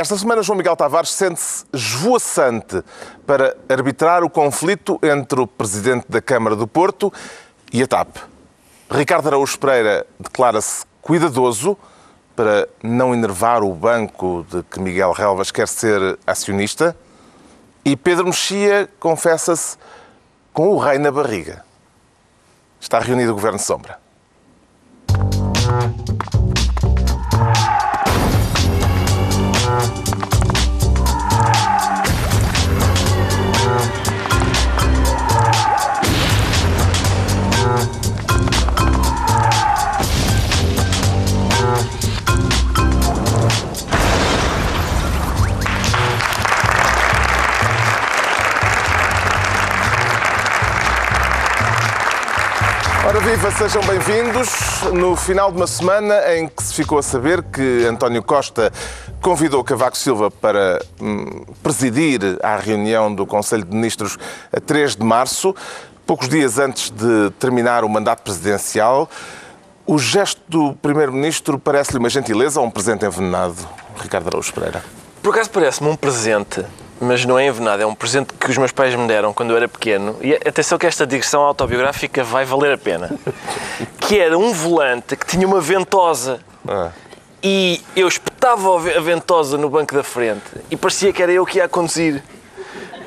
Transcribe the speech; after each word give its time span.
Esta 0.00 0.16
semana, 0.16 0.42
João 0.42 0.56
Miguel 0.56 0.74
Tavares 0.74 1.10
sente-se 1.10 1.66
esvoaçante 1.74 2.82
para 3.26 3.54
arbitrar 3.68 4.24
o 4.24 4.30
conflito 4.30 4.98
entre 5.02 5.38
o 5.38 5.46
Presidente 5.46 6.06
da 6.08 6.22
Câmara 6.22 6.56
do 6.56 6.66
Porto 6.66 7.12
e 7.70 7.82
a 7.82 7.86
TAP. 7.86 8.16
Ricardo 8.90 9.26
Araújo 9.26 9.58
Pereira 9.58 10.06
declara-se 10.18 10.86
cuidadoso 11.02 11.76
para 12.34 12.66
não 12.82 13.12
enervar 13.12 13.62
o 13.62 13.74
banco 13.74 14.46
de 14.48 14.62
que 14.62 14.80
Miguel 14.80 15.12
Relvas 15.12 15.50
quer 15.50 15.68
ser 15.68 16.18
acionista. 16.26 16.96
E 17.84 17.94
Pedro 17.94 18.24
Mexia 18.24 18.88
confessa-se 18.98 19.76
com 20.50 20.70
o 20.70 20.78
rei 20.78 20.96
na 20.96 21.12
barriga. 21.12 21.62
Está 22.80 23.00
reunido 23.00 23.32
o 23.32 23.34
Governo 23.34 23.58
Sombra. 23.58 23.98
Viva, 53.30 53.50
sejam 53.52 53.80
bem-vindos. 53.82 54.48
No 54.92 55.14
final 55.14 55.52
de 55.52 55.56
uma 55.56 55.66
semana 55.68 56.34
em 56.34 56.48
que 56.48 56.64
se 56.64 56.74
ficou 56.74 56.98
a 56.98 57.02
saber 57.02 57.40
que 57.44 57.86
António 57.86 58.24
Costa 58.24 58.72
convidou 59.22 59.62
Cavaco 59.62 59.96
Silva 59.96 60.32
para 60.32 60.84
hum, 61.00 61.44
presidir 61.62 62.20
a 62.42 62.56
reunião 62.56 63.14
do 63.14 63.24
Conselho 63.24 63.64
de 63.64 63.72
Ministros 63.72 64.18
a 64.52 64.58
3 64.60 64.96
de 64.96 65.04
março, 65.04 65.54
poucos 66.04 66.28
dias 66.28 66.58
antes 66.58 66.90
de 66.90 67.30
terminar 67.38 67.84
o 67.84 67.88
mandato 67.88 68.24
presidencial, 68.24 69.08
o 69.86 69.96
gesto 69.96 70.40
do 70.48 70.74
Primeiro-Ministro 70.74 71.56
parece-lhe 71.56 72.00
uma 72.00 72.10
gentileza 72.10 72.58
ou 72.58 72.66
um 72.66 72.70
presente 72.70 73.04
envenenado? 73.04 73.58
Ricardo 73.96 74.26
Araújo 74.26 74.52
Pereira. 74.52 74.82
Por 75.22 75.32
acaso 75.32 75.50
parece-me 75.50 75.88
um 75.88 75.94
presente, 75.94 76.64
mas 77.00 77.24
não 77.24 77.38
é 77.38 77.46
envenenado. 77.46 77.82
É 77.82 77.86
um 77.86 77.94
presente 77.94 78.32
que 78.34 78.50
os 78.50 78.58
meus 78.58 78.72
pais 78.72 78.94
me 78.94 79.06
deram 79.08 79.32
quando 79.32 79.50
eu 79.50 79.56
era 79.56 79.66
pequeno. 79.68 80.16
E 80.20 80.34
atenção 80.34 80.76
que 80.78 80.86
esta 80.86 81.06
digressão 81.06 81.40
autobiográfica 81.42 82.22
vai 82.22 82.44
valer 82.44 82.72
a 82.74 82.78
pena. 82.78 83.10
Que 84.00 84.18
era 84.18 84.36
um 84.36 84.52
volante 84.52 85.14
que 85.16 85.24
tinha 85.24 85.46
uma 85.46 85.60
ventosa. 85.60 86.40
Ah. 86.68 86.90
E 87.42 87.80
eu 87.94 88.08
espetava 88.08 88.74
a 88.76 89.00
ventosa 89.00 89.56
no 89.56 89.70
banco 89.70 89.94
da 89.94 90.02
frente 90.02 90.42
e 90.70 90.76
parecia 90.76 91.12
que 91.12 91.22
era 91.22 91.30
eu 91.32 91.46
que 91.46 91.58
ia 91.58 91.64
a 91.64 91.68
conduzir. 91.68 92.22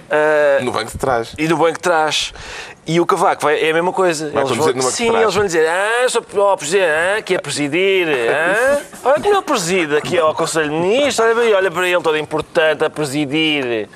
Ah, 0.10 0.64
No 0.64 0.72
banco 0.72 0.92
de 0.92 0.98
trás. 0.98 1.34
e 1.38 1.48
no 1.48 1.58
banco 1.58 1.74
de 1.74 1.80
trás. 1.80 2.34
E 2.86 3.00
o 3.00 3.06
Cavaco 3.06 3.44
vai, 3.44 3.62
é 3.62 3.72
a 3.72 3.74
mesma 3.74 3.94
coisa. 3.94 4.30
Vai 4.30 4.44
banco 4.44 4.74
de 4.74 4.84
sim, 4.84 5.16
eles 5.16 5.34
vão 5.34 5.46
dizer, 5.46 5.68
ah, 5.68 6.10
sou 6.10 6.24
ó, 6.38 6.58
presidente, 6.58 6.86
ah, 6.86 7.22
que 7.22 7.36
é 7.36 7.38
presidir, 7.40 8.08
ah, 8.30 8.82
olha 9.06 9.22
como 9.22 9.36
ele 9.36 9.42
preside 9.42 9.96
aqui 9.96 10.20
ao 10.20 10.36
Conselho 10.36 10.70
de 10.70 10.76
Ministros, 10.76 11.20
olha, 11.20 11.36
bem, 11.36 11.54
olha 11.54 11.72
para 11.72 11.88
ele, 11.88 12.02
todo 12.02 12.18
importante 12.18 12.84
a 12.84 12.90
presidir. 12.90 13.88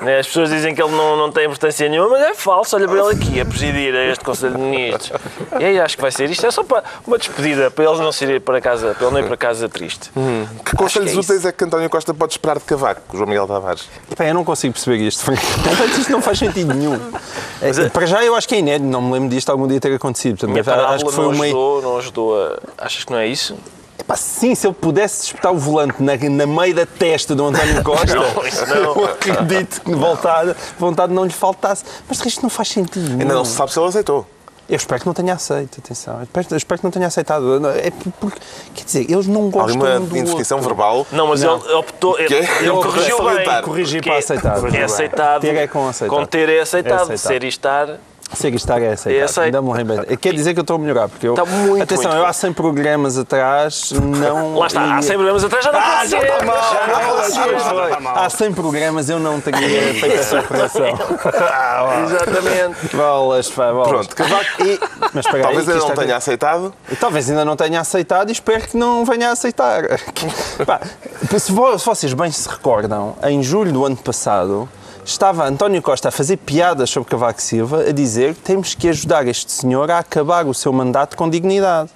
Né, 0.00 0.18
As 0.20 0.26
pessoas 0.28 0.50
dizem 0.50 0.74
que 0.76 0.82
ele 0.82 0.92
não, 0.92 1.16
não 1.16 1.32
tem 1.32 1.46
importância 1.46 1.88
nenhuma, 1.88 2.10
mas 2.10 2.22
é 2.22 2.34
falso, 2.34 2.76
olha 2.76 2.86
para 2.86 2.98
ele 3.00 3.14
aqui 3.14 3.40
a 3.40 3.44
presidir 3.44 3.92
a 3.94 4.04
este 4.04 4.24
Conselho 4.24 4.54
de 4.54 4.60
Ministros. 4.60 5.20
E 5.58 5.64
aí 5.64 5.80
acho 5.80 5.96
que 5.96 6.02
vai 6.02 6.12
ser 6.12 6.30
isto, 6.30 6.46
é 6.46 6.50
só 6.52 6.62
para 6.62 6.84
uma 7.04 7.18
despedida, 7.18 7.68
para 7.70 7.84
eles 7.84 7.98
não 7.98 8.10
irem 8.20 8.40
para 8.40 8.60
casa, 8.60 8.94
para 8.94 9.06
ele 9.06 9.14
não 9.14 9.20
ir 9.20 9.26
para 9.26 9.36
casa 9.36 9.68
triste. 9.68 10.10
Que 10.64 10.76
conselhos 10.76 11.10
que 11.10 11.16
é 11.16 11.20
úteis 11.20 11.44
é 11.44 11.50
que 11.50 11.64
António 11.64 11.90
Costa 11.90 12.14
pode 12.14 12.34
esperar 12.34 12.58
de 12.58 12.64
Cavaco, 12.64 13.02
João 13.12 13.26
Miguel 13.26 13.48
Tavares? 13.48 13.88
Pá, 14.16 14.24
eu 14.24 14.34
não 14.34 14.44
consigo 14.44 14.72
perceber 14.72 14.98
isto. 14.98 15.24
isto 15.98 16.12
não 16.12 16.22
faz 16.22 16.38
sentido 16.38 16.72
nenhum. 16.72 17.00
É, 17.60 17.88
Para 17.88 18.06
já, 18.06 18.22
eu 18.22 18.35
acho 18.36 18.48
que 18.48 18.54
é 18.54 18.58
inédito. 18.58 18.90
Não 18.90 19.00
me 19.02 19.12
lembro 19.12 19.28
disto 19.28 19.50
algum 19.50 19.66
dia 19.66 19.80
ter 19.80 19.94
acontecido. 19.94 20.38
Portanto, 20.38 20.66
Minha 20.66 20.86
acho 20.88 21.04
que 21.04 21.12
foi 21.12 21.24
não 21.24 21.32
uma. 21.32 21.44
ajudou, 21.44 21.82
não 21.82 21.98
ajudou 21.98 22.40
a... 22.42 22.58
Achas 22.78 23.04
que 23.04 23.12
não 23.12 23.18
é 23.18 23.26
isso? 23.26 23.56
Epá, 23.98 24.14
sim, 24.14 24.54
se 24.54 24.66
ele 24.66 24.74
pudesse 24.74 25.24
espetar 25.26 25.52
o 25.52 25.56
volante 25.58 26.02
na, 26.02 26.12
na 26.16 26.46
meio 26.46 26.74
da 26.74 26.84
testa 26.86 27.34
do 27.34 27.46
António 27.46 27.82
Costa, 27.84 28.14
Não, 28.14 28.46
isso 28.46 28.66
não. 28.66 28.76
eu 28.76 29.04
acredito 29.06 29.80
que 29.80 29.94
vontade, 29.94 30.54
vontade 30.78 31.12
não 31.12 31.24
lhe 31.24 31.32
faltasse. 31.32 31.82
Mas 32.08 32.24
isto 32.24 32.42
não 32.42 32.50
faz 32.50 32.68
sentido. 32.68 33.10
Ainda 33.12 33.34
não 33.34 33.44
se 33.44 33.52
sabe 33.52 33.72
se 33.72 33.78
ele 33.78 33.88
aceitou. 33.88 34.26
Eu 34.68 34.74
espero 34.76 35.00
que 35.00 35.06
não 35.06 35.14
tenha 35.14 35.32
aceito, 35.32 35.78
atenção. 35.78 36.16
Eu 36.16 36.22
espero, 36.24 36.46
eu 36.50 36.56
espero 36.56 36.80
que 36.80 36.84
não 36.84 36.90
tenha 36.90 37.06
aceitado. 37.06 37.66
É 37.68 37.90
porque, 38.20 38.38
quer 38.74 38.84
dizer, 38.84 39.10
eles 39.10 39.26
não 39.28 39.48
gostam 39.48 39.80
ali 39.80 39.94
um 39.94 39.98
uma 39.98 40.06
do 40.08 40.16
indistinção 40.16 40.58
outro. 40.58 40.74
verbal. 40.74 41.06
Não, 41.12 41.28
mas 41.28 41.40
Não. 41.40 41.64
ele 41.64 41.72
optou. 41.74 42.18
Ele, 42.18 42.34
ele 42.34 42.68
Eu 42.68 42.76
corrigiu 42.80 43.24
bem. 43.24 43.44
para 43.44 43.62
corrigir 43.62 44.02
Que 44.02 44.10
para 44.10 44.18
aceitar. 44.18 44.74
É 44.74 44.82
aceitado. 44.82 45.40
Ter 45.40 45.54
é 45.54 45.66
com 45.68 45.88
aceitar. 45.88 46.14
Com 46.16 46.26
ter 46.26 46.48
é 46.48 46.60
aceitado. 46.60 46.98
É 46.98 47.14
aceitar. 47.14 47.16
Ser 47.28 47.44
e 47.44 47.48
estar. 47.48 48.00
Ser 48.34 48.52
e 48.52 48.56
estar 48.56 48.82
é 48.82 48.92
aceitar. 48.92 49.18
É 49.20 49.22
aceito. 49.24 49.44
Ainda 49.46 49.62
me 49.62 49.72
lembro. 49.72 50.04
Quer 50.18 50.34
dizer 50.34 50.52
que 50.52 50.58
eu 50.58 50.62
estou 50.62 50.76
a 50.76 50.78
melhorar, 50.78 51.08
porque 51.08 51.28
eu... 51.28 51.34
Está 51.34 51.44
muito, 51.46 51.82
Atenção, 51.82 52.10
muito 52.10 52.22
eu 52.22 52.26
há 52.26 52.32
100 52.32 52.52
programas 52.54 53.16
atrás 53.16 53.92
não... 53.92 54.56
Lá 54.56 54.66
está, 54.66 54.96
há 54.96 55.02
100 55.02 55.16
programas 55.16 55.44
atrás 55.44 55.64
já 55.64 55.72
não 55.72 55.78
Ah, 55.78 55.96
pode 55.98 56.10
já 56.10 56.20
está 56.20 56.44
mal, 56.44 57.30
Já 57.30 57.46
não. 57.46 57.60
Foi. 57.60 58.22
Há 58.24 58.30
100 58.30 58.52
programas 58.52 59.08
eu 59.08 59.18
não 59.20 59.40
teria 59.40 59.94
feito 59.94 60.16
essa 60.18 60.40
operação. 60.40 60.86
Exatamente. 62.04 62.96
Bolas, 62.96 63.48
pá, 63.50 63.72
bolas. 63.72 63.88
Pronto, 63.88 64.16
Cavaco. 64.16 64.44
E- 64.64 64.80
Mas 65.14 65.26
aí, 65.26 65.42
Talvez 65.42 65.64
que 65.66 65.72
isto 65.72 65.84
não 65.86 65.92
é- 65.92 65.96
tenha 65.96 66.16
aceitado. 66.16 66.74
e 66.90 66.96
talvez 66.96 67.30
ainda 67.30 67.44
não 67.44 67.56
tenha 67.56 67.80
aceitado 67.80 68.28
e 68.28 68.32
espero 68.32 68.62
que 68.66 68.76
não 68.76 69.04
venha 69.04 69.28
a 69.28 69.32
aceitar. 69.32 69.82
Pá, 70.66 70.80
se 71.38 71.52
vocês 71.52 72.12
bem 72.12 72.30
se 72.30 72.48
recordam, 72.48 73.16
em 73.24 73.42
julho 73.42 73.72
do 73.72 73.84
ano 73.84 73.96
passado, 73.96 74.68
estava 75.06 75.46
António 75.46 75.80
Costa 75.80 76.08
a 76.08 76.10
fazer 76.10 76.36
piadas 76.38 76.90
sobre 76.90 77.08
Cavaco 77.08 77.40
Silva, 77.40 77.84
a 77.88 77.92
dizer 77.92 78.34
que 78.34 78.40
temos 78.40 78.74
que 78.74 78.88
ajudar 78.88 79.26
este 79.28 79.52
senhor 79.52 79.90
a 79.90 80.00
acabar 80.00 80.46
o 80.46 80.52
seu 80.52 80.72
mandato 80.72 81.16
com 81.16 81.30
dignidade. 81.30 81.90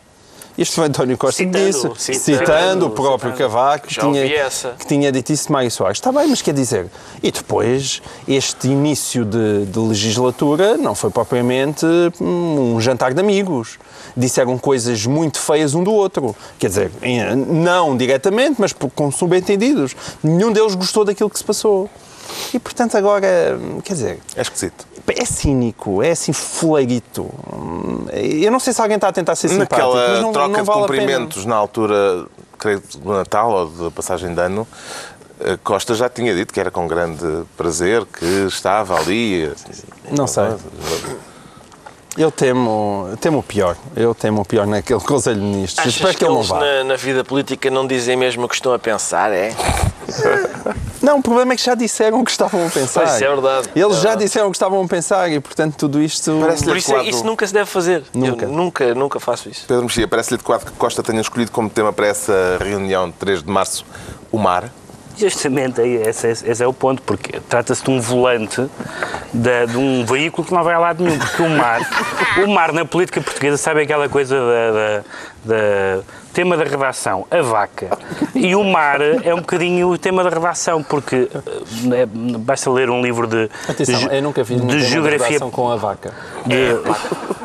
Isto 0.57 0.75
foi 0.77 0.87
António 0.87 1.17
Costa 1.17 1.43
que 1.43 1.49
Citando, 1.49 1.95
disse, 1.95 2.15
citando, 2.15 2.39
citando 2.39 2.87
o 2.87 2.91
próprio 2.91 3.33
citando. 3.33 3.51
Cavaco, 3.51 3.87
que 3.87 3.99
tinha, 3.99 4.51
que 4.79 4.87
tinha 4.87 5.11
dito 5.11 5.33
isso 5.33 5.47
de 5.47 5.53
Mário 5.53 5.71
Soares. 5.71 5.97
Está 5.97 6.13
bem, 6.13 6.29
mas 6.29 6.43
quer 6.43 6.53
dizer, 6.53 6.87
e 7.23 7.31
depois, 7.33 8.03
este 8.29 8.69
início 8.69 9.25
de, 9.25 9.65
de 9.67 9.79
legislatura 9.79 10.77
não 10.77 10.95
foi 10.95 11.11
propriamente 11.11 11.87
hum, 12.21 12.75
um 12.75 12.81
jantar 12.81 13.15
de 13.15 13.21
amigos. 13.21 13.79
Disseram 14.17 14.59
coisas 14.59 15.07
muito 15.07 15.39
feias 15.39 15.75
um 15.75 15.83
do 15.83 15.93
outro. 15.93 16.37
Quer 16.59 16.69
dizer, 16.69 16.91
não 17.49 17.97
diretamente, 17.97 18.57
mas 18.59 18.73
com 18.73 19.11
subentendidos. 19.11 19.97
Nenhum 20.23 20.53
deles 20.53 20.75
gostou 20.75 21.05
daquilo 21.05 21.31
que 21.31 21.39
se 21.39 21.45
passou. 21.45 21.89
E, 22.55 22.59
portanto, 22.59 22.97
agora, 22.97 23.59
quer 23.85 23.93
dizer, 23.95 24.19
É 24.37 24.43
esquisito. 24.43 24.87
é 25.09 25.25
cínico, 25.25 26.03
é 26.03 26.11
assim 26.11 26.33
fuleirito. 26.33 27.31
Eu 28.13 28.51
não 28.51 28.61
sei 28.61 28.73
se 28.73 28.81
alguém 28.81 28.97
está 28.97 29.09
a 29.09 29.13
tentar 29.13 29.35
ser 29.37 29.49
simpático, 29.49 29.75
Naquela 29.77 30.21
não, 30.21 30.33
troca 30.33 30.49
não 30.49 30.61
de 30.61 30.67
vale 30.67 30.81
pena. 30.87 31.01
cumprimentos 31.01 31.45
na 31.47 31.57
altura, 31.57 32.27
creio, 32.59 32.83
do 32.99 33.13
Natal 33.13 33.51
ou 33.51 33.67
da 33.69 33.91
passagem 33.91 34.35
de 34.35 34.41
ano, 34.41 34.67
eh, 35.41 35.59
Costa 35.63 35.95
já 35.95 36.09
tinha 36.09 36.35
dito 36.35 36.53
que 36.53 36.61
era 36.61 36.71
com 36.71 36.87
grande 36.87 37.25
prazer 37.57 38.05
que 38.07 38.25
estava 38.47 38.99
ali. 38.99 39.45
eh, 39.45 39.53
Não 40.11 40.27
sei. 40.27 40.45
Eu 42.19 42.31
temo, 42.31 43.09
temo 43.21 43.39
o 43.39 43.43
pior. 43.43 43.77
Eu 43.97 44.15
temo 44.15 44.43
o 44.43 44.45
pior 44.45 44.67
naquele 44.67 45.01
Conselho 45.05 45.41
de 45.41 45.47
Ministros. 45.47 45.79
Achas 45.79 45.95
Espero 45.95 46.13
que, 46.13 46.19
que 46.19 46.25
ele 46.25 46.33
não 46.33 46.39
eles 46.41 46.49
vá. 46.49 46.59
na, 46.61 46.85
na 46.85 46.97
vida 46.97 47.25
política 47.25 47.71
não 47.71 47.87
dizem 47.87 48.17
mesmo 48.17 48.45
o 48.45 48.49
que 48.49 48.55
estão 48.57 48.73
a 48.75 48.79
pensar, 48.79 49.33
é? 49.33 49.55
Não, 51.01 51.19
o 51.19 51.23
problema 51.23 51.55
é 51.55 51.57
que 51.57 51.63
já 51.65 51.75
disseram 51.75 52.21
o 52.21 52.25
que 52.25 52.31
estavam 52.31 52.67
a 52.67 52.69
pensar. 52.69 53.01
Pois, 53.07 53.23
é 53.23 53.27
verdade. 53.29 53.71
Eles 53.75 53.87
É 53.93 53.95
já 53.95 53.99
verdade. 54.01 54.25
disseram 54.25 54.49
o 54.49 54.51
que 54.51 54.57
estavam 54.57 54.83
a 54.83 54.87
pensar 54.87 55.31
e, 55.33 55.41
portanto, 55.41 55.75
tudo 55.79 56.03
isto... 56.03 56.37
Parece-lhe 56.43 56.69
Por 56.69 56.77
isso, 56.77 56.91
é- 56.91 56.95
adequado. 56.97 57.15
isso 57.15 57.25
nunca 57.25 57.47
se 57.47 57.55
deve 57.55 57.67
fazer. 57.71 58.05
Nunca. 58.13 58.45
Eu 58.45 58.51
nunca, 58.51 58.95
nunca 58.95 59.19
faço 59.21 59.49
isso. 59.49 59.65
Pedro 59.67 59.85
Mexia, 59.85 60.07
parece-lhe 60.07 60.35
adequado 60.35 60.65
que 60.67 60.73
Costa 60.73 61.03
tenha 61.03 61.21
escolhido 61.23 61.53
como 61.53 61.71
tema 61.71 61.91
para 61.91 62.07
essa 62.09 62.59
reunião 62.61 63.09
de 63.09 63.15
3 63.17 63.43
de 63.43 63.49
março 63.51 63.87
o 64.31 64.39
mar. 64.39 64.71
Justamente, 65.21 65.81
aí, 65.81 65.97
esse, 65.97 66.29
esse- 66.29 66.51
esse 66.51 66.63
é 66.65 66.67
o 66.67 66.73
ponto, 66.73 67.03
porque 67.03 67.41
trata-se 67.49 67.85
de 67.85 67.91
um 67.91 68.01
volante 68.01 68.67
da- 69.35 69.67
de 69.67 69.77
um 69.77 70.05
veículo 70.05 70.47
que 70.47 70.55
não 70.55 70.65
vai 70.65 70.75
a 70.75 70.79
lado 70.79 71.05
nenhum, 71.05 71.19
porque 71.19 71.43
o 71.43 71.49
mar, 71.51 71.81
o 72.45 72.49
mar 72.49 72.73
na 72.73 72.85
política 72.85 73.21
portuguesa 73.21 73.57
sabe 73.57 73.83
aquela 73.83 74.09
coisa 74.09 74.35
da, 74.37 74.71
da- 74.73 75.03
da- 75.45 76.03
tema 76.33 76.57
da 76.57 76.65
redação, 76.65 77.27
a 77.31 77.43
vaca. 77.43 77.91
E 78.35 78.55
o 78.55 78.65
mar 78.65 79.01
é 79.01 79.35
um 79.35 79.39
bocadinho 79.41 79.89
o 79.91 79.99
tema 79.99 80.23
da 80.25 80.31
redação, 80.31 80.83
porque 80.83 81.29
eh, 81.93 82.03
é- 82.03 82.07
basta 82.07 82.71
ler 82.71 82.89
um 82.89 83.03
livro 83.03 83.27
de, 83.27 83.51
Atenção, 83.69 84.09
de, 84.09 84.17
eu 84.17 84.23
nunca 84.23 84.45
fiz 84.45 84.65
de 84.65 84.81
geografia. 84.83 85.27
redação 85.27 85.51
com 85.51 85.71
a 85.71 85.77
vaca. 85.77 86.15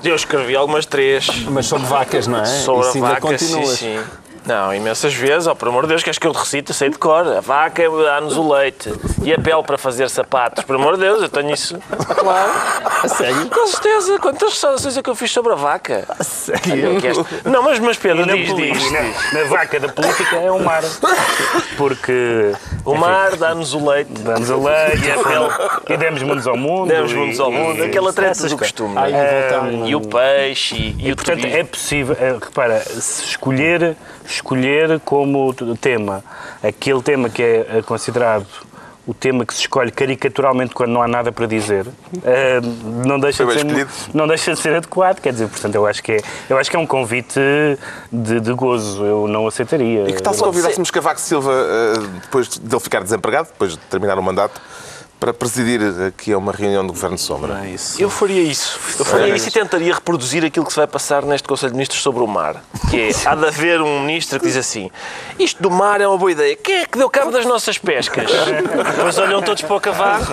Eu 0.04 0.16
escrevi 0.16 0.56
algumas 0.56 0.86
três 0.86 1.28
Mas 1.50 1.66
sobre 1.66 1.88
vacas, 1.88 2.28
não 2.28 2.39
é? 2.39 2.45
sobre 2.45 2.88
Isso 2.88 3.04
a 3.04 3.07
ainda 3.10 3.19
vaca, 3.19 3.38
sim, 3.39 3.66
sim. 3.66 4.00
Não, 4.45 4.74
imensas 4.74 5.13
vezes, 5.13 5.47
oh, 5.47 5.56
por 5.56 5.68
amor 5.69 5.83
de 5.83 5.89
Deus, 5.89 6.03
queres 6.03 6.19
que 6.19 6.27
eu 6.27 6.31
te 6.31 6.38
recite? 6.38 6.69
Eu 6.69 6.75
sei 6.75 6.89
de 6.89 6.97
cor. 7.00 7.25
A 7.27 7.42
vaca 7.42 7.83
dá-nos 7.89 8.38
o 8.38 8.53
leite 8.53 8.94
e 9.24 9.33
a 9.33 9.39
pele 9.39 9.63
para 9.63 9.77
fazer 9.77 10.09
sapatos. 10.09 10.63
Por 10.63 10.75
amor 10.75 10.95
de 10.95 11.01
Deus, 11.01 11.21
eu 11.21 11.30
tenho 11.30 11.51
isso. 11.51 11.77
Claro. 12.15 12.51
A 13.03 13.07
sério? 13.07 13.50
Com 13.50 13.68
certeza. 13.68 14.19
Quantas 14.19 14.50
restaurações 14.51 14.97
é 14.97 15.01
que 15.01 15.09
eu 15.09 15.15
fiz 15.15 15.31
sobre 15.31 15.51
a 15.53 15.56
vaca? 15.56 16.06
A 16.19 16.24
sério? 16.24 17.00
Não, 17.44 17.63
mas, 17.63 17.80
mas 17.80 17.97
Pedro, 17.97 18.21
E 18.36 18.38
diz, 18.44 18.50
poli- 18.51 18.71
diz. 18.71 18.92
na, 18.92 19.39
na 19.42 19.47
vaca 19.50 19.80
da 19.80 19.89
política 19.89 20.36
é 20.36 20.51
o 20.51 20.59
mar. 20.63 20.83
Porque 21.77 22.51
O 22.86 22.95
mar 22.95 23.36
dá-nos 23.36 23.74
o 23.74 23.83
leite. 23.89 24.12
damos 24.21 24.50
a 24.51 24.56
leite 24.57 25.06
e 25.07 25.12
a 25.12 25.18
pele 25.24 25.50
e 25.89 25.97
demos 25.97 26.21
mundos 26.24 26.47
ao 26.47 26.57
mundo. 26.57 26.88
Demos 26.88 27.12
e- 27.12 27.15
mundos 27.15 27.39
ao 27.39 27.51
mundo. 27.51 27.80
e- 27.80 27.83
Aquela 27.88 28.13
treta 28.13 28.47
do 28.47 28.57
costume. 28.57 28.94
Ai, 28.97 29.12
é? 29.13 29.50
voltamos. 29.50 29.89
E 29.89 29.95
o 29.95 30.01
peixe 30.01 30.75
e, 30.75 30.95
e 31.07 31.12
o 31.12 31.15
Portanto, 31.15 31.39
turismo. 31.39 31.59
é 31.59 31.63
possível, 31.63 32.18
eh, 32.19 32.36
repara, 32.42 32.80
se 32.81 33.24
escolher, 33.24 33.95
escolher 34.35 34.99
como 35.01 35.53
tema 35.79 36.23
aquele 36.63 37.01
tema 37.01 37.29
que 37.29 37.41
é 37.41 37.77
eh, 37.77 37.81
considerado 37.81 38.45
o 39.07 39.13
tema 39.13 39.45
que 39.45 39.53
se 39.53 39.61
escolhe 39.61 39.91
caricaturalmente 39.91 40.73
quando 40.73 40.91
não 40.91 41.01
há 41.01 41.07
nada 41.07 41.31
para 41.31 41.45
dizer, 41.45 41.85
não, 43.05 43.19
deixa 43.19 43.45
de 43.45 43.53
ser, 43.53 43.87
não 44.13 44.27
deixa 44.27 44.53
de 44.53 44.59
ser 44.59 44.75
adequado. 44.75 45.19
Quer 45.19 45.31
dizer, 45.31 45.47
portanto, 45.47 45.75
eu 45.75 45.85
acho 45.85 46.01
que 46.01 46.13
é, 46.13 46.17
eu 46.49 46.57
acho 46.57 46.71
que 46.71 46.75
é 46.75 46.79
um 46.79 46.87
convite 46.87 47.39
de, 48.11 48.39
de 48.39 48.53
gozo. 48.53 49.05
Eu 49.05 49.27
não 49.27 49.45
aceitaria. 49.45 50.09
E 50.09 50.13
que 50.13 50.23
tal 50.23 50.33
se 50.33 50.41
convidássemos 50.41 50.89
Cavaco 50.89 51.19
Silva, 51.21 51.53
eh, 51.53 51.99
depois 52.23 52.57
dele 52.57 52.79
ficar 52.79 53.03
desempregado, 53.03 53.49
depois 53.49 53.73
de 53.73 53.77
terminar 53.77 54.17
o 54.17 54.23
mandato, 54.23 54.59
para 55.25 55.33
presidir 55.33 55.81
aqui 56.07 56.31
a 56.33 56.38
uma 56.38 56.51
reunião 56.51 56.86
do 56.86 56.94
Governo 56.94 57.16
de 57.16 57.24
Sombra? 57.24 57.66
É 57.66 57.69
isso. 57.69 58.00
Eu 58.00 58.12
faria 58.12 58.44
isso. 58.44 58.80
Eu 59.00 59.04
faria 59.04 59.36
isso 59.36 59.50
e 59.50 59.51
tentaria 59.51 59.92
reproduzir 59.92 60.45
aquilo 60.45 60.63
que 60.63 60.72
se 60.72 60.77
vai 60.77 60.86
passar 60.86 61.24
neste 61.24 61.48
Conselho 61.48 61.72
de 61.72 61.77
Ministros 61.77 62.00
sobre 62.04 62.22
o 62.22 62.27
mar. 62.27 62.63
Que 62.92 63.10
é, 63.10 63.12
há 63.25 63.33
de 63.33 63.48
haver 63.48 63.81
um 63.81 64.01
ministro 64.01 64.39
que 64.39 64.45
diz 64.45 64.56
assim 64.56 64.92
isto 65.39 65.63
do 65.63 65.72
mar 65.72 66.00
é 66.00 66.07
uma 66.07 66.18
boa 66.18 66.31
ideia. 66.31 66.56
Quem 66.56 66.75
é 66.75 66.86
que 66.86 67.00
deu 67.00 67.10
cabo 67.10 67.31
das 67.31 67.44
nossas 67.44 67.80
pescas? 67.80 68.30
Depois 68.95 69.18
olham 69.18 69.42
todos 69.42 69.63
para 69.63 69.75
o 69.75 69.81
cavalo 69.81 70.27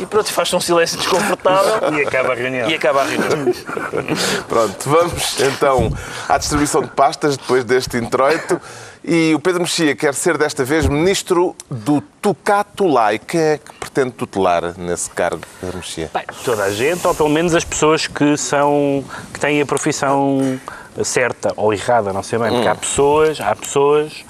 e 0.00 0.06
pronto, 0.06 0.32
faz-se 0.32 0.56
um 0.56 0.60
silêncio 0.60 0.98
desconfortável 0.98 1.96
E 1.96 2.02
acaba 2.02 2.32
a 2.32 2.34
reunião. 2.34 2.68
e 2.68 2.74
acaba 2.74 3.02
a 3.02 3.04
reunião. 3.04 3.54
Pronto, 4.48 4.90
vamos 4.90 5.40
então 5.40 5.92
à 6.28 6.38
distribuição 6.38 6.82
de 6.82 6.88
pastas 6.88 7.36
depois 7.36 7.62
deste 7.62 7.96
introito. 7.98 8.60
E 9.06 9.34
o 9.34 9.38
Pedro 9.38 9.60
Mexia 9.60 9.94
quer 9.94 10.14
ser 10.14 10.38
desta 10.38 10.64
vez 10.64 10.86
ministro 10.86 11.54
do 11.70 12.00
Tucatulai. 12.22 13.18
Quem 13.18 13.38
é 13.38 13.58
que 13.58 13.74
pretende 13.74 14.12
tutelar 14.12 14.72
nesse 14.78 15.10
cargo, 15.10 15.42
Pedro 15.60 15.76
Mexia? 15.76 16.10
Bem, 16.14 16.24
toda 16.42 16.64
a 16.64 16.70
gente, 16.70 17.06
ou 17.06 17.14
pelo 17.14 17.28
menos 17.28 17.54
as 17.54 17.64
pessoas 17.64 18.06
que 18.06 18.34
são 18.38 19.04
que 19.34 19.38
têm 19.38 19.60
a 19.60 19.66
profissão 19.66 20.58
certa 21.02 21.52
ou 21.54 21.74
errada, 21.74 22.14
não 22.14 22.22
sei 22.22 22.38
bem, 22.38 22.50
porque 22.50 22.66
há 22.66 22.74
pessoas, 22.74 23.38
há 23.42 23.54
pessoas 23.54 24.24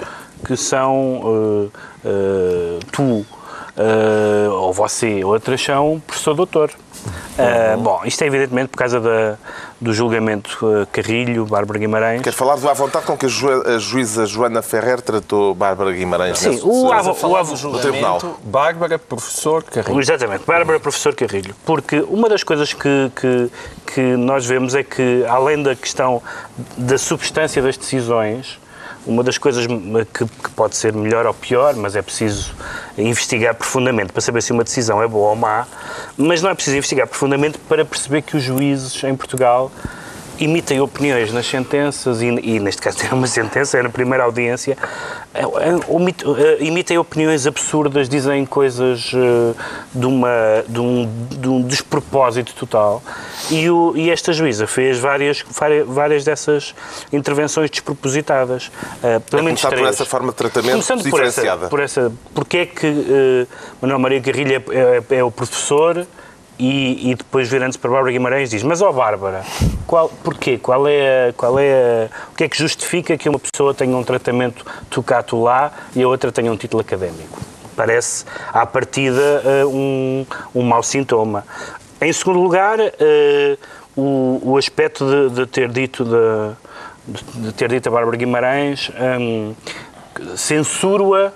que 0.44 0.56
são 0.56 1.70
eh, 1.72 1.78
eh, 2.06 2.78
tu 2.90 3.24
eh, 3.76 4.48
ou 4.48 4.72
você, 4.72 5.22
outras 5.24 5.62
são 5.62 6.02
professor 6.04 6.34
doutor. 6.34 6.72
Eh, 7.38 7.76
bom, 7.76 8.00
isto 8.04 8.22
é 8.22 8.26
evidentemente 8.26 8.68
por 8.68 8.78
causa 8.78 9.00
da, 9.00 9.36
do 9.84 9.92
julgamento 9.92 10.58
eh, 10.82 10.86
Carrilho, 10.90 11.44
Bárbara 11.44 11.78
Guimarães. 11.78 12.22
Quer 12.22 12.32
falar 12.32 12.56
do 12.56 12.68
à 12.68 12.72
vontade 12.72 13.04
com 13.04 13.16
que 13.16 13.26
a, 13.26 13.28
ju- 13.28 13.62
a 13.66 13.78
juíza 13.78 14.24
Joana 14.24 14.62
Ferrer 14.62 15.00
tratou 15.02 15.54
Bárbara 15.54 15.92
Guimarães 15.92 16.38
Sim, 16.38 16.56
o 16.62 16.88
processo? 16.88 16.92
avo- 16.94 17.10
a 17.10 17.14
falar 17.14 17.42
do 17.42 17.52
o 17.52 17.78
tribunal. 17.78 18.18
julgamento, 18.18 18.40
Bárbara, 18.44 18.98
professor 18.98 19.62
Carrinho. 19.62 20.00
Exatamente, 20.00 20.44
Bárbara 20.46 20.80
Professor 20.80 21.14
Carrilho. 21.14 21.54
Porque 21.66 22.00
uma 22.08 22.28
das 22.30 22.42
coisas 22.42 22.72
que, 22.72 23.12
que, 23.14 23.50
que 23.92 24.00
nós 24.16 24.46
vemos 24.46 24.74
é 24.74 24.82
que, 24.82 25.24
além 25.28 25.62
da 25.62 25.76
questão 25.76 26.22
da 26.78 26.96
substância 26.96 27.60
das 27.62 27.76
decisões, 27.76 28.58
uma 29.06 29.22
das 29.22 29.36
coisas 29.36 29.66
que, 29.66 30.24
que 30.24 30.50
pode 30.56 30.76
ser 30.76 30.94
melhor 30.94 31.26
ou 31.26 31.34
pior, 31.34 31.74
mas 31.76 31.94
é 31.94 32.00
preciso 32.00 32.54
investigar 32.96 33.54
profundamente 33.54 34.12
para 34.12 34.20
saber 34.20 34.42
se 34.42 34.52
uma 34.52 34.64
decisão 34.64 35.02
é 35.02 35.08
boa 35.08 35.30
ou 35.30 35.36
má, 35.36 35.66
mas 36.16 36.42
não 36.42 36.50
é 36.50 36.54
preciso 36.54 36.76
investigar 36.76 37.06
profundamente 37.06 37.58
para 37.58 37.84
perceber 37.84 38.22
que 38.22 38.36
os 38.36 38.42
juízes 38.42 39.02
em 39.04 39.14
Portugal 39.16 39.70
emitem 40.40 40.80
opiniões 40.80 41.32
nas 41.32 41.46
sentenças 41.46 42.20
e, 42.22 42.26
e 42.26 42.60
neste 42.60 42.80
caso 42.82 42.98
tem 43.02 43.10
uma 43.12 43.26
sentença, 43.26 43.78
é 43.78 43.82
na 43.82 43.88
primeira 43.88 44.24
audiência, 44.24 44.76
é, 45.32 45.42
é, 45.42 46.64
emitem 46.66 46.98
opiniões 46.98 47.46
absurdas, 47.46 48.08
dizem 48.08 48.44
coisas 48.46 49.10
eh, 49.14 49.54
de, 49.94 50.06
uma, 50.06 50.28
de, 50.68 50.80
um, 50.80 51.10
de 51.30 51.48
um 51.48 51.62
despropósito 51.62 52.54
total. 52.54 53.02
E, 53.50 53.68
o, 53.68 53.92
e 53.96 54.10
esta 54.10 54.32
juíza 54.32 54.66
fez 54.66 54.98
várias, 54.98 55.44
várias, 55.86 56.24
dessas 56.24 56.74
intervenções 57.12 57.70
despropositadas. 57.70 58.70
eh, 59.02 59.18
pelo 59.18 59.42
menos 59.42 59.60
começar 59.60 59.76
por 59.78 59.88
essa 59.88 60.04
forma 60.04 60.28
de 60.30 60.36
tratamento 60.36 60.70
Começando 60.72 61.02
por 61.10 61.20
essa, 61.20 61.40
diferenciada. 61.40 61.68
por 61.68 61.80
essa, 61.80 62.12
porque 62.32 62.58
é 62.58 62.66
que 62.66 62.86
eh, 62.86 63.46
Manuel 63.80 63.98
Maria 63.98 64.20
Carrilho 64.20 64.62
é, 64.70 65.12
é- 65.14 65.16
é 65.18 65.24
o 65.24 65.30
professor 65.30 66.06
e, 66.58 67.10
e 67.10 67.14
depois 67.14 67.48
virando-se 67.48 67.78
para 67.78 67.90
Bárbara 67.90 68.12
Guimarães 68.12 68.50
diz, 68.50 68.62
mas 68.62 68.80
ó 68.80 68.92
Bárbara, 68.92 69.42
qual, 69.86 70.08
porquê? 70.08 70.58
Qual 70.58 70.86
é, 70.86 71.32
qual 71.36 71.58
é 71.58 72.08
o 72.32 72.36
que 72.36 72.44
é 72.44 72.48
que 72.48 72.56
justifica 72.56 73.16
que 73.16 73.28
uma 73.28 73.38
pessoa 73.38 73.74
tenha 73.74 73.96
um 73.96 74.04
tratamento 74.04 74.64
tocato 74.88 75.40
lá 75.42 75.72
e 75.94 76.02
a 76.02 76.08
outra 76.08 76.30
tenha 76.30 76.52
um 76.52 76.56
título 76.56 76.80
académico? 76.80 77.40
Parece, 77.76 78.24
à 78.52 78.64
partida, 78.64 79.42
eh, 79.44 79.66
um, 79.66 80.24
um 80.54 80.62
mau 80.62 80.80
sintoma. 80.80 81.44
Em 82.00 82.12
segundo 82.12 82.38
lugar, 82.38 82.78
eh, 82.78 83.58
o, 83.96 84.40
o 84.44 84.56
aspecto 84.56 85.04
de, 85.04 85.34
de 85.34 85.46
ter 85.46 85.68
dito 85.68 86.04
de, 86.04 87.46
de 87.46 87.52
ter 87.52 87.68
dito 87.68 87.88
a 87.88 87.92
Bárbara 87.92 88.16
Guimarães 88.16 88.90
hum, 89.20 89.54
censuro-a 90.36 91.32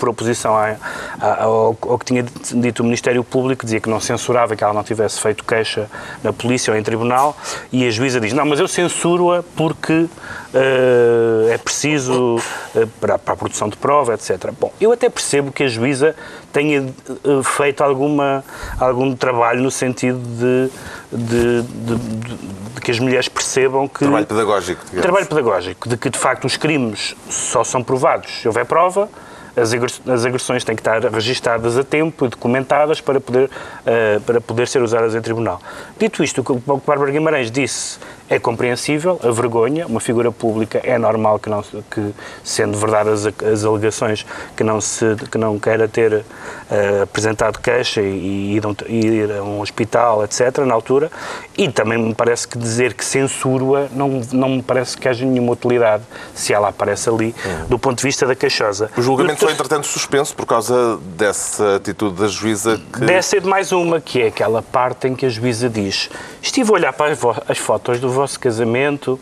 por 0.00 0.08
oposição 0.08 0.56
à- 0.56 0.74
à- 1.20 1.44
ao, 1.44 1.76
ao 1.82 1.98
que 1.98 2.06
tinha 2.06 2.24
dito 2.54 2.80
o 2.80 2.84
Ministério 2.84 3.22
Público, 3.22 3.64
dizia 3.64 3.80
que 3.80 3.88
não 3.88 4.00
censurava 4.00 4.56
que 4.56 4.64
ela 4.64 4.72
não 4.72 4.82
tivesse 4.82 5.20
feito 5.20 5.44
queixa 5.44 5.88
na 6.24 6.32
polícia 6.32 6.72
ou 6.72 6.78
em 6.78 6.82
tribunal, 6.82 7.36
e 7.70 7.86
a 7.86 7.90
juíza 7.90 8.18
diz, 8.18 8.32
não, 8.32 8.46
mas 8.46 8.58
eu 8.58 8.66
censuro-a 8.66 9.44
porque 9.54 10.06
eh, 10.54 11.50
é 11.54 11.58
preciso 11.58 12.40
eh, 12.74 12.86
para, 13.00 13.18
para 13.18 13.34
a 13.34 13.36
produção 13.36 13.68
de 13.68 13.76
prova, 13.76 14.14
etc. 14.14 14.50
Bom, 14.58 14.72
eu 14.80 14.90
até 14.92 15.08
percebo 15.08 15.52
que 15.52 15.62
a 15.62 15.68
juíza 15.68 16.16
tenha 16.52 16.80
eh, 17.08 17.42
feito 17.44 17.82
alguma, 17.84 18.42
algum 18.78 19.14
trabalho 19.14 19.62
no 19.62 19.70
sentido 19.70 20.18
de, 20.18 20.70
de- 21.12 21.62
de- 21.62 21.96
de- 21.96 22.34
de 22.74 22.80
que 22.80 22.90
as 22.90 22.98
mulheres 22.98 23.28
percebam 23.28 23.86
que... 23.86 23.98
Trabalho 24.00 24.26
pedagógico, 24.26 24.80
digamos. 24.84 25.02
Trabalho 25.02 25.26
pedagógico, 25.26 25.88
de 25.88 25.96
que 25.96 26.08
de 26.08 26.18
facto 26.18 26.46
os 26.46 26.56
crimes 26.56 27.14
só 27.28 27.62
são 27.62 27.82
provados 27.82 28.40
se 28.40 28.48
houver 28.48 28.64
prova, 28.64 29.08
as 29.56 29.72
agress- 29.72 30.00
as 30.08 30.24
agressões 30.24 30.64
têm 30.64 30.74
que 30.74 30.80
estar 30.80 31.00
registadas 31.10 31.76
a 31.76 31.84
tempo 31.84 32.26
e 32.26 32.28
documentadas 32.28 33.00
para 33.00 33.20
poder, 33.20 33.50
eh, 33.86 34.20
para 34.24 34.40
poder 34.40 34.68
ser 34.68 34.82
usadas 34.82 35.14
em 35.14 35.20
tribunal. 35.20 35.60
Dito 35.98 36.22
isto, 36.22 36.40
o 36.40 36.44
que 36.44 36.52
o 36.52 36.82
Bárbara 36.86 37.10
Guimarães 37.10 37.50
disse 37.50 37.98
é 38.28 38.38
compreensível, 38.38 39.18
a 39.24 39.30
vergonha, 39.30 39.86
uma 39.88 39.98
figura 40.00 40.30
pública 40.30 40.80
é 40.84 40.96
normal 40.96 41.38
que, 41.40 41.50
não, 41.50 41.62
que 41.62 42.14
sendo 42.44 42.78
verdade 42.78 43.10
as, 43.10 43.26
as 43.26 43.64
alegações, 43.64 44.24
que 44.56 44.62
não, 44.62 44.80
se, 44.80 45.16
que 45.30 45.36
não 45.36 45.58
queira 45.58 45.88
ter 45.88 46.24
eh, 46.70 47.00
apresentado 47.02 47.58
queixa 47.58 48.00
e, 48.00 48.04
e 48.04 48.56
ir, 48.56 48.64
a 48.64 48.68
um, 48.68 48.76
ir 48.88 49.32
a 49.32 49.42
um 49.42 49.60
hospital, 49.60 50.22
etc., 50.22 50.58
na 50.58 50.72
altura, 50.74 51.10
e 51.58 51.68
também 51.68 51.98
me 51.98 52.14
parece 52.14 52.46
que 52.46 52.56
dizer 52.56 52.94
que 52.94 53.04
censuro-a 53.04 53.88
não, 53.90 54.20
não 54.32 54.48
me 54.48 54.62
parece 54.62 54.96
que 54.96 55.08
haja 55.08 55.26
nenhuma 55.26 55.52
utilidade 55.52 56.04
se 56.32 56.52
ela 56.54 56.68
aparece 56.68 57.08
ali, 57.10 57.34
do 57.68 57.78
ponto 57.80 57.98
de 57.98 58.04
vista 58.04 58.26
da 58.26 58.36
queixosa. 58.36 58.90
O 58.96 59.02
julgamento 59.02 59.39
foi, 59.40 59.52
entretanto, 59.52 59.86
suspenso 59.86 60.34
por 60.34 60.46
causa 60.46 60.98
dessa 61.16 61.76
atitude 61.76 62.20
da 62.20 62.28
juíza 62.28 62.80
que... 62.92 63.00
Deve 63.00 63.22
ser 63.22 63.40
de 63.40 63.48
mais 63.48 63.72
uma, 63.72 64.00
que 64.00 64.20
é 64.20 64.26
aquela 64.26 64.62
parte 64.62 65.08
em 65.08 65.14
que 65.14 65.26
a 65.26 65.28
juíza 65.28 65.68
diz 65.68 66.10
estive 66.42 66.70
a 66.70 66.74
olhar 66.74 66.92
para 66.92 67.12
as, 67.48 67.58
fotos 67.58 68.00
do 68.00 68.10
vosso 68.10 68.38
casamento 68.38 69.18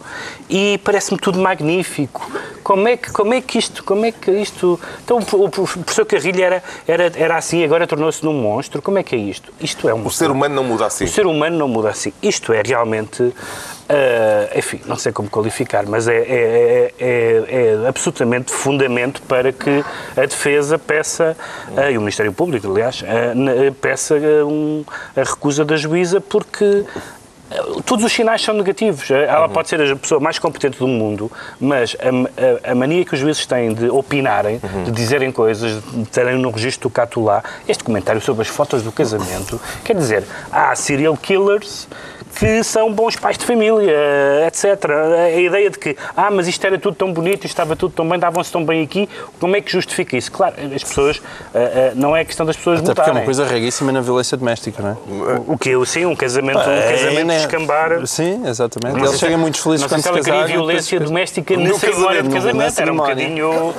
e 0.49 0.79
parece-me 0.85 1.19
tudo 1.19 1.39
magnífico. 1.39 2.31
Como 2.63 2.87
é 2.87 2.97
que, 2.97 3.11
como 3.11 3.35
é 3.35 3.41
que 3.41 3.59
isto, 3.59 3.83
como 3.83 4.05
é 4.05 4.13
que 4.13 4.31
isto... 4.31 4.79
Então 5.05 5.19
o, 5.19 5.49
professor 5.49 6.05
Carrilho 6.05 6.43
era, 6.43 6.63
era, 6.87 7.13
era 7.15 7.37
assim, 7.37 7.65
agora 7.65 7.87
tornou-se 7.87 8.25
num 8.25 8.35
monstro. 8.35 8.83
Como 8.83 8.99
é 8.99 9.03
que 9.03 9.17
é 9.17 9.19
isto? 9.19 9.53
Isto 9.61 9.89
é 9.89 9.95
um... 9.95 10.05
O 10.07 10.11
ser 10.11 10.31
humano 10.31 10.55
não 10.55 10.65
muda 10.65 10.87
assim. 10.87 11.05
O 11.05 11.09
ser 11.09 11.27
humano 11.27 11.57
não 11.57 11.69
muda 11.69 11.91
assim. 11.91 12.13
Isto 12.23 12.53
é 12.53 12.63
realmente. 12.65 13.33
ah, 13.89 14.51
enfim, 14.57 14.81
não 14.87 14.97
sei 14.97 15.13
como 15.13 15.31
qualificar, 15.31 15.87
mas 15.87 16.07
é, 16.07 16.17
é, 16.17 16.93
é, 16.99 17.05
é- 17.09 17.85
é 17.85 17.89
absolutamente 17.89 18.53
fundamento 18.53 19.23
para 19.23 19.53
que 19.53 19.83
a 20.17 20.21
defesa 20.23 20.79
peça, 20.79 21.37
ah, 21.77 21.91
e 21.91 21.97
o 21.97 22.01
Ministério 22.01 22.33
Público, 22.33 22.71
aliás, 22.71 23.03
ah, 23.07 23.35
na- 23.35 23.53
peça 23.81 24.15
ah, 24.17 24.45
um- 24.47 24.85
a 25.17 25.21
recusa 25.23 25.65
da 25.65 25.77
juíza, 25.77 26.21
porque. 26.21 26.85
ah, 27.51 27.79
Todos 27.87 28.05
os 28.05 28.13
sinais 28.13 28.43
são 28.43 28.53
negativos. 28.55 29.11
Ela 29.11 29.49
pode 29.49 29.71
ser 29.71 29.81
a 29.81 29.97
pessoa 29.97 30.21
mais 30.21 30.39
competente 30.39 30.79
do 30.79 30.87
mundo, 30.87 31.33
mas 31.59 31.97
a, 31.99 32.69
a- 32.69 32.73
a 32.73 32.75
mania 32.75 33.03
que 33.07 33.15
os 33.15 33.21
juízes 33.21 33.47
têm 33.47 33.73
de 33.73 33.89
opinarem, 33.89 34.61
de 34.85 34.91
dizerem 34.91 35.33
coisas, 35.33 35.83
de 35.83 36.05
terem 36.11 36.37
no 36.37 36.51
registro 36.51 36.91
do 36.91 36.93
Catulá, 36.93 37.43
este 37.67 37.83
comentário 37.83 38.21
sobre 38.21 38.43
as 38.43 38.49
fotos 38.49 38.83
do 38.83 38.93
casamento, 38.93 39.59
quer 39.83 39.97
dizer, 39.97 40.25
há 40.53 40.75
serial 40.77 41.17
killers 41.17 41.89
que 42.39 42.63
são 42.63 42.93
bons 42.93 43.17
pais 43.17 43.37
de 43.37 43.45
família, 43.45 43.93
etc. 44.47 44.65
A 45.27 45.31
ideia 45.39 45.71
de 45.71 45.79
que, 45.79 45.97
ah, 46.17 46.31
mas 46.31 46.47
isto 46.47 46.65
era 46.67 46.79
tudo 46.79 46.95
tão 46.97 47.13
bonito, 47.13 47.39
isto 47.45 47.47
estava 47.47 47.75
tudo 47.75 47.93
tão 47.95 48.09
bem, 48.09 48.19
davam-se 48.19 48.51
tão 48.53 48.65
bem 48.65 48.83
aqui, 48.83 49.09
como 49.41 49.57
é 49.57 49.61
que 49.61 49.71
justifica 49.73 50.17
isso? 50.17 50.31
Claro, 50.31 50.55
as 50.75 50.85
pessoas, 50.85 51.21
ah, 51.55 51.93
não 51.95 52.17
é 52.17 52.25
questão 52.25 52.47
das 52.47 52.57
pessoas 52.57 52.81
Até 52.81 52.95
porque 52.95 53.11
é 53.11 53.13
uma 53.13 53.23
coisa 53.23 53.45
raríssima 53.45 53.91
na 53.93 54.01
violência 54.01 54.37
doméstica, 54.37 54.83
não 54.83 54.91
é? 54.91 54.97
O 55.47 55.59
que 55.59 55.75
sim, 55.87 56.05
um 56.07 56.15
casamento, 56.17 56.59
um 56.59 56.71
É, 56.71 56.93
casamento 56.93 57.27
né? 57.27 57.37
descambar. 57.39 58.07
Sim, 58.07 58.47
exatamente. 58.47 58.99
Não 58.99 59.07
Eles 59.07 59.19
chegam 59.19 59.39
muito 59.39 59.61
felizes 59.63 59.87
quando 59.87 60.03
se 60.03 60.11
casaram. 60.11 60.47
violência 60.47 61.01
doméstica 61.01 61.57
na 61.57 61.69
No 61.69 61.79
cerimónia 61.79 62.23
de 62.23 62.29
casamento, 62.29 62.75
casamento. 62.75 62.77
na 62.77 62.83
Era 62.83 62.93
um, 62.93 62.97
bocadinho, 62.97 63.75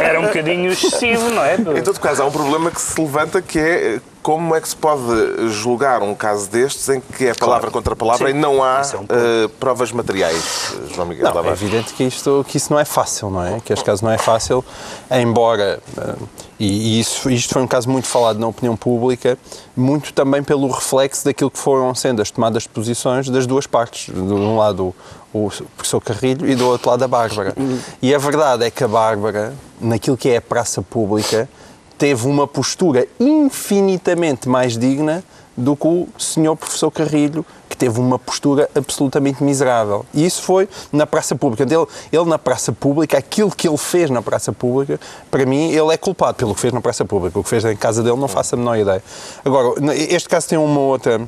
era 0.00 0.20
um 0.20 0.22
bocadinho 0.24 0.70
excessivo, 0.72 1.30
não 1.30 1.44
é? 1.44 1.54
Em 1.54 1.82
todo 1.82 1.98
caso, 2.00 2.22
há 2.22 2.26
um 2.26 2.30
problema 2.30 2.70
que 2.70 2.80
se 2.80 3.00
levanta 3.00 3.40
que 3.40 3.58
é 3.58 4.00
como 4.22 4.54
é 4.54 4.60
que 4.60 4.68
se 4.68 4.76
pode 4.76 5.48
julgar 5.48 6.00
um 6.02 6.14
caso 6.14 6.48
destes 6.48 6.88
em 6.88 7.00
que 7.00 7.26
é 7.26 7.34
palavra 7.34 7.70
contra 7.70 7.96
palavra 7.96 8.30
Sim. 8.30 8.36
e 8.36 8.38
não 8.38 8.62
há 8.62 8.82
é 8.82 8.96
um 8.96 9.02
eh, 9.08 9.50
provas 9.58 9.90
materiais, 9.90 10.76
João 10.94 11.08
Miguel 11.08 11.34
Não, 11.34 11.44
é 11.44 11.48
evidente 11.48 11.92
que, 11.92 12.04
isto, 12.04 12.44
que 12.48 12.56
isso 12.56 12.72
não 12.72 12.78
é 12.78 12.84
fácil, 12.84 13.30
não 13.30 13.44
é? 13.44 13.60
Que 13.60 13.72
este 13.72 13.84
caso 13.84 14.04
não 14.04 14.12
é 14.12 14.18
fácil, 14.18 14.64
embora, 15.10 15.80
eh, 15.98 16.14
e, 16.60 16.66
e 16.66 17.00
isso, 17.00 17.28
isto 17.28 17.52
foi 17.52 17.62
um 17.62 17.66
caso 17.66 17.90
muito 17.90 18.06
falado 18.06 18.38
na 18.38 18.46
opinião 18.46 18.76
pública, 18.76 19.36
muito 19.76 20.12
também 20.12 20.42
pelo 20.42 20.70
reflexo 20.70 21.24
daquilo 21.24 21.50
que 21.50 21.58
foram 21.58 21.92
sendo 21.92 22.22
as 22.22 22.30
tomadas 22.30 22.62
de 22.62 22.68
posições 22.68 23.28
das 23.28 23.46
duas 23.46 23.66
partes. 23.66 24.14
De 24.14 24.20
um 24.20 24.56
lado 24.56 24.94
o 25.34 25.50
professor 25.76 26.00
Carrilho 26.00 26.48
e 26.48 26.54
do 26.54 26.68
outro 26.68 26.90
lado 26.90 27.02
a 27.02 27.08
Bárbara. 27.08 27.54
E 28.00 28.14
a 28.14 28.18
verdade 28.18 28.64
é 28.64 28.70
que 28.70 28.84
a 28.84 28.88
Bárbara, 28.88 29.54
naquilo 29.80 30.16
que 30.16 30.28
é 30.28 30.36
a 30.36 30.42
praça 30.42 30.82
pública, 30.82 31.48
teve 31.94 32.26
uma 32.26 32.46
postura 32.46 33.06
infinitamente 33.18 34.48
mais 34.48 34.76
digna 34.76 35.22
do 35.56 35.76
que 35.76 35.86
o 35.86 36.08
senhor 36.18 36.56
professor 36.56 36.90
Carrilho, 36.90 37.44
que 37.68 37.76
teve 37.76 38.00
uma 38.00 38.18
postura 38.18 38.68
absolutamente 38.74 39.42
miserável. 39.42 40.04
E 40.14 40.24
isso 40.24 40.42
foi 40.42 40.68
na 40.90 41.06
praça 41.06 41.34
pública. 41.34 41.62
Ele, 41.62 41.86
ele 42.10 42.24
na 42.24 42.38
praça 42.38 42.72
pública, 42.72 43.18
aquilo 43.18 43.50
que 43.50 43.68
ele 43.68 43.76
fez 43.76 44.08
na 44.10 44.22
praça 44.22 44.52
pública, 44.52 44.98
para 45.30 45.44
mim, 45.44 45.70
ele 45.70 45.92
é 45.92 45.96
culpado 45.96 46.34
pelo 46.34 46.54
que 46.54 46.60
fez 46.60 46.72
na 46.72 46.80
praça 46.80 47.04
pública. 47.04 47.38
O 47.38 47.42
que 47.42 47.50
fez 47.50 47.64
em 47.64 47.76
casa 47.76 48.02
dele 48.02 48.16
não 48.16 48.28
faço 48.28 48.54
a 48.54 48.58
menor 48.58 48.78
ideia. 48.78 49.02
Agora, 49.44 49.74
este 49.94 50.28
caso 50.28 50.48
tem 50.48 50.58
uma 50.58 50.80
outra, 50.80 51.20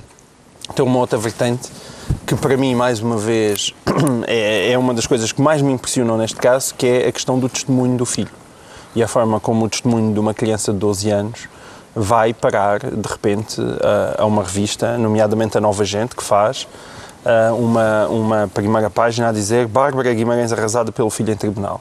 tem 0.74 0.84
uma 0.84 0.98
outra 0.98 1.18
vertente 1.18 1.70
que 2.26 2.34
para 2.34 2.56
mim, 2.56 2.74
mais 2.74 3.00
uma 3.00 3.16
vez, 3.16 3.74
é, 4.26 4.72
é 4.72 4.78
uma 4.78 4.94
das 4.94 5.06
coisas 5.06 5.32
que 5.32 5.40
mais 5.40 5.60
me 5.60 5.72
impressionou 5.72 6.16
neste 6.16 6.36
caso, 6.36 6.74
que 6.74 6.86
é 6.86 7.08
a 7.08 7.12
questão 7.12 7.38
do 7.38 7.48
testemunho 7.48 7.96
do 7.96 8.06
filho. 8.06 8.30
E 8.94 9.02
a 9.02 9.08
forma 9.08 9.40
como 9.40 9.64
o 9.64 9.68
testemunho 9.68 10.12
de 10.12 10.20
uma 10.20 10.32
criança 10.32 10.72
de 10.72 10.78
12 10.78 11.10
anos 11.10 11.48
vai 11.94 12.32
parar, 12.34 12.80
de 12.80 13.08
repente, 13.08 13.60
a, 13.60 14.22
a 14.22 14.26
uma 14.26 14.42
revista, 14.42 14.98
nomeadamente 14.98 15.56
a 15.58 15.60
Nova 15.60 15.84
Gente, 15.84 16.14
que 16.14 16.22
faz 16.22 16.66
uma, 17.58 18.08
uma 18.08 18.50
primeira 18.52 18.90
página 18.90 19.28
a 19.28 19.32
dizer 19.32 19.66
Bárbara 19.66 20.12
Guimarães 20.12 20.52
arrasada 20.52 20.92
pelo 20.92 21.10
filho 21.10 21.32
em 21.32 21.36
tribunal. 21.36 21.80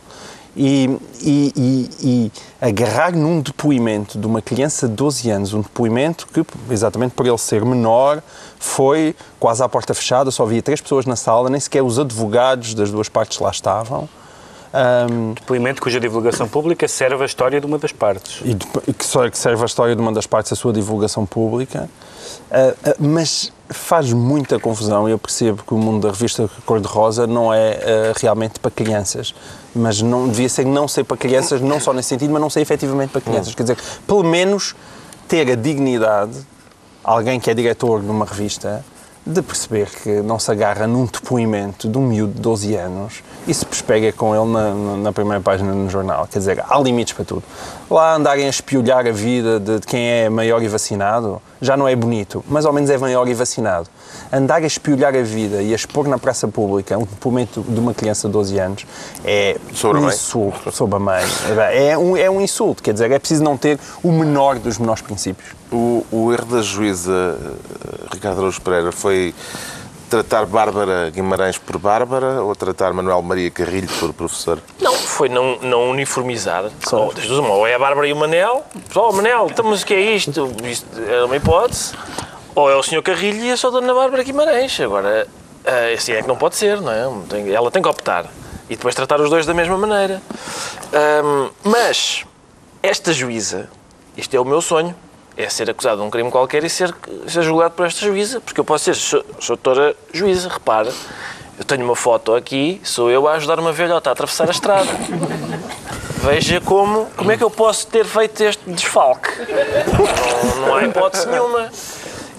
E, 0.55 0.99
e, 1.19 1.51
e, 1.55 1.89
e 1.99 2.31
agarrar 2.61 3.11
num 3.11 3.41
depoimento 3.41 4.19
de 4.19 4.27
uma 4.27 4.39
criança 4.39 4.87
de 4.87 4.93
12 4.93 5.29
anos, 5.31 5.53
um 5.53 5.61
depoimento 5.61 6.27
que, 6.27 6.45
exatamente 6.71 7.13
por 7.13 7.25
ele 7.25 7.37
ser 7.39 7.65
menor, 7.65 8.21
foi 8.59 9.15
quase 9.39 9.63
à 9.63 9.67
porta 9.67 9.95
fechada, 9.95 10.29
só 10.29 10.43
havia 10.43 10.61
três 10.61 10.79
pessoas 10.79 11.07
na 11.07 11.15
sala, 11.15 11.49
nem 11.49 11.59
sequer 11.59 11.81
os 11.81 11.97
advogados 11.97 12.75
das 12.75 12.91
duas 12.91 13.09
partes 13.09 13.39
lá 13.39 13.49
estavam. 13.49 14.07
Ahm, 14.73 15.33
Depoimento 15.35 15.81
cuja 15.81 15.99
divulgação 15.99 16.47
pública 16.47 16.87
serve 16.87 17.21
a 17.21 17.25
história 17.27 17.59
de 17.61 17.65
uma 17.67 17.77
das 17.77 17.91
partes. 17.91 18.41
e 18.43 18.55
depo- 18.55 18.81
que 18.81 19.05
só 19.05 19.29
que 19.29 19.37
serve 19.37 19.61
a 19.61 19.65
história 19.65 19.95
de 19.95 20.01
uma 20.01 20.11
das 20.11 20.25
partes 20.25 20.49
da 20.49 20.55
sua 20.55 20.73
divulgação 20.73 21.25
pública, 21.25 21.87
Ah, 22.49 22.73
ah, 22.85 22.95
mas 22.99 23.51
faz 23.69 24.11
muita 24.11 24.59
confusão. 24.59 25.07
Eu 25.07 25.19
percebo 25.19 25.61
que 25.63 25.73
o 25.73 25.77
mundo 25.77 26.07
da 26.07 26.11
revista 26.13 26.49
Cor-de-Rosa 26.65 27.27
não 27.27 27.53
é 27.53 27.73
ah, 27.83 28.13
realmente 28.19 28.59
para 28.59 28.71
crianças, 28.71 29.35
mas 29.75 30.01
não 30.01 30.27
devia 30.27 30.49
ser 30.49 30.65
não 30.65 30.87
ser 30.87 31.03
para 31.03 31.17
crianças, 31.17 31.61
não 31.61 31.79
só 31.79 31.93
nesse 31.93 32.09
sentido, 32.09 32.31
mas 32.33 32.41
não 32.41 32.49
ser 32.49 32.61
efetivamente 32.61 33.11
para 33.11 33.21
crianças. 33.21 33.53
Quer 33.53 33.63
dizer, 33.63 33.77
pelo 34.07 34.23
menos 34.23 34.73
ter 35.27 35.51
a 35.51 35.55
dignidade, 35.55 36.33
alguém 37.03 37.39
que 37.39 37.49
é 37.49 37.53
diretor 37.53 38.01
de 38.01 38.09
uma 38.09 38.25
revista, 38.25 38.83
de 39.25 39.41
perceber 39.41 39.89
que 39.89 40.21
não 40.21 40.37
se 40.37 40.51
agarra 40.51 40.85
num 40.85 41.05
depoimento 41.05 41.87
de 41.87 41.97
um 41.97 42.01
miúdo 42.01 42.33
de 42.33 42.41
12 42.41 42.75
anos 42.75 43.23
e 43.47 43.53
se 43.53 43.65
pespega 43.65 44.11
com 44.11 44.35
ele 44.35 44.51
na, 44.51 44.73
na- 44.97 45.11
primeira 45.13 45.39
página 45.41 45.73
no 45.73 45.89
jornal. 45.89 46.27
Quer 46.29 46.39
dizer, 46.39 46.63
há 46.67 46.77
limites 46.79 47.13
para 47.13 47.23
tudo. 47.23 47.43
Lá 47.89 48.15
andarem 48.15 48.45
a 48.45 48.49
espiolhar 48.49 49.07
a 49.07 49.11
vida 49.11 49.59
de 49.59 49.79
quem 49.87 50.05
é 50.05 50.29
maior 50.29 50.61
e 50.61 50.67
vacinado 50.67 51.41
já 51.63 51.77
não 51.77 51.87
é 51.87 51.95
bonito, 51.95 52.43
mas 52.47 52.65
ao 52.65 52.73
menos 52.73 52.89
é 52.89 52.97
maior 52.97 53.27
e 53.27 53.33
vacinado. 53.33 53.87
Andar 54.31 54.61
a 54.61 54.65
espiolhar 54.65 55.15
a 55.15 55.21
vida 55.21 55.61
e 55.61 55.71
a 55.71 55.75
expor 55.75 56.07
na 56.07 56.17
praça 56.17 56.47
pública 56.47 56.97
um 56.97 57.05
depoimento 57.05 57.61
de 57.61 57.79
uma 57.79 57.93
criança 57.93 58.27
de 58.27 58.33
12 58.33 58.59
anos 58.59 58.85
é 59.23 59.57
Sobre 59.73 59.99
um 59.99 60.07
insulto 60.07 60.71
sobre 60.71 60.95
a 60.97 60.99
mãe. 60.99 61.23
É 61.71 61.97
um, 61.97 62.17
é 62.17 62.29
um 62.29 62.41
insulto, 62.41 62.83
quer 62.83 62.93
dizer, 62.93 63.11
é 63.11 63.19
preciso 63.19 63.43
não 63.43 63.57
ter 63.57 63.79
o 64.03 64.11
menor 64.11 64.59
dos 64.59 64.77
menores 64.77 65.01
princípios. 65.01 65.51
O, 65.71 66.05
o 66.11 66.33
erro 66.33 66.45
da 66.45 66.61
juíza 66.61 67.11
eh, 67.11 68.05
Ricardo 68.13 68.39
Araújo 68.39 68.61
Pereira 68.61 68.91
foi 68.91 69.33
tratar 70.13 70.45
Bárbara 70.45 71.09
Guimarães 71.09 71.57
por 71.57 71.79
Bárbara 71.79 72.43
ou 72.43 72.55
tratar 72.55 72.93
Manuel 72.93 73.19
Maria 73.23 73.49
Carrilho 73.49 73.89
por 73.99 74.13
professor? 74.13 74.59
Não, 74.79 74.93
foi 74.93 75.27
não, 75.27 75.57
não 75.59 75.89
uniformizar. 75.89 76.65
Ou, 76.91 77.11
das 77.11 77.25
duas, 77.25 77.39
uma, 77.39 77.55
ou 77.55 77.65
é 77.65 77.73
a 77.73 77.79
Bárbara 77.79 78.07
e 78.07 78.13
o 78.13 78.15
Manel. 78.15 78.63
Oh, 78.93 79.11
Manel, 79.11 79.47
então, 79.49 79.65
mas 79.65 79.81
o 79.81 79.85
que 79.87 79.95
é 79.95 80.15
isto? 80.15 80.55
Isto 80.63 80.87
é 81.01 81.25
uma 81.25 81.35
hipótese. 81.35 81.93
Ou 82.53 82.69
é 82.69 82.75
o 82.75 82.83
Sr. 82.83 83.01
Carrilho 83.01 83.43
e 83.43 83.51
a 83.51 83.57
sua 83.57 83.71
Dona 83.71 83.91
Bárbara 83.91 84.21
Guimarães. 84.21 84.79
Agora, 84.81 85.27
eh, 85.65 85.93
assim 85.93 86.11
é 86.11 86.21
que 86.21 86.27
não 86.27 86.35
pode 86.35 86.57
ser, 86.57 86.79
não 86.79 86.91
é? 86.91 87.51
Ela 87.51 87.71
tem 87.71 87.81
que 87.81 87.89
optar. 87.89 88.25
E 88.69 88.75
depois 88.75 88.93
tratar 88.93 89.19
os 89.19 89.31
dois 89.31 89.47
da 89.47 89.53
mesma 89.55 89.79
maneira. 89.79 90.21
Ahm, 90.93 91.49
mas, 91.63 92.23
esta 92.83 93.11
juíza, 93.11 93.67
isto 94.15 94.35
é 94.35 94.39
o 94.39 94.45
meu 94.45 94.61
sonho, 94.61 94.95
é 95.37 95.49
ser 95.49 95.69
acusado 95.69 96.01
de 96.01 96.07
um 96.07 96.09
crime 96.09 96.29
qualquer 96.29 96.63
e 96.63 96.69
ser, 96.69 96.93
ser 97.27 97.43
julgado 97.43 97.73
por 97.73 97.85
esta 97.85 98.05
juíza. 98.05 98.39
Porque 98.39 98.59
eu 98.59 98.65
posso 98.65 98.85
ser, 98.85 98.95
sou, 98.95 99.25
sou 99.39 99.55
doutora 99.55 99.95
juíza, 100.13 100.49
repara. 100.49 100.91
Eu 101.57 101.63
tenho 101.63 101.85
uma 101.85 101.95
foto 101.95 102.33
aqui, 102.33 102.81
sou 102.83 103.11
eu 103.11 103.27
a 103.27 103.33
ajudar 103.33 103.59
uma 103.59 103.71
velhota 103.71 104.09
a 104.09 104.13
atravessar 104.13 104.47
a 104.47 104.51
estrada. 104.51 104.89
Veja 106.23 106.61
como, 106.61 107.05
como 107.17 107.31
é 107.31 107.37
que 107.37 107.43
eu 107.43 107.51
posso 107.51 107.85
ter 107.87 108.05
feito 108.05 108.41
este 108.41 108.69
desfalque. 108.69 109.29
Não, 110.57 110.67
não 110.67 110.75
há 110.75 110.83
hipótese 110.85 111.27
nenhuma. 111.27 111.69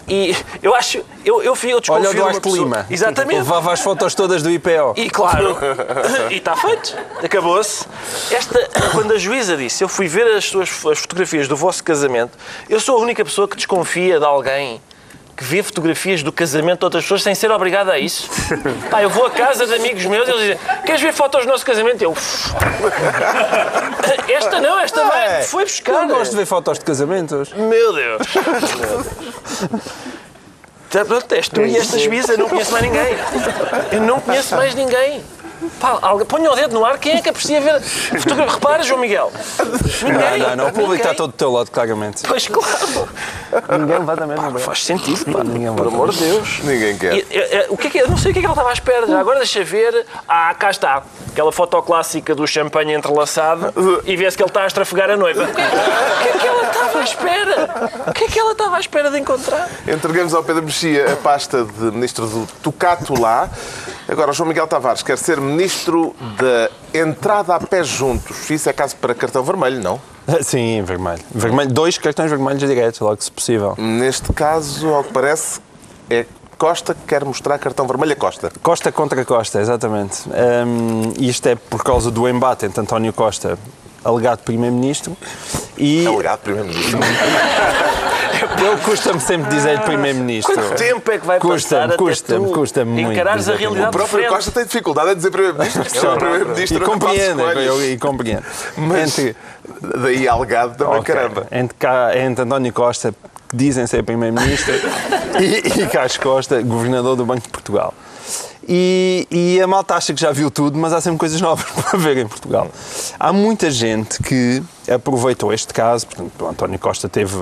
E 0.06 0.36
eu 0.62 0.74
acho, 0.74 1.02
eu, 1.24 1.42
eu, 1.42 1.54
fui- 1.56 1.72
eu 1.72 1.80
desconfio 1.80 2.08
Olha 2.10 2.10
o 2.10 2.14
Duarte 2.30 2.48
Lima. 2.50 2.86
Exatamente. 2.90 3.38
Levava 3.38 3.72
as 3.72 3.80
fotos 3.80 4.14
todas 4.14 4.42
do 4.42 4.50
IPO. 4.50 4.94
E 4.96 5.08
claro, 5.08 5.56
e 6.30 6.36
está 6.36 6.54
feito, 6.56 6.96
acabou-se. 7.22 7.86
Esta, 8.30 8.68
quando 8.92 9.12
a 9.12 9.18
juíza 9.18 9.56
disse, 9.56 9.82
eu 9.82 9.88
fui 9.88 10.06
ver 10.06 10.26
as 10.36 10.44
suas 10.44 10.68
as 10.86 10.98
fotografias 10.98 11.48
do 11.48 11.56
vosso 11.56 11.82
casamento, 11.82 12.36
eu 12.68 12.78
sou 12.80 12.98
a 12.98 13.00
única 13.00 13.24
pessoa 13.24 13.48
que 13.48 13.56
desconfia 13.56 14.18
de 14.18 14.24
alguém 14.26 14.80
que 15.36 15.44
vê 15.44 15.62
fotografias 15.62 16.22
do 16.22 16.32
casamento 16.32 16.80
de 16.80 16.84
outras 16.84 17.04
pessoas 17.04 17.22
sem 17.22 17.34
ser 17.34 17.50
obrigada 17.50 17.92
a 17.92 17.98
isso. 17.98 18.28
Pá, 18.90 19.02
eu 19.02 19.10
vou 19.10 19.26
a 19.26 19.30
casa 19.30 19.66
de 19.66 19.74
amigos 19.74 20.04
meus 20.06 20.28
e 20.28 20.30
eles 20.30 20.42
dizem, 20.42 20.58
queres 20.84 21.00
ver 21.00 21.12
fotos 21.12 21.44
do 21.44 21.48
nosso 21.48 21.66
casamento? 21.66 22.02
Eu, 22.02 22.16
esta 24.28 24.60
não, 24.60 24.78
esta 24.78 25.04
vai, 25.04 25.42
foi 25.42 25.64
buscar. 25.64 26.02
Eu 26.02 26.08
gosto 26.08 26.30
de 26.30 26.36
ver 26.36 26.46
fotos 26.46 26.78
de 26.78 26.84
casamentos. 26.84 27.52
Meu 27.52 27.92
Deus. 27.92 28.22
Tá, 30.90 31.04
Pronto, 31.04 31.34
és 31.34 31.48
tu 31.48 31.60
e 31.62 31.76
esta 31.76 31.98
juíza, 31.98 32.34
eu 32.34 32.38
não 32.38 32.48
conheço 32.48 32.70
mais 32.70 32.84
ninguém. 32.84 33.16
Eu 33.90 34.00
não 34.00 34.20
conheço 34.20 34.54
mais 34.54 34.74
ninguém. 34.76 35.24
Pá, 35.80 35.98
alguém- 36.02 36.26
ponha 36.26 36.50
o 36.50 36.54
dedo 36.54 36.74
no 36.74 36.84
ar, 36.84 36.98
quem 36.98 37.16
é 37.16 37.22
que 37.22 37.28
aprecia 37.28 37.60
ver 37.60 37.80
fotografia? 37.82 38.54
Repara, 38.54 38.82
João 38.82 39.00
Miguel. 39.00 39.32
Ninguém. 40.02 40.38
Não, 40.38 40.56
não, 40.56 40.68
o 40.68 40.72
público 40.72 40.96
está 40.96 41.14
todo 41.14 41.30
do 41.30 41.36
teu 41.36 41.50
lado, 41.50 41.70
claramente. 41.70 42.22
Pois 42.26 42.46
claro. 42.48 43.08
Ninguém 43.78 43.98
vai 44.04 44.16
também 44.16 44.36
não 44.36 44.58
Faz 44.58 44.84
sentido, 44.84 45.32
pá. 45.32 45.44
Ninguém 45.44 45.72
Por 45.74 45.86
amor 45.86 46.10
de 46.10 46.18
Deus. 46.18 46.60
Ninguém 46.62 46.96
quer. 46.98 47.14
E, 47.14 47.26
e, 47.30 47.36
e, 47.38 47.66
o 47.68 47.76
que 47.76 47.86
é 47.86 47.90
que, 47.90 47.98
eu 47.98 48.08
não 48.08 48.16
sei 48.16 48.30
o 48.30 48.34
que 48.34 48.38
é 48.40 48.42
que 48.42 48.46
ela 48.46 48.54
estava 48.54 48.70
à 48.70 48.72
espera. 48.72 49.06
Já 49.06 49.18
agora 49.20 49.38
deixa 49.38 49.62
ver. 49.64 50.06
Ah, 50.28 50.54
cá 50.58 50.70
está. 50.70 51.02
Aquela 51.30 51.52
foto 51.52 51.80
clássica 51.82 52.34
do 52.34 52.46
champanhe 52.46 52.94
entrelaçado 52.94 53.72
e 54.04 54.16
vê-se 54.16 54.36
que 54.36 54.42
ele 54.42 54.50
está 54.50 54.62
a 54.62 54.66
estrafegar 54.66 55.10
a 55.10 55.16
noiva. 55.16 55.44
O 55.44 55.46
que, 55.54 55.60
é- 55.60 55.66
o 55.66 56.22
que 56.22 56.28
é 56.28 56.32
que 56.40 56.46
ela 56.46 56.62
estava 56.64 56.98
à 56.98 57.02
espera? 57.02 57.90
O 58.06 58.12
que 58.12 58.24
é 58.24 58.28
que 58.28 58.38
ela 58.38 58.52
estava 58.52 58.76
à 58.76 58.80
espera 58.80 59.10
de 59.10 59.18
encontrar? 59.18 59.68
Entregamos 59.86 60.34
ao 60.34 60.42
Pedro 60.44 60.62
Mexia 60.62 61.12
a 61.12 61.16
pasta 61.16 61.64
de 61.64 61.84
ministro 61.90 62.26
do 62.26 62.46
Tocato 62.62 63.20
lá. 63.20 63.48
Agora, 64.08 64.32
João 64.32 64.48
Miguel 64.48 64.66
Tavares 64.66 65.02
quer 65.02 65.16
ser 65.16 65.40
ministro 65.40 66.14
da 66.38 66.70
entrada 66.98 67.54
a 67.54 67.60
pé 67.60 67.82
juntos. 67.82 68.50
Isso 68.50 68.68
é 68.68 68.72
caso 68.72 68.96
para 68.96 69.14
cartão 69.14 69.42
vermelho, 69.42 69.80
não? 69.82 70.00
Sim, 70.42 70.82
vermelho. 70.82 71.22
vermelho. 71.30 71.72
Dois 71.72 71.96
cartões 71.98 72.30
vermelhos 72.30 72.60
diretos, 72.60 73.00
logo 73.00 73.20
se 73.22 73.30
possível. 73.30 73.74
Neste 73.78 74.32
caso, 74.32 74.88
ao 74.88 75.04
que 75.04 75.12
parece, 75.12 75.60
é 76.10 76.26
Costa 76.58 76.94
que 76.94 77.00
quer 77.06 77.24
mostrar 77.24 77.58
cartão 77.58 77.86
vermelho 77.86 78.12
a 78.12 78.16
Costa. 78.16 78.52
Costa 78.62 78.92
contra 78.92 79.24
Costa, 79.24 79.60
exatamente. 79.60 80.22
Hum, 80.28 81.12
isto 81.18 81.46
é 81.48 81.56
por 81.56 81.82
causa 81.82 82.10
do 82.10 82.28
embate 82.28 82.64
entre 82.66 82.80
António 82.80 83.12
Costa, 83.12 83.58
alegado 84.04 84.40
Primeiro-Ministro, 84.40 85.16
e 85.76 86.06
Alegado 86.06 86.40
Primeiro-Ministro. 86.40 87.00
Ele 88.44 88.76
custa-me 88.84 89.20
sempre 89.20 89.50
dizer 89.50 89.80
Primeiro-Ministro. 89.82 90.54
Quanto 90.54 90.74
tempo 90.76 91.10
é 91.12 91.18
que 91.18 91.26
vai 91.26 91.38
Custa-me, 91.40 91.82
passar 91.88 91.96
custa-me, 91.98 92.38
até 92.38 92.48
tu 92.48 92.54
custa-me 92.58 92.90
muito 92.92 93.12
encarares 93.12 93.48
a 93.48 93.54
realidade 93.56 93.88
O 93.88 93.92
próprio 93.92 94.18
frente? 94.18 94.28
Costa 94.34 94.50
tem 94.50 94.64
dificuldade 94.64 95.10
em 95.10 95.14
dizer 95.16 95.30
Primeiro-Ministro, 95.30 95.84
chama 96.00 96.16
Primeiro-Ministro 96.16 96.76
E 96.76 96.80
Coelho. 97.36 97.60
eu- 97.60 97.84
e 97.92 97.98
compreendo. 97.98 98.42
Mas 98.76 99.18
Entre- 99.18 99.36
daí 100.02 100.28
algado 100.28 100.76
também, 100.76 100.98
Ok. 101.00 101.14
caramba. 101.14 101.46
Entre, 101.50 101.76
cá, 101.78 102.10
entre 102.16 102.44
António 102.44 102.72
Costa, 102.72 103.14
que 103.48 103.56
dizem 103.56 103.86
ser 103.86 104.02
Primeiro-Ministro, 104.02 104.74
e, 105.40 105.82
e 105.82 105.86
Carlos 105.88 106.16
Costa, 106.18 106.60
Governador 106.62 107.16
do 107.16 107.24
Banco 107.24 107.42
de 107.42 107.48
Portugal. 107.48 107.94
E, 108.66 109.26
e 109.30 109.60
a 109.60 109.66
malta 109.66 109.94
acha 109.94 110.14
que 110.14 110.20
já 110.20 110.32
viu 110.32 110.50
tudo, 110.50 110.78
mas 110.78 110.92
há 110.92 111.00
sempre 111.00 111.18
coisas 111.18 111.38
novas 111.40 111.66
para 111.90 111.98
ver 111.98 112.16
em 112.16 112.26
Portugal. 112.26 112.68
Há 113.20 113.32
muita 113.32 113.70
gente 113.70 114.22
que 114.22 114.62
aproveitou 114.90 115.52
este 115.52 115.72
caso, 115.74 116.06
portanto, 116.06 116.32
o 116.44 116.48
António 116.48 116.78
Costa 116.78 117.06
teve, 117.08 117.34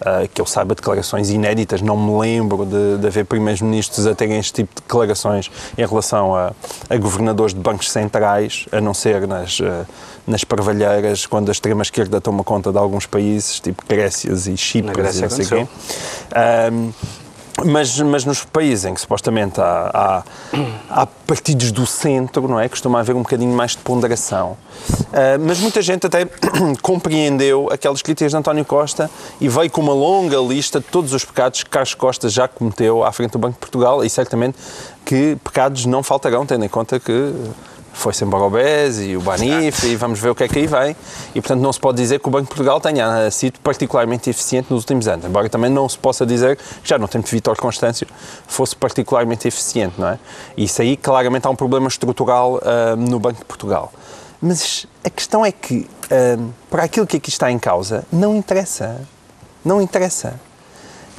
ah, 0.00 0.26
que 0.32 0.40
eu 0.40 0.46
saiba, 0.46 0.74
declarações 0.74 1.30
inéditas, 1.30 1.80
não 1.80 1.96
me 1.96 2.18
lembro 2.18 2.66
de, 2.66 2.98
de 2.98 3.06
haver 3.06 3.24
primeiros-ministros 3.24 4.06
a 4.06 4.14
terem 4.14 4.38
este 4.38 4.52
tipo 4.52 4.74
de 4.74 4.82
declarações 4.82 5.50
em 5.76 5.86
relação 5.86 6.34
a, 6.34 6.52
a 6.88 6.96
governadores 6.96 7.54
de 7.54 7.60
bancos 7.60 7.90
centrais, 7.90 8.66
a 8.72 8.80
não 8.80 8.92
ser 8.92 9.26
nas, 9.26 9.58
ah, 9.62 9.86
nas 10.26 10.44
parvalheiras, 10.44 11.24
quando 11.24 11.48
a 11.48 11.52
extrema-esquerda 11.52 12.20
toma 12.20 12.44
conta 12.44 12.70
de 12.70 12.78
alguns 12.78 13.06
países, 13.06 13.60
tipo 13.60 13.82
Grécias 13.88 14.46
e 14.46 14.56
Chipre, 14.56 14.88
Na 14.88 14.92
Grécia 14.92 15.22
não 15.22 15.30
sei 15.30 15.44
o 15.44 15.48
quê. 15.48 15.66
Mas, 17.64 17.98
mas 18.00 18.24
nos 18.24 18.44
países 18.44 18.84
em 18.84 18.94
que 18.94 19.00
supostamente 19.00 19.60
há, 19.60 19.90
há, 19.94 20.22
há 20.90 21.06
partidos 21.06 21.72
do 21.72 21.86
centro, 21.86 22.46
não 22.46 22.60
é? 22.60 22.68
Costuma 22.68 23.00
haver 23.00 23.16
um 23.16 23.22
bocadinho 23.22 23.54
mais 23.56 23.72
de 23.72 23.78
ponderação. 23.78 24.58
Ah, 25.12 25.38
mas 25.40 25.58
muita 25.58 25.80
gente 25.80 26.06
até 26.06 26.26
compreendeu 26.82 27.68
aquelas 27.72 28.02
críticas 28.02 28.32
de 28.32 28.36
António 28.36 28.64
Costa 28.64 29.10
e 29.40 29.48
veio 29.48 29.70
com 29.70 29.80
uma 29.80 29.94
longa 29.94 30.36
lista 30.38 30.80
de 30.80 30.86
todos 30.86 31.12
os 31.12 31.24
pecados 31.24 31.62
que 31.62 31.70
Carlos 31.70 31.94
Costa 31.94 32.28
já 32.28 32.46
cometeu 32.46 33.02
à 33.02 33.10
frente 33.10 33.32
do 33.32 33.38
Banco 33.38 33.54
de 33.54 33.60
Portugal 33.60 34.04
e 34.04 34.10
certamente 34.10 34.58
que 35.04 35.36
pecados 35.42 35.86
não 35.86 36.02
faltarão, 36.02 36.44
tendo 36.44 36.64
em 36.64 36.68
conta 36.68 37.00
que 37.00 37.32
foi-se 37.96 38.24
embora 38.24 38.44
o 38.44 38.50
BES 38.50 39.00
e 39.00 39.16
o 39.16 39.20
Banif 39.20 39.86
e 39.86 39.96
vamos 39.96 40.20
ver 40.20 40.28
o 40.28 40.34
que 40.34 40.44
é 40.44 40.48
que 40.48 40.58
aí 40.58 40.66
vem. 40.66 40.94
E, 41.34 41.40
portanto, 41.40 41.60
não 41.60 41.72
se 41.72 41.80
pode 41.80 41.96
dizer 41.96 42.20
que 42.20 42.28
o 42.28 42.30
Banco 42.30 42.44
de 42.44 42.48
Portugal 42.48 42.80
tenha 42.80 43.30
sido 43.30 43.58
particularmente 43.60 44.28
eficiente 44.28 44.70
nos 44.70 44.82
últimos 44.82 45.08
anos, 45.08 45.24
embora 45.24 45.48
também 45.48 45.70
não 45.70 45.88
se 45.88 45.98
possa 45.98 46.26
dizer 46.26 46.56
que 46.56 46.62
já 46.84 46.98
no 46.98 47.08
tempo 47.08 47.24
de 47.24 47.30
Vítor 47.30 47.56
Constâncio 47.56 48.06
fosse 48.46 48.76
particularmente 48.76 49.48
eficiente, 49.48 49.94
não 49.98 50.08
é? 50.08 50.18
Isso 50.56 50.82
aí, 50.82 50.96
claramente, 50.96 51.46
há 51.46 51.50
um 51.50 51.56
problema 51.56 51.88
estrutural 51.88 52.60
ah, 52.62 52.94
no 52.96 53.18
Banco 53.18 53.38
de 53.38 53.44
Portugal. 53.46 53.92
Mas 54.40 54.86
a 55.02 55.08
questão 55.08 55.44
é 55.44 55.50
que, 55.50 55.88
ah, 56.10 56.38
para 56.70 56.84
aquilo 56.84 57.06
que 57.06 57.16
aqui 57.16 57.30
está 57.30 57.50
em 57.50 57.58
causa, 57.58 58.04
não 58.12 58.36
interessa. 58.36 59.00
Não 59.64 59.80
interessa. 59.80 60.38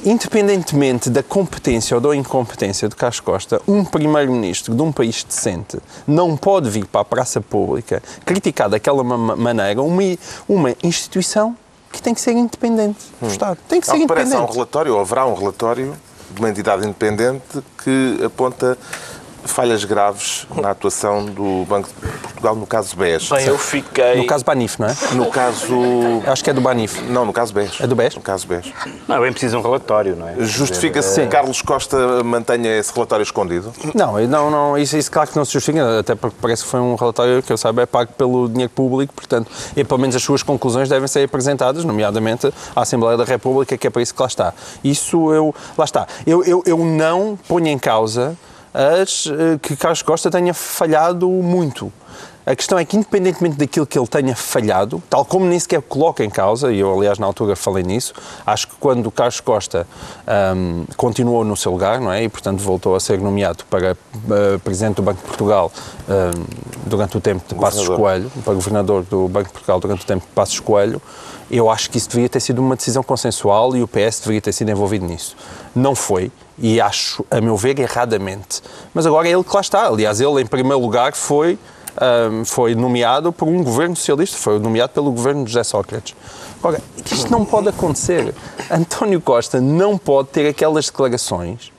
Independentemente 0.04 1.10
da 1.10 1.22
competência 1.22 1.96
ou 1.96 2.00
da 2.00 2.14
incompetência 2.14 2.88
de 2.88 2.94
Carlos 2.94 3.20
Costa, 3.20 3.60
um 3.66 3.84
primeiro-ministro 3.84 4.74
de 4.74 4.80
um 4.82 4.92
país 4.92 5.24
decente 5.24 5.78
não 6.06 6.36
pode 6.36 6.70
vir 6.70 6.84
para 6.86 7.00
a 7.00 7.04
praça 7.04 7.40
pública 7.40 8.02
criticar 8.24 8.68
daquela 8.68 9.02
ma- 9.02 9.34
maneira 9.36 9.82
uma, 9.82 10.02
uma 10.48 10.74
instituição 10.84 11.56
que 11.90 12.00
tem 12.00 12.14
que 12.14 12.20
ser 12.20 12.32
independente 12.32 12.98
do 13.20 13.26
Estado. 13.28 13.58
Tem 13.68 13.80
que 13.80 13.86
ser 13.86 13.92
Ao 13.94 13.98
que 13.98 14.06
parece, 14.06 14.32
há 14.32 14.36
um 14.36 14.38
independente. 14.38 14.56
relatório, 14.56 14.94
ou 14.94 15.00
haverá 15.00 15.26
um 15.26 15.34
relatório 15.34 15.94
de 16.30 16.38
uma 16.40 16.50
entidade 16.50 16.84
independente 16.84 17.42
que 17.82 18.20
aponta 18.24 18.78
falhas 19.44 19.84
graves 19.84 20.46
na 20.54 20.70
atuação 20.70 21.24
do 21.24 21.64
Banco 21.66 21.88
de 21.88 22.18
Portugal 22.18 22.54
no 22.54 22.66
caso 22.66 22.96
BES. 22.96 23.28
Bem, 23.30 23.46
eu 23.46 23.58
fiquei. 23.58 24.16
No 24.16 24.26
caso 24.26 24.44
Banif, 24.44 24.78
não 24.78 24.88
é? 24.88 24.96
No 25.14 25.26
caso... 25.30 25.74
Acho 26.26 26.44
que 26.44 26.50
é 26.50 26.52
do 26.52 26.60
Banif. 26.60 27.00
Não, 27.02 27.24
no 27.24 27.32
caso 27.32 27.52
BES. 27.52 27.80
É 27.80 27.86
do 27.86 27.96
BES? 27.96 28.16
No 28.16 28.22
caso 28.22 28.46
BES. 28.46 28.72
Não, 29.06 29.16
é 29.16 29.20
bem 29.20 29.32
preciso 29.32 29.58
um 29.58 29.62
relatório, 29.62 30.16
não 30.16 30.28
é? 30.28 30.36
Justifica-se 30.40 31.20
que 31.20 31.26
Carlos 31.26 31.62
Costa 31.62 32.22
mantenha 32.24 32.76
esse 32.76 32.92
relatório 32.92 33.22
escondido? 33.22 33.72
Não, 33.94 34.18
não, 34.26 34.50
não 34.50 34.78
isso, 34.78 34.96
isso 34.96 35.10
claro 35.10 35.30
que 35.30 35.36
não 35.36 35.44
se 35.44 35.52
justifica, 35.52 36.00
até 36.00 36.14
porque 36.14 36.36
parece 36.40 36.64
que 36.64 36.68
foi 36.68 36.80
um 36.80 36.94
relatório 36.94 37.42
que 37.42 37.52
eu 37.52 37.56
saiba 37.56 37.82
é 37.82 37.86
pago 37.86 38.12
pelo 38.12 38.48
dinheiro 38.48 38.72
público, 38.72 39.12
portanto, 39.14 39.50
e 39.76 39.84
pelo 39.84 40.00
menos 40.00 40.16
as 40.16 40.22
suas 40.22 40.42
conclusões 40.42 40.88
devem 40.88 41.08
ser 41.08 41.24
apresentadas, 41.24 41.84
nomeadamente 41.84 42.52
à 42.74 42.82
Assembleia 42.82 43.16
da 43.16 43.24
República, 43.24 43.76
que 43.76 43.86
é 43.86 43.90
para 43.90 44.02
isso 44.02 44.14
que 44.14 44.20
lá 44.20 44.28
está. 44.28 44.54
Isso 44.82 45.32
eu. 45.32 45.54
Lá 45.76 45.84
está. 45.84 46.06
Eu, 46.26 46.44
eu, 46.44 46.62
eu 46.66 46.78
não 46.78 47.38
ponho 47.48 47.68
em 47.68 47.78
causa 47.78 48.36
as, 48.78 49.26
eh, 49.26 49.58
que 49.60 49.76
Carlos 49.76 50.02
Costa 50.02 50.30
tenha 50.30 50.54
falhado 50.54 51.28
muito. 51.28 51.92
A 52.46 52.56
questão 52.56 52.78
é 52.78 52.84
que, 52.84 52.96
independentemente 52.96 53.58
daquilo 53.58 53.86
que 53.86 53.98
ele 53.98 54.06
tenha 54.06 54.34
falhado, 54.34 55.02
tal 55.10 55.22
como 55.22 55.44
nem 55.44 55.58
sequer 55.58 55.82
coloca 55.82 56.24
em 56.24 56.30
causa, 56.30 56.72
e 56.72 56.78
eu, 56.78 56.94
aliás, 56.94 57.18
na 57.18 57.26
altura 57.26 57.54
falei 57.54 57.82
nisso, 57.82 58.14
acho 58.46 58.68
que 58.68 58.74
quando 58.80 59.10
Carlos 59.10 59.40
Costa 59.40 59.86
ahm, 60.26 60.84
continuou 60.96 61.44
no 61.44 61.54
seu 61.56 61.72
lugar, 61.72 62.00
não 62.00 62.10
é? 62.10 62.22
E, 62.22 62.28
portanto, 62.28 62.60
voltou 62.60 62.94
a 62.94 63.00
ser 63.00 63.20
nomeado 63.20 63.64
para 63.68 63.90
eh, 63.90 64.58
Presidente 64.64 64.96
do 64.96 65.02
Banco 65.02 65.20
de 65.20 65.26
Portugal 65.26 65.70
ahm, 66.08 66.44
durante 66.86 67.18
o 67.18 67.20
tempo 67.20 67.46
de 67.46 67.54
Passos. 67.54 67.86
Coelho, 67.86 68.30
para 68.42 68.54
Governador 68.54 69.02
do 69.02 69.28
Banco 69.28 69.48
de 69.48 69.52
Portugal 69.52 69.78
durante 69.78 70.04
o 70.04 70.06
tempo 70.06 70.24
de 70.24 70.32
Passos 70.32 70.60
Coelho, 70.60 71.02
eu 71.50 71.68
acho 71.68 71.90
que 71.90 71.98
isso 71.98 72.08
deveria 72.08 72.30
ter 72.30 72.40
sido 72.40 72.60
uma 72.60 72.76
decisão 72.76 73.02
consensual 73.02 73.76
e 73.76 73.82
o 73.82 73.88
PS 73.88 74.20
deveria 74.20 74.40
ter 74.40 74.52
sido 74.52 74.70
envolvido 74.70 75.04
nisso. 75.04 75.36
Não 75.74 75.94
foi, 75.94 76.32
e 76.58 76.80
acho, 76.80 77.24
a 77.30 77.40
meu 77.40 77.56
ver, 77.56 77.78
erradamente. 77.78 78.62
Mas 78.92 79.06
agora 79.06 79.28
é 79.28 79.32
ele 79.32 79.44
que 79.44 79.54
lá 79.54 79.60
está. 79.60 79.86
Aliás, 79.86 80.20
ele, 80.20 80.42
em 80.42 80.46
primeiro 80.46 80.80
lugar, 80.80 81.14
foi 81.14 81.58
ahm, 82.00 82.44
foi 82.44 82.74
nomeado 82.74 83.32
por 83.32 83.48
um 83.48 83.62
governo 83.62 83.96
socialista, 83.96 84.36
foi 84.36 84.58
nomeado 84.58 84.92
pelo 84.92 85.10
governo 85.10 85.44
de 85.44 85.52
José 85.52 85.64
Sócrates. 85.64 86.14
Agora, 86.58 86.80
isto 87.10 87.30
não 87.30 87.44
pode 87.44 87.68
acontecer. 87.68 88.34
António 88.70 89.20
Costa 89.20 89.60
não 89.60 89.96
pode 89.96 90.28
ter 90.28 90.48
aquelas 90.48 90.86
declarações 90.86 91.72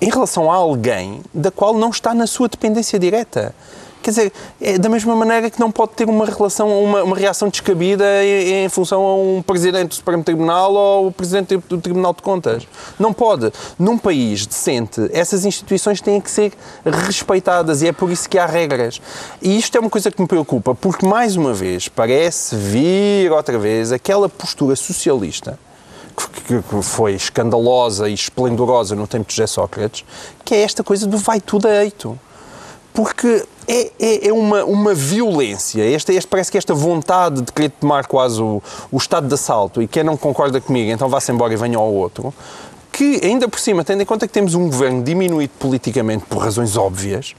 em 0.00 0.10
relação 0.10 0.50
a 0.50 0.56
alguém 0.56 1.22
da 1.32 1.50
qual 1.50 1.74
não 1.74 1.90
está 1.90 2.12
na 2.14 2.26
sua 2.26 2.48
dependência 2.48 2.98
direta. 2.98 3.54
Quer 4.02 4.10
dizer, 4.10 4.32
é 4.60 4.78
da 4.78 4.88
mesma 4.88 5.16
maneira 5.16 5.50
que 5.50 5.58
não 5.58 5.70
pode 5.70 5.92
ter 5.92 6.08
uma 6.08 6.24
relação, 6.24 6.82
uma, 6.82 7.02
uma 7.02 7.16
reação 7.16 7.48
descabida 7.48 8.04
em, 8.24 8.64
em 8.64 8.68
função 8.68 9.02
a 9.02 9.16
um 9.16 9.42
presidente 9.42 9.88
do 9.88 9.94
Supremo 9.94 10.22
Tribunal 10.22 10.72
ou 10.74 11.08
o 11.08 11.12
presidente 11.12 11.56
do 11.56 11.80
Tribunal 11.80 12.14
de 12.14 12.22
Contas. 12.22 12.66
Não 12.98 13.12
pode. 13.12 13.52
Num 13.78 13.98
país 13.98 14.46
decente, 14.46 15.08
essas 15.12 15.44
instituições 15.44 16.00
têm 16.00 16.20
que 16.20 16.30
ser 16.30 16.52
respeitadas 16.84 17.82
e 17.82 17.88
é 17.88 17.92
por 17.92 18.10
isso 18.10 18.28
que 18.28 18.38
há 18.38 18.46
regras. 18.46 19.00
E 19.42 19.58
isto 19.58 19.76
é 19.76 19.80
uma 19.80 19.90
coisa 19.90 20.10
que 20.10 20.20
me 20.20 20.28
preocupa, 20.28 20.74
porque, 20.74 21.06
mais 21.06 21.36
uma 21.36 21.52
vez, 21.52 21.88
parece 21.88 22.54
vir 22.54 23.32
outra 23.32 23.58
vez 23.58 23.92
aquela 23.92 24.28
postura 24.28 24.76
socialista 24.76 25.58
que 26.46 26.82
foi 26.82 27.14
escandalosa 27.14 28.08
e 28.08 28.14
esplendorosa 28.14 28.94
no 28.94 29.06
tempo 29.06 29.28
de 29.28 29.34
José 29.34 29.46
Sócrates, 29.46 30.04
que 30.44 30.54
é 30.54 30.62
esta 30.62 30.82
coisa 30.82 31.06
do 31.06 31.18
vai 31.18 31.40
tudo 31.40 31.66
a 31.66 31.84
eito. 31.84 32.18
Porque 32.96 33.44
é, 33.68 33.92
é, 34.00 34.28
é 34.28 34.32
uma, 34.32 34.64
uma 34.64 34.94
violência, 34.94 35.82
este, 35.82 36.14
este, 36.14 36.26
parece 36.26 36.50
que 36.50 36.56
esta 36.56 36.74
vontade 36.74 37.42
de 37.42 37.52
querer 37.52 37.70
tomar 37.70 38.06
quase 38.06 38.40
o, 38.40 38.62
o 38.90 38.96
estado 38.96 39.28
de 39.28 39.34
assalto 39.34 39.82
e 39.82 39.86
quem 39.86 40.02
não 40.02 40.16
concorda 40.16 40.60
comigo, 40.60 40.90
então 40.90 41.08
vá-se 41.08 41.30
embora 41.30 41.52
e 41.52 41.56
venha 41.56 41.76
ao 41.76 41.92
outro, 41.92 42.32
que 42.90 43.20
ainda 43.22 43.46
por 43.46 43.60
cima, 43.60 43.84
tendo 43.84 44.02
em 44.02 44.06
conta 44.06 44.26
que 44.26 44.32
temos 44.32 44.54
um 44.54 44.70
governo 44.70 45.02
diminuído 45.02 45.52
politicamente 45.58 46.24
por 46.24 46.38
razões 46.38 46.74
óbvias, 46.74 47.34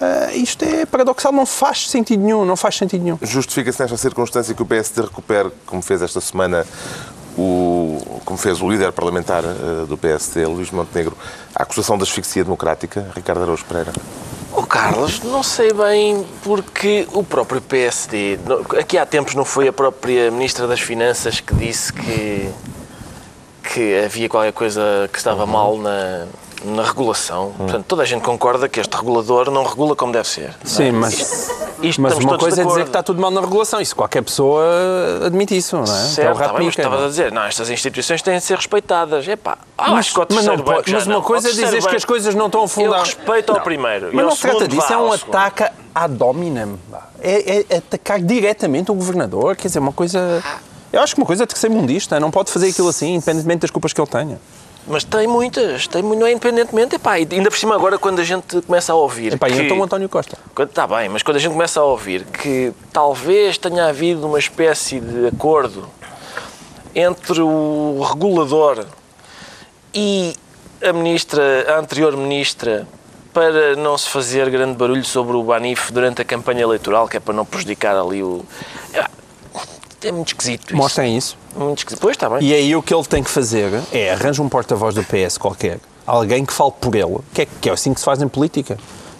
ah, 0.00 0.32
isto 0.32 0.64
é 0.64 0.86
paradoxal, 0.86 1.32
não 1.32 1.44
faz 1.44 1.90
sentido 1.90 2.22
nenhum, 2.22 2.44
não 2.44 2.56
faz 2.56 2.76
sentido 2.76 3.02
nenhum. 3.02 3.18
Justifica-se 3.20 3.82
nesta 3.82 3.96
circunstância 3.96 4.54
que 4.54 4.62
o 4.62 4.66
PSD 4.66 5.02
recupere, 5.02 5.50
como 5.66 5.82
fez 5.82 6.02
esta 6.02 6.20
semana, 6.20 6.64
o, 7.36 8.20
como 8.24 8.38
fez 8.38 8.60
o 8.62 8.70
líder 8.70 8.92
parlamentar 8.92 9.42
eh, 9.44 9.86
do 9.88 9.96
PSD, 9.96 10.46
Luís 10.46 10.70
Montenegro, 10.70 11.16
a 11.54 11.62
acusação 11.64 11.96
de 11.96 12.04
asfixia 12.04 12.44
democrática, 12.44 13.10
Ricardo 13.14 13.42
Araújo 13.42 13.64
Pereira? 13.64 13.92
Oh, 14.60 14.66
Carlos, 14.66 15.22
não 15.22 15.40
sei 15.40 15.72
bem 15.72 16.26
porque 16.42 17.06
o 17.12 17.22
próprio 17.22 17.60
PSD. 17.60 18.40
Aqui 18.76 18.98
há 18.98 19.06
tempos 19.06 19.36
não 19.36 19.44
foi 19.44 19.68
a 19.68 19.72
própria 19.72 20.32
Ministra 20.32 20.66
das 20.66 20.80
Finanças 20.80 21.38
que 21.38 21.54
disse 21.54 21.92
que, 21.92 22.50
que 23.62 24.04
havia 24.04 24.28
qualquer 24.28 24.52
coisa 24.52 25.08
que 25.12 25.16
estava 25.16 25.46
mal 25.46 25.78
na, 25.78 26.26
na 26.64 26.82
regulação. 26.82 27.52
Portanto, 27.56 27.84
toda 27.86 28.02
a 28.02 28.04
gente 28.04 28.22
concorda 28.22 28.68
que 28.68 28.80
este 28.80 28.94
regulador 28.96 29.50
não 29.50 29.64
regula 29.64 29.94
como 29.94 30.12
deve 30.12 30.28
ser. 30.28 30.54
Sim, 30.64 30.92
mas, 30.92 31.50
Isto 31.82 32.02
mas 32.02 32.16
uma 32.16 32.38
coisa 32.38 32.56
de 32.56 32.62
é 32.62 32.64
dizer 32.66 32.82
que 32.82 32.88
está 32.88 33.02
tudo 33.02 33.20
mal 33.20 33.30
na 33.30 33.40
regulação. 33.40 33.80
Isso 33.80 33.94
qualquer 33.94 34.22
pessoa 34.22 34.64
admite 35.24 35.56
isso, 35.56 35.76
não 35.76 35.84
é? 35.84 35.86
Que 35.86 35.92
é 35.92 35.96
Certo, 35.96 36.36
rato 36.36 36.52
tá 36.52 36.58
bem, 36.58 36.68
estavas 36.68 36.92
não 36.98 37.04
a 37.04 37.06
é? 37.06 37.08
dizer, 37.08 37.32
não, 37.32 37.42
estas 37.44 37.70
instituições 37.70 38.22
têm 38.22 38.38
de 38.38 38.44
ser 38.44 38.56
respeitadas. 38.56 39.26
Epá, 39.28 39.58
ah, 39.76 39.90
Mas, 39.90 39.98
acho 40.00 40.14
que 40.26 40.34
mas, 40.34 40.44
não 40.44 40.58
pode, 40.58 40.92
mas 40.92 41.06
uma 41.06 41.14
não. 41.14 41.22
coisa 41.22 41.48
é 41.48 41.52
dizer 41.52 41.82
que 41.82 41.96
as 41.96 42.04
coisas 42.04 42.34
não 42.34 42.46
estão 42.46 42.62
Eu 42.62 42.68
fundadas. 42.68 43.14
respeito 43.14 43.52
ao 43.52 43.60
primeiro. 43.60 44.10
e 44.12 44.16
Mas 44.16 44.24
não 44.24 44.34
se 44.34 44.42
trata 44.42 44.66
disso, 44.68 44.92
é 44.92 44.96
um 44.98 45.12
ataque 45.12 45.64
ad 45.94 46.22
hominem. 46.22 46.78
É, 47.20 47.64
é 47.70 47.76
atacar 47.76 48.20
diretamente 48.20 48.90
o 48.90 48.94
governador. 48.94 49.56
Quer 49.56 49.68
dizer, 49.68 49.78
uma 49.78 49.92
coisa. 49.92 50.42
Eu 50.92 51.00
acho 51.02 51.14
que 51.14 51.20
uma 51.20 51.26
coisa 51.26 51.42
é 51.42 51.46
terceiro-mundista. 51.46 52.18
Não 52.18 52.30
pode 52.30 52.50
fazer 52.50 52.68
aquilo 52.68 52.88
assim, 52.88 53.14
independentemente 53.14 53.60
das 53.60 53.70
culpas 53.70 53.92
que 53.92 54.00
ele 54.00 54.08
tenha. 54.08 54.40
Mas 54.88 55.04
tem 55.04 55.26
muitas, 55.26 55.86
tem, 55.86 56.02
mu- 56.02 56.14
não 56.14 56.26
é 56.26 56.32
independentemente. 56.32 56.96
Epá, 56.96 57.18
e 57.18 57.28
ainda 57.30 57.50
por 57.50 57.58
cima 57.58 57.74
agora 57.74 57.98
quando 57.98 58.20
a 58.20 58.24
gente 58.24 58.60
começa 58.62 58.92
a 58.92 58.96
ouvir 58.96 59.34
Epá, 59.34 59.46
que... 59.48 59.60
estou 59.60 59.78
o 59.78 59.82
António 59.84 60.08
Costa. 60.08 60.38
Está 60.58 60.86
bem, 60.86 61.08
mas 61.08 61.22
quando 61.22 61.36
a 61.36 61.40
gente 61.40 61.52
começa 61.52 61.78
a 61.80 61.84
ouvir 61.84 62.24
que 62.24 62.72
talvez 62.92 63.58
tenha 63.58 63.86
havido 63.86 64.26
uma 64.26 64.38
espécie 64.38 64.98
de 64.98 65.26
acordo 65.26 65.88
entre 66.94 67.40
o 67.42 68.00
regulador 68.02 68.84
e 69.94 70.34
a 70.82 70.92
ministra, 70.92 71.74
a 71.74 71.78
anterior 71.78 72.16
ministra, 72.16 72.86
para 73.32 73.76
não 73.76 73.96
se 73.98 74.08
fazer 74.08 74.48
grande 74.50 74.76
barulho 74.76 75.04
sobre 75.04 75.36
o 75.36 75.42
Banif 75.42 75.92
durante 75.92 76.22
a 76.22 76.24
campanha 76.24 76.62
eleitoral, 76.62 77.06
que 77.06 77.16
é 77.16 77.20
para 77.20 77.34
não 77.34 77.44
prejudicar 77.44 77.94
ali 77.96 78.22
o. 78.22 78.44
É 80.02 80.12
muito 80.12 80.28
esquisito 80.28 80.68
isso. 80.68 80.76
Mostrem 80.76 81.16
isso. 81.16 81.36
Muito 81.56 81.78
esquisito. 81.78 82.00
Pois 82.00 82.16
está 82.16 82.28
bem. 82.28 82.38
E 82.42 82.54
aí 82.54 82.76
o 82.76 82.82
que 82.82 82.94
ele 82.94 83.04
tem 83.04 83.22
que 83.22 83.30
fazer 83.30 83.82
é 83.92 84.12
arranja 84.12 84.42
um 84.42 84.48
porta-voz 84.48 84.94
do 84.94 85.02
PS 85.02 85.38
qualquer, 85.38 85.78
alguém 86.06 86.44
que 86.44 86.52
fale 86.52 86.72
por 86.80 86.94
ele, 86.94 87.18
que 87.34 87.42
é, 87.42 87.46
que 87.60 87.68
é 87.68 87.72
assim 87.72 87.92
que 87.92 88.00
se 88.00 88.04
faz 88.04 88.22
em 88.22 88.28
política. 88.28 88.78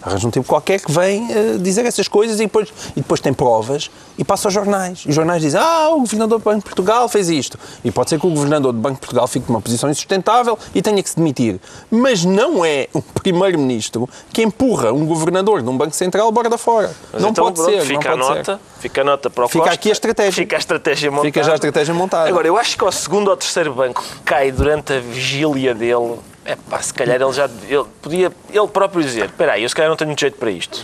Arranja 0.09 0.27
um 0.27 0.31
tipo 0.31 0.47
qualquer 0.47 0.79
que 0.79 0.91
vem 0.91 1.27
uh, 1.31 1.59
dizer 1.59 1.85
essas 1.85 2.07
coisas 2.07 2.39
e 2.39 2.43
depois, 2.43 2.69
e 2.95 3.01
depois 3.01 3.21
tem 3.21 3.33
provas 3.33 3.91
e 4.17 4.23
passa 4.23 4.47
aos 4.47 4.53
jornais. 4.53 5.03
E 5.05 5.09
os 5.09 5.15
jornais 5.15 5.41
dizem, 5.41 5.59
ah, 5.59 5.89
o 5.89 5.99
governador 5.99 6.39
do 6.39 6.43
Banco 6.43 6.57
de 6.57 6.63
Portugal 6.63 7.07
fez 7.07 7.29
isto. 7.29 7.59
E 7.83 7.91
pode 7.91 8.09
ser 8.09 8.19
que 8.19 8.25
o 8.25 8.29
governador 8.29 8.73
do 8.73 8.79
Banco 8.79 8.95
de 8.95 9.01
Portugal 9.01 9.27
fique 9.27 9.49
numa 9.49 9.61
posição 9.61 9.89
insustentável 9.89 10.57
e 10.73 10.81
tenha 10.81 11.01
que 11.01 11.09
se 11.09 11.15
demitir. 11.15 11.59
Mas 11.91 12.25
não 12.25 12.65
é 12.65 12.87
o 12.93 13.01
primeiro-ministro 13.01 14.09
que 14.33 14.41
empurra 14.41 14.91
um 14.91 15.05
governador 15.05 15.61
de 15.61 15.69
um 15.69 15.77
Banco 15.77 15.95
Central 15.95 16.31
borda 16.31 16.57
fora. 16.57 16.91
Mas 17.13 17.21
não 17.21 17.29
então, 17.29 17.45
pode 17.45 17.55
pronto, 17.57 17.71
ser. 17.71 17.81
Fica 17.85 18.15
não 18.15 18.23
a 18.23 18.27
pode 18.27 18.37
nota, 18.37 18.53
ser. 18.53 18.81
fica 18.81 19.01
a 19.01 19.03
nota 19.03 19.29
para 19.29 19.45
o 19.45 19.47
Fica 19.47 19.59
Costa, 19.59 19.75
aqui 19.75 19.89
a 19.89 19.91
estratégia. 19.91 20.43
Fica 20.43 20.55
a 20.55 20.59
estratégia 20.59 21.11
montada. 21.11 21.27
Fica 21.27 21.43
já 21.43 21.51
a 21.51 21.55
estratégia 21.55 21.93
montada. 21.93 22.29
Agora, 22.29 22.47
eu 22.47 22.57
acho 22.57 22.77
que 22.77 22.83
ao 22.83 22.91
segundo 22.91 23.29
ou 23.29 23.37
terceiro 23.37 23.73
banco 23.73 24.01
que 24.01 24.19
cai 24.25 24.51
durante 24.51 24.93
a 24.93 24.99
vigília 24.99 25.75
dele, 25.75 26.17
é 26.49 26.55
pá, 26.55 26.81
se 26.81 26.93
calhar 26.93 27.21
ele 27.21 27.31
já 27.31 27.49
ele 27.67 27.85
podia 28.01 28.31
ele 28.49 28.67
próprio 28.67 29.03
dizer: 29.03 29.25
Espera 29.25 29.53
aí, 29.53 29.63
eu 29.63 29.69
se 29.69 29.75
calhar 29.75 29.89
não 29.89 29.95
tenho 29.95 30.09
muito 30.09 30.19
jeito 30.19 30.37
para 30.37 30.49
isto. 30.49 30.83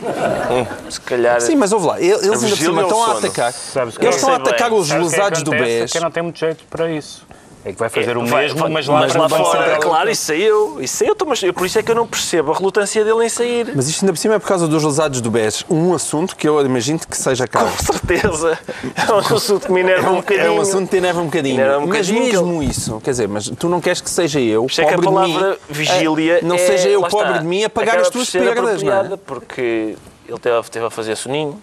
Se 0.90 1.02
calhar. 1.02 1.42
Sim, 1.42 1.56
mas 1.56 1.72
ouve 1.72 1.88
lá, 1.88 2.00
eles 2.00 2.22
ainda 2.24 2.40
por 2.40 2.58
cima 2.58 2.82
é 2.82 2.84
estão 2.84 3.04
a 3.04 3.18
atacar. 3.18 3.52
Sabes 3.52 3.96
Eles 3.96 4.06
eu 4.06 4.10
estão 4.12 4.30
a 4.34 4.40
bem. 4.40 4.48
atacar 4.48 4.74
os 4.74 4.88
Sabe 4.88 5.02
o 5.02 5.04
que 5.04 5.10
lesados 5.12 5.44
do? 5.44 5.52
BES. 5.52 5.92
Quem 5.92 6.02
não 6.02 6.12
tem 6.12 6.24
muito 6.24 6.40
jeito 6.40 6.64
para 6.70 6.92
isso. 6.92 7.26
É 7.68 7.72
que 7.74 7.80
vai 7.80 7.90
fazer 7.90 8.16
o 8.16 8.24
Vai- 8.28 8.44
mesmo, 8.44 8.60
vai- 8.60 8.70
mas 8.70 8.86
lá, 8.88 9.00
mas 9.00 9.12
para 9.14 9.22
lá 9.24 9.28
Banco 9.28 9.44
fora, 9.46 9.64
Central. 9.64 9.80
claro, 9.82 10.12
isso 10.12 10.26
saiu. 10.26 10.78
Isso 10.82 10.98
saiu, 10.98 11.16
mas 11.26 11.42
eu, 11.42 11.52
por 11.52 11.66
isso 11.66 11.80
é 11.80 11.82
que 11.84 11.90
eu 11.90 11.96
não 11.96 12.06
percebo 12.06 12.52
a 12.52 12.56
relutância 12.56 13.04
dele 13.04 13.26
em 13.26 13.30
sair. 13.30 13.72
Mas 13.76 13.90
isto 13.90 14.04
ainda 14.04 14.14
por 14.14 14.20
cima 14.20 14.36
é 14.36 14.40
por 14.40 14.48
causa 14.48 14.68
dos 14.68 14.84
lesados 14.84 15.20
do 15.20 15.32
BES. 15.32 15.66
Um 15.68 15.92
assunto 15.96 16.36
que 16.36 16.48
eu 16.48 16.64
imagino 16.64 17.00
que 17.00 17.18
seja 17.18 17.48
caro. 17.48 17.68
Com 17.68 17.94
certeza. 17.94 18.60
É 18.96 19.12
um 19.12 19.18
assunto 19.18 19.66
que 19.66 19.72
me 19.72 19.80
enerva 19.80 20.12
um 20.12 20.18
bocadinho. 20.18 20.46
É 20.46 20.52
um 20.52 20.62
assunto 20.62 20.90
que 20.90 20.96
enerva 20.98 21.22
um 21.22 21.26
bocadinho. 21.26 21.56
Enerva 21.56 21.78
um 21.80 21.88
mas 21.88 22.08
bocadinho, 22.08 22.46
mesmo 22.46 22.62
isso, 22.64 23.02
quer 23.04 23.10
dizer, 23.12 23.28
mas 23.28 23.50
tu 23.58 23.68
não 23.68 23.82
queres 23.82 24.00
que 24.00 24.12
seja 24.12 24.40
eu, 24.40 24.62
Por 24.66 24.72
isso 24.72 24.82
é 24.82 24.86
que 24.86 24.94
a 24.94 24.98
pobre 24.98 25.10
de 25.10 25.14
palavra 25.34 25.50
mim, 25.50 25.58
vigília 25.70 26.40
não 26.44 26.56
é- 26.56 26.60
seja 26.60 26.88
eu, 26.90 27.02
pobre 27.02 27.28
está, 27.30 27.38
de 27.40 27.46
mim, 27.48 27.64
a 27.64 27.70
pagar 27.70 27.92
acaba 27.94 28.04
as 28.04 28.10
tuas 28.12 28.30
perdas, 28.30 28.84
não 28.84 28.94
é? 28.94 29.18
Porque 29.26 29.96
ele 30.30 30.40
teve, 30.40 30.70
teve 30.70 30.86
a 30.86 30.90
fazer 30.92 31.16
soninho. 31.16 31.60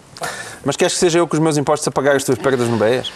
Mas 0.65 0.75
queres 0.75 0.93
que 0.95 0.99
seja 0.99 1.19
eu 1.19 1.27
com 1.27 1.35
os 1.37 1.41
meus 1.41 1.55
impostos 1.57 1.87
a 1.87 1.91
pagar 1.91 2.15
as 2.17 2.25
tuas 2.25 2.37
perdas 2.37 2.67
no 2.67 2.75
BES? 2.75 3.09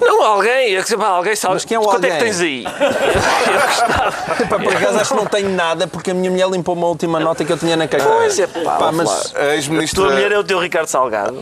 Não, 0.00 0.22
alguém, 0.22 0.76
é 0.76 0.82
que, 0.82 0.96
pá, 0.96 1.06
alguém 1.08 1.36
sabe. 1.36 1.54
Mas 1.54 1.64
quem 1.64 1.76
é 1.76 1.80
o 1.80 1.84
Quanto 1.84 2.04
é 2.04 2.08
que 2.08 2.12
alguém? 2.14 2.28
tens 2.28 2.40
aí? 2.40 2.64
Pá, 4.48 4.58
por 4.58 4.76
acaso 4.76 4.98
acho 4.98 5.10
que 5.14 5.16
não 5.16 5.26
tenho 5.26 5.48
nada 5.50 5.86
porque 5.86 6.10
a 6.10 6.14
minha 6.14 6.30
mulher 6.30 6.48
limpou 6.50 6.74
uma 6.74 6.86
última 6.88 7.20
nota 7.20 7.44
que 7.44 7.52
eu 7.52 7.56
tinha 7.58 7.76
na 7.76 7.86
caixa. 7.86 8.06
Pois 8.06 8.38
é, 8.38 8.46
pá, 8.46 8.76
Pá, 8.76 8.92
mas. 8.92 9.08
A 9.08 9.12
A 9.14 9.30
tua 9.30 9.54
ex-ministra. 9.54 10.02
mulher 10.04 10.32
é 10.32 10.38
o 10.38 10.44
teu 10.44 10.58
Ricardo 10.58 10.88
Salgado. 10.88 11.36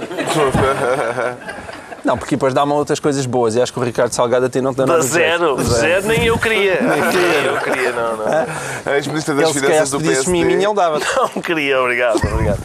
Não, 2.05 2.19
porque 2.19 2.35
depois 2.35 2.53
dá-me 2.53 2.73
outras 2.73 2.99
coisas 2.99 3.25
boas 3.27 3.55
e 3.55 3.63
acho 3.63 3.73
que 3.73 3.79
o 3.79 3.83
Ricardo 3.83 4.13
Salgado 4.13 4.47
a 4.47 4.49
ti 4.49 4.61
não 4.61 4.75
te 4.75 4.79
dá 4.79 4.85
Da 4.87 4.93
nada 4.95 5.05
de 5.05 5.13
jeito. 5.13 5.29
zero. 5.39 5.63
Zero 5.63 6.07
nem 6.09 6.25
eu 6.25 6.37
queria. 6.39 6.81
Nem 6.81 6.99
eu 6.99 7.61
queria, 7.61 7.93
não, 7.93 8.17
não. 8.17 8.27
A 8.93 8.97
ex-ministra 8.97 9.35
das 9.35 9.45
Ele 9.45 9.53
se 9.55 9.61
calhar 9.61 9.73
Finanças 9.87 9.89
se 9.89 9.97
do 9.97 10.01
pedisse 10.03 10.29
miminho, 10.31 10.59
PSD. 10.59 10.67
ele 10.67 10.75
dava. 10.75 11.31
Não 11.35 11.43
queria, 11.43 11.81
obrigado, 11.81 12.17
obrigado. 12.27 12.59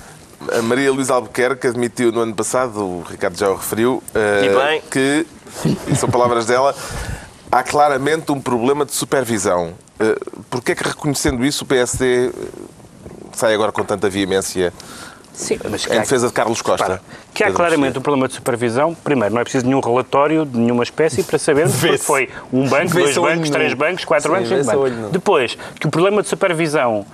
A 0.57 0.61
Maria 0.61 0.91
Luísa 0.91 1.13
Albuquerque 1.13 1.67
admitiu 1.67 2.11
no 2.11 2.21
ano 2.21 2.33
passado, 2.33 2.79
o 2.79 3.03
Ricardo 3.07 3.37
já 3.37 3.49
o 3.49 3.55
referiu, 3.55 4.01
eh, 4.15 4.41
E 4.45 4.49
bem. 4.49 4.81
que, 4.89 5.27
são 5.95 6.09
palavras 6.09 6.45
dela, 6.45 6.75
há 7.51 7.63
claramente 7.63 8.31
um 8.31 8.39
problema 8.39 8.85
de 8.85 8.93
supervisão. 8.93 9.73
Eh, 9.99 10.17
Porquê 10.49 10.73
é 10.73 10.75
que 10.75 10.83
reconhecendo 10.83 11.43
isso 11.45 11.63
o 11.63 11.67
PSD 11.67 12.27
eh, 12.27 12.31
sai 13.33 13.53
agora 13.53 13.71
com 13.71 13.83
tanta 13.83 14.09
veemência 14.09 14.73
Sim, 15.37 15.59
mas 15.69 15.85
em 15.85 15.99
defesa 15.99 16.27
de 16.27 16.33
Carlos 16.33 16.63
Costa? 16.63 16.83
Repara, 16.83 17.01
que 17.31 17.43
há 17.43 17.51
claramente 17.51 17.99
um 17.99 18.01
problema 18.01 18.27
de 18.27 18.33
supervisão. 18.33 18.95
Primeiro, 18.95 19.35
não 19.35 19.41
é 19.41 19.43
preciso 19.43 19.67
nenhum 19.67 19.79
relatório 19.79 20.43
de 20.47 20.57
nenhuma 20.57 20.81
espécie 20.81 21.21
para 21.21 21.37
sabermos 21.37 21.75
que 21.75 21.81
Vê-se. 21.91 22.03
foi 22.03 22.27
um 22.51 22.67
banco, 22.67 22.93
dois 22.93 23.15
bancos, 23.15 23.49
três 23.51 23.73
bancos, 23.75 24.03
quatro 24.03 24.29
Sim, 24.29 24.35
bancos, 24.35 24.65
cinco 24.65 24.81
bancos. 24.81 25.11
Depois, 25.11 25.57
que 25.79 25.85
o 25.85 25.91
problema 25.91 26.23
de 26.23 26.27
supervisão 26.27 27.05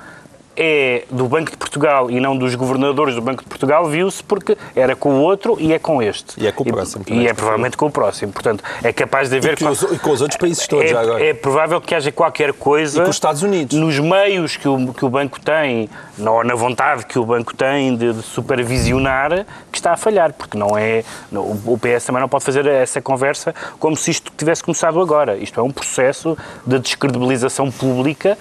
é 0.56 1.04
do 1.10 1.28
Banco 1.28 1.52
de 1.52 1.58
Portugal 1.58 2.10
e 2.12 2.20
não 2.20 2.38
dos 2.38 2.54
governadores 2.56 3.16
do 3.16 3.22
Banco 3.22 3.44
de 3.44 3.50
Portugal, 3.50 3.86
viu-se 3.88 4.24
porque 4.24 4.58
era 4.76 4.96
com 4.96 5.10
o 5.16 5.22
outro 5.22 5.58
e 5.60 5.74
é 5.74 5.80
com 5.80 6.02
este. 6.02 6.40
E 6.42 6.48
é 6.48 6.52
com 6.52 6.64
o 6.64 6.66
próximo 6.68 7.04
também. 7.04 7.24
E 7.24 7.28
é 7.28 7.34
provavelmente 7.34 7.76
com 7.78 7.86
o 7.88 7.92
próximo. 7.92 8.32
Portanto, 8.32 8.64
é 8.84 8.94
capaz 8.94 9.30
de 9.30 9.38
haver... 9.38 9.54
E 9.54 9.58
com 9.64 9.70
os- 9.70 9.82
e 9.84 9.98
com 10.00 10.12
os 10.12 10.22
outros 10.22 10.38
países 10.40 10.68
todos, 10.68 10.90
já 10.90 11.02
agora. 11.02 11.24
É, 11.24 11.30
é 11.30 11.34
provável 11.34 11.80
que 11.82 11.96
haja 11.96 12.12
qualquer 12.12 12.54
coisa... 12.54 13.00
E 13.02 13.04
com 13.04 13.10
os 13.10 13.16
Estados 13.16 13.42
Unidos. 13.44 13.78
Nos 13.78 14.00
meios 14.00 14.56
que 14.58 14.68
o, 14.68 14.94
que 14.94 15.04
o 15.06 15.10
banco 15.10 15.40
tem, 15.40 15.90
ou 16.20 16.44
na 16.44 16.56
vontade 16.56 17.06
que 17.06 17.18
o 17.18 17.26
banco 17.26 17.56
tem 17.56 17.96
de, 17.96 18.14
de 18.14 18.22
supervisionar, 18.22 19.46
que 19.72 19.78
está 19.78 19.94
a 19.94 19.98
falhar, 19.98 20.34
porque 20.34 20.58
não 20.58 20.78
é. 20.78 21.04
não- 21.32 21.44
o 21.66 21.78
PS 21.78 22.06
também 22.06 22.22
não 22.22 22.30
pode 22.30 22.44
fazer 22.44 22.66
essa 22.68 23.02
conversa 23.02 23.54
como 23.80 23.96
se 23.96 24.12
isto 24.12 24.32
tivesse 24.38 24.64
começado 24.64 25.00
agora. 25.02 25.36
Isto 25.38 25.60
é 25.60 25.64
um 25.64 25.72
processo 25.72 26.38
de 26.66 26.80
descredibilização 26.80 27.72
pública. 27.72 28.38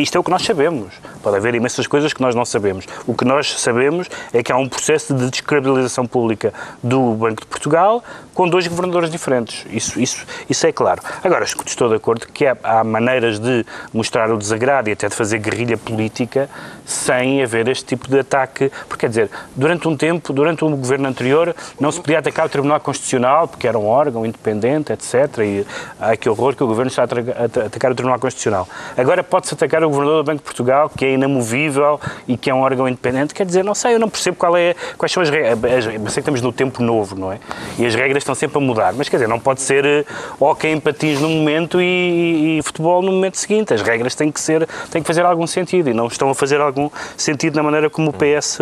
Isto 0.00 0.16
é 0.16 0.20
o 0.20 0.24
que 0.24 0.30
nós 0.30 0.42
sabemos. 0.42 0.94
Pode 1.22 1.36
haver 1.36 1.54
imensas 1.54 1.86
coisas 1.86 2.12
que 2.12 2.22
nós 2.22 2.34
não 2.34 2.44
sabemos. 2.44 2.86
O 3.06 3.14
que 3.14 3.24
nós 3.24 3.60
sabemos 3.60 4.08
é 4.32 4.42
que 4.42 4.52
há 4.52 4.56
um 4.56 4.68
processo 4.68 5.14
de 5.14 5.28
descredibilização 5.30 6.06
pública 6.06 6.52
do 6.82 7.14
Banco 7.14 7.42
de 7.42 7.46
Portugal 7.46 8.02
com 8.34 8.48
dois 8.48 8.68
governadores 8.68 9.10
diferentes. 9.10 9.66
Isso, 9.70 10.00
isso, 10.00 10.24
isso 10.48 10.64
é 10.64 10.70
claro. 10.70 11.02
Agora, 11.24 11.44
estou 11.44 11.88
de 11.88 11.96
acordo 11.96 12.26
que 12.28 12.46
há, 12.46 12.56
há 12.62 12.84
maneiras 12.84 13.40
de 13.40 13.66
mostrar 13.92 14.30
o 14.30 14.38
desagrado 14.38 14.88
e 14.88 14.92
até 14.92 15.08
de 15.08 15.14
fazer 15.14 15.38
guerrilha 15.38 15.76
política 15.76 16.48
sem 16.86 17.42
haver 17.42 17.66
este 17.66 17.84
tipo 17.84 18.08
de 18.08 18.20
ataque. 18.20 18.70
Porque, 18.88 19.00
quer 19.00 19.08
dizer, 19.08 19.30
durante 19.56 19.88
um 19.88 19.96
tempo, 19.96 20.32
durante 20.32 20.64
o 20.64 20.70
governo 20.70 21.08
anterior, 21.08 21.54
não 21.80 21.90
se 21.90 22.00
podia 22.00 22.20
atacar 22.20 22.46
o 22.46 22.48
Tribunal 22.48 22.78
Constitucional 22.78 23.48
porque 23.48 23.66
era 23.66 23.76
um 23.76 23.86
órgão 23.86 24.24
independente, 24.24 24.92
etc. 24.92 25.38
E 25.38 25.66
ai 25.98 26.16
que 26.16 26.28
horror 26.28 26.54
que 26.54 26.62
o 26.62 26.66
governo 26.66 26.90
está 26.90 27.02
a 27.02 27.66
atacar 27.66 27.90
o 27.90 27.94
Tribunal 27.96 28.20
Constitucional. 28.20 28.68
Agora 28.96 29.24
pode-se 29.24 29.54
atacar 29.54 29.82
o 29.82 29.87
governador 29.90 30.22
do 30.22 30.26
Banco 30.26 30.38
de 30.38 30.44
Portugal, 30.44 30.90
que 30.94 31.04
é 31.04 31.12
inamovível 31.14 32.00
e 32.26 32.36
que 32.36 32.50
é 32.50 32.54
um 32.54 32.60
órgão 32.60 32.88
independente. 32.88 33.34
Quer 33.34 33.46
dizer, 33.46 33.64
não 33.64 33.74
sei, 33.74 33.94
eu 33.94 33.98
não 33.98 34.08
percebo 34.08 34.36
qual 34.36 34.56
é, 34.56 34.74
quais 34.96 35.12
são 35.12 35.22
as 35.22 35.30
regras. 35.30 35.86
Eu 35.86 35.90
sei 35.90 35.92
que 36.00 36.18
estamos 36.20 36.40
no 36.42 36.52
tempo 36.52 36.82
novo, 36.82 37.14
não 37.16 37.32
é? 37.32 37.38
E 37.78 37.86
as 37.86 37.94
regras 37.94 38.22
estão 38.22 38.34
sempre 38.34 38.58
a 38.58 38.60
mudar. 38.60 38.92
Mas 38.94 39.08
quer 39.08 39.16
dizer, 39.16 39.28
não 39.28 39.38
pode 39.40 39.60
ser 39.62 39.84
eh, 39.84 40.04
hóquei 40.40 40.72
em 40.72 40.80
patins 40.80 41.20
num 41.20 41.30
momento 41.30 41.80
e, 41.80 41.84
e- 41.84 42.58
e 42.58 42.62
futebol 42.62 43.02
no 43.02 43.12
momento 43.12 43.36
seguinte. 43.36 43.72
As 43.74 43.82
regras 43.82 44.14
têm 44.14 44.30
que 44.32 44.40
ser, 44.40 44.66
têm 44.90 45.02
que 45.02 45.06
fazer 45.06 45.24
algum 45.24 45.46
sentido 45.46 45.88
e 45.90 45.94
não 45.94 46.06
estão 46.06 46.30
a 46.30 46.34
fazer 46.34 46.60
algum 46.60 46.90
sentido 47.16 47.56
na 47.56 47.62
maneira 47.62 47.88
como 47.90 48.10
o 48.10 48.12
PS 48.12 48.60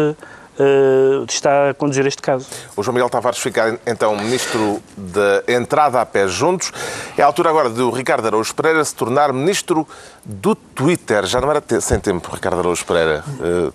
eh, 0.58 1.24
está 1.28 1.70
a 1.70 1.74
conduzir 1.74 2.06
este 2.06 2.22
caso. 2.22 2.46
O 2.76 2.82
João 2.82 2.94
Miguel 2.94 3.10
Tavares 3.10 3.38
fica 3.38 3.78
então 3.86 4.16
ministro 4.16 4.80
da 4.96 5.42
entrada 5.48 6.00
a 6.00 6.06
pé 6.06 6.26
juntos. 6.28 6.72
É 7.16 7.22
a 7.22 7.26
altura 7.26 7.50
agora 7.50 7.68
do 7.68 7.90
Ricardo 7.90 8.26
Araújo 8.26 8.54
Pereira 8.54 8.82
se 8.84 8.94
tornar 8.94 9.32
ministro 9.32 9.86
do 10.28 10.56
Twitter. 10.56 11.24
Já 11.24 11.40
não 11.40 11.48
era 11.48 11.60
te- 11.60 11.80
sem 11.80 12.00
tempo, 12.00 12.28
Ricardo 12.34 12.58
Araújo 12.58 12.84
Pereira. 12.84 13.22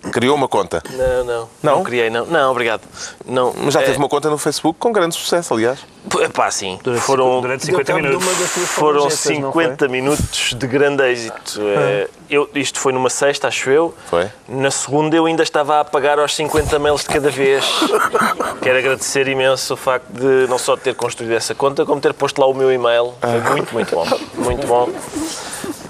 Eh, 0.04 0.10
criou 0.10 0.36
uma 0.36 0.46
conta. 0.46 0.82
Não, 0.90 1.24
não. 1.24 1.48
Não? 1.62 1.82
criei, 1.82 2.10
não. 2.10 2.26
Não, 2.26 2.50
obrigado. 2.50 2.82
Não, 3.24 3.54
Mas 3.56 3.72
já 3.72 3.80
é, 3.80 3.84
teve 3.84 3.96
uma 3.96 4.08
conta 4.08 4.28
no 4.28 4.36
Facebook 4.36 4.78
com 4.78 4.92
grande 4.92 5.14
sucesso, 5.14 5.54
aliás. 5.54 5.78
P- 6.10 6.28
Pá, 6.28 6.50
sim. 6.50 6.78
Durante 6.82 7.00
foram 7.02 7.40
durante 7.40 7.64
50 7.64 7.84
cabo 7.84 8.02
de 8.02 8.08
minutos. 8.08 8.26
foram 8.66 9.00
falangetas, 9.00 9.38
não 9.38 9.52
foi? 9.52 9.64
50 9.64 9.88
minutos 9.88 10.54
de 10.54 10.66
grande 10.66 11.02
êxito. 11.04 11.60
É, 11.60 12.08
eu, 12.28 12.50
isto 12.54 12.78
foi 12.78 12.92
numa 12.92 13.08
sexta, 13.08 13.48
acho 13.48 13.70
eu. 13.70 13.94
Foi. 14.10 14.28
Na 14.48 14.70
segunda 14.70 15.16
eu 15.16 15.24
ainda 15.26 15.42
estava 15.42 15.80
a 15.80 15.84
pagar 15.84 16.18
aos 16.18 16.34
50 16.36 16.78
mails 16.78 17.00
de 17.02 17.06
cada 17.08 17.30
vez. 17.30 17.64
Quero 18.60 18.78
agradecer 18.78 19.26
imenso 19.26 19.72
o 19.72 19.76
facto 19.76 20.06
de 20.12 20.46
não 20.48 20.58
só 20.58 20.76
ter 20.76 20.94
construído 20.94 21.32
essa 21.32 21.54
conta, 21.54 21.86
como 21.86 22.00
ter 22.00 22.12
posto 22.12 22.40
lá 22.40 22.46
o 22.46 22.52
meu 22.54 22.70
e-mail. 22.70 23.14
Foi 23.20 23.40
muito, 23.52 23.72
muito 23.72 23.94
bom. 23.94 24.06
Muito 24.34 24.66
bom. 24.66 24.90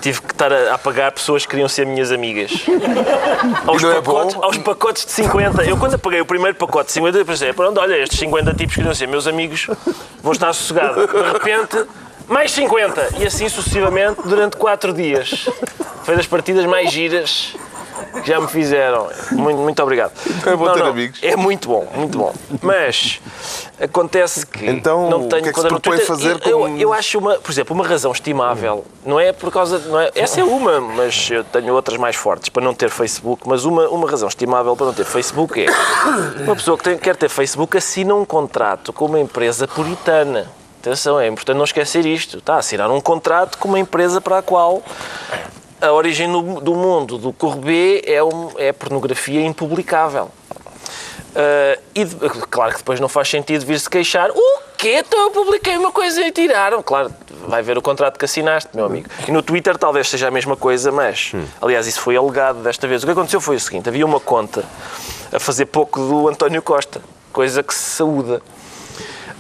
Tive 0.02 0.20
que 0.20 0.32
estar 0.32 0.52
a, 0.52 0.74
a 0.74 0.78
pagar 0.78 1.12
pessoas 1.12 1.44
que 1.44 1.50
queriam 1.50 1.68
ser 1.68 1.86
minhas 1.86 2.10
amigas. 2.10 2.50
Aos, 3.66 3.82
é 3.82 3.94
pacotes, 3.94 4.36
aos 4.36 4.58
pacotes 4.58 5.06
de 5.06 5.12
50. 5.12 5.64
Eu 5.64 5.76
quando 5.76 5.94
apaguei 5.94 6.20
o 6.20 6.26
primeiro 6.26 6.56
pacote 6.56 6.88
de 6.88 6.92
50, 6.92 7.18
eu 7.18 7.24
pensei, 7.24 7.52
pronto, 7.52 7.80
olha, 7.80 7.96
estes 7.96 8.18
50 8.18 8.52
tipos 8.54 8.74
que 8.74 8.80
queriam 8.80 8.94
ser 8.94 9.06
meus 9.06 9.26
amigos, 9.26 9.68
vou 10.22 10.32
estar 10.32 10.52
sossegado. 10.52 11.06
De 11.06 11.32
repente, 11.32 11.86
mais 12.28 12.50
50. 12.52 13.16
E 13.18 13.26
assim 13.26 13.48
sucessivamente 13.48 14.20
durante 14.24 14.56
4 14.56 14.92
dias. 14.92 15.48
Foi 16.04 16.16
das 16.16 16.26
partidas 16.26 16.66
mais 16.66 16.90
giras 16.90 17.54
que 18.20 18.28
já 18.28 18.40
me 18.40 18.46
fizeram. 18.48 19.08
Muito, 19.32 19.58
muito 19.58 19.82
obrigado. 19.82 20.12
É 20.46 20.54
bom 20.56 20.72
ter 20.72 20.82
amigos. 20.82 21.18
É 21.22 21.36
muito 21.36 21.68
bom, 21.68 21.86
muito 21.94 22.18
bom. 22.18 22.32
Mas 22.60 23.20
acontece 23.80 24.46
que 24.46 24.66
Então, 24.68 25.08
não 25.10 25.22
o 25.26 25.28
tenho 25.28 25.42
que 25.42 25.48
é 25.48 25.52
que 25.52 25.60
se 25.60 25.68
propõe 25.68 25.98
fazer 26.00 26.40
eu, 26.46 26.60
como- 26.60 26.78
eu 26.78 26.92
acho 26.92 27.18
uma, 27.18 27.36
por 27.36 27.50
exemplo, 27.50 27.74
uma 27.74 27.86
razão 27.86 28.12
estimável. 28.12 28.84
Não 29.04 29.18
é 29.18 29.32
por 29.32 29.50
causa. 29.50 29.78
Não 29.78 29.98
é, 30.00 30.10
essa 30.14 30.40
é 30.40 30.44
uma, 30.44 30.80
mas 30.80 31.30
eu 31.30 31.42
tenho 31.44 31.72
outras 31.74 31.98
mais 31.98 32.14
fortes 32.16 32.48
para 32.48 32.62
não 32.62 32.74
ter 32.74 32.90
Facebook. 32.90 33.42
Mas 33.46 33.64
uma, 33.64 33.88
uma 33.88 34.08
razão 34.10 34.28
estimável 34.28 34.76
para 34.76 34.86
não 34.86 34.94
ter 34.94 35.04
Facebook 35.04 35.64
é 35.64 36.42
uma 36.42 36.54
pessoa 36.56 36.76
que 36.78 36.84
tem- 36.84 36.98
quer 36.98 37.16
ter 37.16 37.28
Facebook 37.28 37.76
assina 37.76 38.14
um 38.14 38.24
contrato 38.24 38.92
com 38.92 39.06
uma 39.06 39.18
empresa 39.20 39.66
puritana. 39.66 40.46
Atenção, 40.80 41.18
é 41.20 41.28
importante 41.28 41.56
não 41.56 41.64
esquecer 41.64 42.04
isto. 42.04 42.38
Está 42.38 42.54
a 42.54 42.58
assinar 42.58 42.90
um 42.90 43.00
contrato 43.00 43.56
com 43.56 43.68
uma 43.68 43.78
empresa 43.78 44.20
para 44.20 44.38
a 44.38 44.42
qual 44.42 44.82
a 45.82 45.92
origem 45.92 46.30
do, 46.30 46.60
do 46.60 46.74
mundo 46.74 47.18
do 47.18 47.32
Courbet 47.32 48.02
é, 48.06 48.22
um, 48.22 48.50
é 48.56 48.72
pornografia 48.72 49.44
impublicável. 49.44 50.30
Uh, 51.34 51.80
e 51.94 52.04
de- 52.04 52.16
claro 52.50 52.72
que 52.72 52.78
depois 52.78 53.00
não 53.00 53.08
faz 53.08 53.28
sentido 53.28 53.66
vir-se 53.66 53.88
queixar. 53.90 54.30
O 54.30 54.60
quê? 54.76 55.02
Então 55.04 55.18
eu 55.18 55.30
publiquei 55.30 55.76
uma 55.76 55.90
coisa 55.90 56.20
e 56.20 56.30
tiraram. 56.30 56.82
Claro, 56.82 57.12
vai 57.48 57.62
ver 57.62 57.76
o 57.76 57.82
contrato 57.82 58.18
que 58.18 58.24
assinaste, 58.24 58.68
meu 58.74 58.84
amigo. 58.84 59.08
E 59.26 59.32
no 59.32 59.42
Twitter 59.42 59.76
talvez 59.76 60.08
seja 60.08 60.28
a 60.28 60.30
mesma 60.30 60.56
coisa, 60.56 60.92
mas 60.92 61.32
aliás, 61.60 61.86
isso 61.86 62.00
foi 62.00 62.16
alegado 62.16 62.62
desta 62.62 62.86
vez. 62.86 63.02
O 63.02 63.06
que 63.06 63.12
aconteceu 63.12 63.40
foi 63.40 63.56
o 63.56 63.60
seguinte: 63.60 63.88
havia 63.88 64.04
uma 64.04 64.20
conta 64.20 64.64
a 65.32 65.40
fazer 65.40 65.66
pouco 65.66 65.98
do 65.98 66.28
António 66.28 66.62
Costa, 66.62 67.00
coisa 67.32 67.62
que 67.62 67.74
se 67.74 67.96
saúda. 67.96 68.42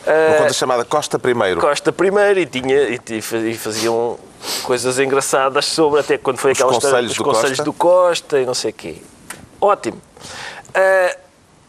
Uma 0.04 0.38
conta 0.38 0.52
chamada 0.54 0.84
Costa 0.84 1.18
Primeiro. 1.18 1.60
Costa 1.60 1.92
primeiro 1.92 2.40
e, 2.40 2.46
tinha, 2.46 2.74
e, 2.88 2.98
e 3.08 3.54
faziam 3.56 4.18
coisas 4.62 4.98
engraçadas 4.98 5.66
sobre 5.66 6.00
até 6.00 6.18
quando 6.18 6.38
foi 6.38 6.52
Os 6.52 6.58
aquela 6.58 6.72
história 6.72 6.90
conselhos 6.90 7.10
dos 7.10 7.18
do 7.18 7.24
conselhos 7.24 7.48
Costa. 7.58 7.64
do 7.64 7.72
Costa 7.72 8.40
e 8.40 8.46
não 8.46 8.54
sei 8.54 8.70
o 8.70 8.74
quê. 8.74 8.96
Ótimo. 9.60 10.00
Ah, 10.74 11.16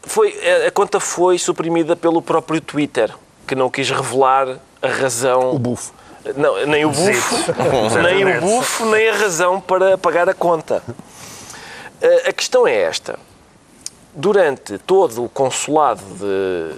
foi, 0.04 0.34
a- 0.64 0.68
a 0.68 0.72
conta 0.72 1.00
foi 1.00 1.38
suprimida 1.38 1.96
pelo 1.96 2.22
próprio 2.22 2.60
Twitter, 2.62 3.14
que 3.48 3.56
não 3.56 3.70
quis 3.70 3.90
revelar 3.90 4.58
a 4.82 4.88
razão. 4.88 5.52
O 5.54 5.60
bufo. 5.60 5.94
Não, 6.38 6.66
nem 6.66 6.86
o 6.86 6.90
bufo, 6.90 7.36
nem 8.02 8.26
o 8.38 8.42
bufo, 8.42 8.86
nem 8.86 9.10
a 9.10 9.16
razão 9.18 9.60
para 9.60 9.98
pagar 9.98 10.28
a 10.30 10.34
conta. 10.34 10.82
Ah, 12.02 12.30
a 12.30 12.34
questão 12.34 12.66
é 12.66 12.76
esta. 12.82 13.20
Durante 14.16 14.78
todo 14.78 15.26
o 15.26 15.30
consulado 15.30 16.02
de 16.20 16.76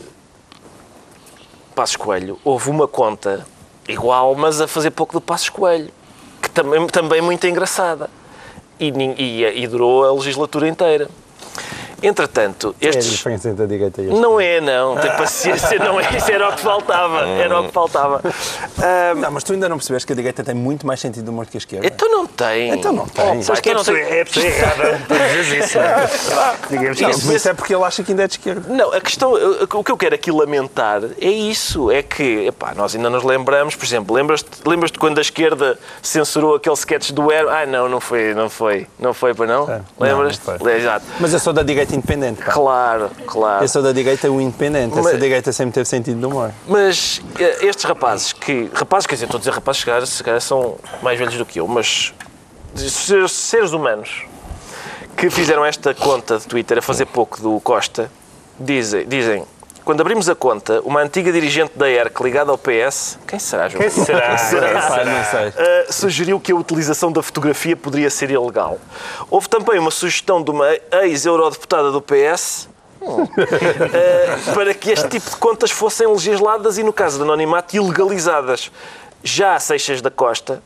Passos 1.76 1.96
Coelho, 1.98 2.40
houve 2.44 2.70
uma 2.70 2.88
conta 2.88 3.46
igual, 3.88 4.36
mas 4.36 4.62
a 4.62 4.68
fazer 4.68 4.92
pouco 4.92 5.14
do 5.14 5.22
Passos 5.22 5.50
Coelho, 5.50 5.92
que 6.42 6.50
também, 6.50 6.88
também 6.88 7.22
muito 7.22 7.46
engraçada. 7.48 8.10
E, 8.80 8.92
e, 9.18 9.64
e 9.64 9.68
durou 9.68 10.04
a 10.04 10.14
legislatura 10.14 10.68
inteira. 10.68 11.10
Entretanto, 12.08 12.76
É 12.82 12.88
a 12.88 12.90
estes. 12.90 13.08
diferença 13.08 13.50
entre 13.50 13.64
a 13.64 13.68
direita 13.68 14.02
e 14.02 14.10
a 14.10 14.14
Não 14.14 14.40
é, 14.40 14.62
não. 14.62 14.96
Tem 14.98 15.12
paciência, 15.16 15.78
não 15.80 16.00
é. 16.00 16.16
Isso 16.18 16.32
era 16.32 16.50
o 16.50 16.54
que 16.54 16.62
faltava. 16.62 17.28
Era 17.28 17.60
o 17.60 17.66
que 17.66 17.72
faltava. 17.72 18.22
Ah, 18.82 19.14
Não, 19.16 19.32
mas 19.32 19.44
tu 19.44 19.54
ainda 19.54 19.68
não 19.70 19.78
percebeste 19.78 20.06
que 20.08 20.14
a 20.14 20.16
direita 20.16 20.44
tem 20.44 20.56
muito 20.56 20.86
mais 20.86 21.00
sentido 21.00 21.24
de 21.24 21.30
humor 21.30 21.46
que 21.46 21.58
a 21.58 21.60
esquerda. 21.60 21.86
então 21.88 22.10
não 22.10 22.26
tem. 22.28 22.70
Então 22.72 22.92
não 22.94 23.08
tem. 23.08 23.40
Oh, 23.40 23.44
Sabes 23.44 23.62
que 23.62 23.70
é 23.70 23.74
não 23.74 23.84
tem. 23.84 23.96
é 23.98 24.22
a 24.22 24.26
pessoa 24.26 24.46
errada 24.46 25.02
por 25.08 25.18
dizer 25.18 25.58
isso, 25.60 25.78
não 25.78 25.84
é? 25.86 26.56
Digamos 26.70 27.02
Não, 27.02 27.10
que 27.10 27.16
isso- 27.36 27.50
é 27.50 27.54
porque 27.54 27.74
ele 27.76 27.84
acha 27.84 28.04
que 28.04 28.12
ainda 28.12 28.24
é 28.24 28.28
de 28.28 28.34
esquerda. 28.34 28.74
Não, 28.74 28.94
a 28.94 29.02
questão, 29.02 29.34
o 29.34 29.84
que 29.84 29.92
eu 29.92 29.98
quero 29.98 30.16
aqui 30.16 30.32
lamentar 30.32 31.02
é 31.20 31.30
isso, 31.30 31.92
é 31.92 32.02
que, 32.04 32.48
epá, 32.48 32.74
nós 32.76 32.96
ainda 32.96 33.10
nos 33.10 33.24
lembramos, 33.24 33.76
por 33.76 33.86
exemplo, 33.86 34.16
lembras-te 34.16 34.50
lembras 34.66 34.92
quando 34.92 35.18
a 35.18 35.22
esquerda 35.22 35.78
censurou 36.02 36.56
aquele 36.56 36.76
sketch 36.76 37.12
do 37.12 37.30
Aero? 37.32 37.50
Ah, 37.50 37.66
não, 37.66 37.88
não 37.90 38.00
foi, 38.00 38.34
não 38.34 38.50
foi, 38.50 38.88
não 39.00 39.14
foi 39.14 39.34
para 39.34 39.46
não? 39.48 39.70
É, 39.72 39.82
Lembras-te? 40.00 40.46
não, 40.46 40.54
não 40.54 40.60
foi. 40.60 40.72
É, 40.74 40.78
Exato. 40.78 41.06
Mas 41.20 41.34
eu 41.34 41.40
sou 41.40 41.54
da 41.54 41.64
direita 41.64 41.95
independente. 41.96 42.44
Pá. 42.44 42.52
Claro, 42.52 43.10
claro. 43.26 43.64
Eu 43.64 43.68
sou 43.68 43.82
da 43.82 43.92
direita 43.92 44.30
o 44.30 44.40
independente. 44.40 44.94
Essa 44.94 45.02
Mas- 45.12 45.20
direita 45.20 45.52
sempre 45.52 45.74
teve 45.74 45.86
sentido 45.90 46.20
de 46.20 46.26
humor. 46.26 46.52
Mas 46.68 47.22
eh, 47.40 47.66
estes 47.66 47.86
rapazes 47.86 48.32
que. 48.34 48.70
Rapazes, 48.74 49.08
quer 49.08 49.16
dizer, 49.16 49.26
estou 49.26 49.38
a 49.38 49.40
dizer 49.40 49.52
rapazes, 49.52 49.80
se 49.80 49.86
calhar, 49.86 50.06
se 50.06 50.24
calhar 50.24 50.42
são 50.42 50.76
mais 51.02 51.18
velhos 51.18 51.36
do 51.38 51.46
que 51.46 51.60
eu, 51.60 51.68
mas. 51.68 52.14
Seres, 52.76 53.32
seres 53.32 53.72
humanos 53.72 54.26
que 55.16 55.30
fizeram 55.30 55.64
esta 55.66 55.94
conta 55.94 56.38
de 56.38 56.46
Twitter 56.46 56.78
a 56.78 56.82
fazer 56.82 57.06
pouco 57.06 57.42
do 57.42 57.60
Costa 57.62 58.12
dizem. 58.60 59.08
dizem 59.08 59.44
quando 59.86 60.02
abrimos 60.02 60.28
a 60.28 60.34
conta, 60.34 60.82
uma 60.84 61.00
antiga 61.00 61.32
dirigente 61.32 61.74
da 61.78 61.88
ERC 61.88 62.24
ligada 62.24 62.50
ao 62.50 62.58
PS. 62.58 63.20
Quem 63.28 63.38
será, 63.38 63.70
João? 63.70 63.82
Quem 63.82 63.92
será? 63.92 64.36
Pá, 64.82 65.06
não 65.06 65.24
sei. 65.24 65.50
Uh, 65.50 65.94
sugeriu 65.94 66.40
que 66.40 66.52
a 66.52 66.56
utilização 66.56 67.12
da 67.12 67.22
fotografia 67.22 67.78
poderia 67.78 68.10
ser 68.10 68.32
ilegal. 68.32 68.80
Houve 69.30 69.48
também 69.48 69.78
uma 69.78 69.92
sugestão 69.92 70.42
de 70.42 70.50
uma 70.50 70.68
ex-eurodeputada 71.04 71.92
do 71.92 72.02
PS 72.02 72.68
hum, 73.00 73.22
uh, 73.22 73.28
para 74.56 74.74
que 74.74 74.90
este 74.90 75.08
tipo 75.08 75.30
de 75.30 75.36
contas 75.36 75.70
fossem 75.70 76.08
legisladas 76.08 76.80
e, 76.80 76.84
no 76.84 76.92
caso 76.92 77.18
de 77.18 77.24
anonimato, 77.24 77.76
ilegalizadas. 77.76 78.72
Já 79.24 79.54
a 79.54 79.60
Seixas 79.60 80.02
da 80.02 80.10
Costa 80.10 80.64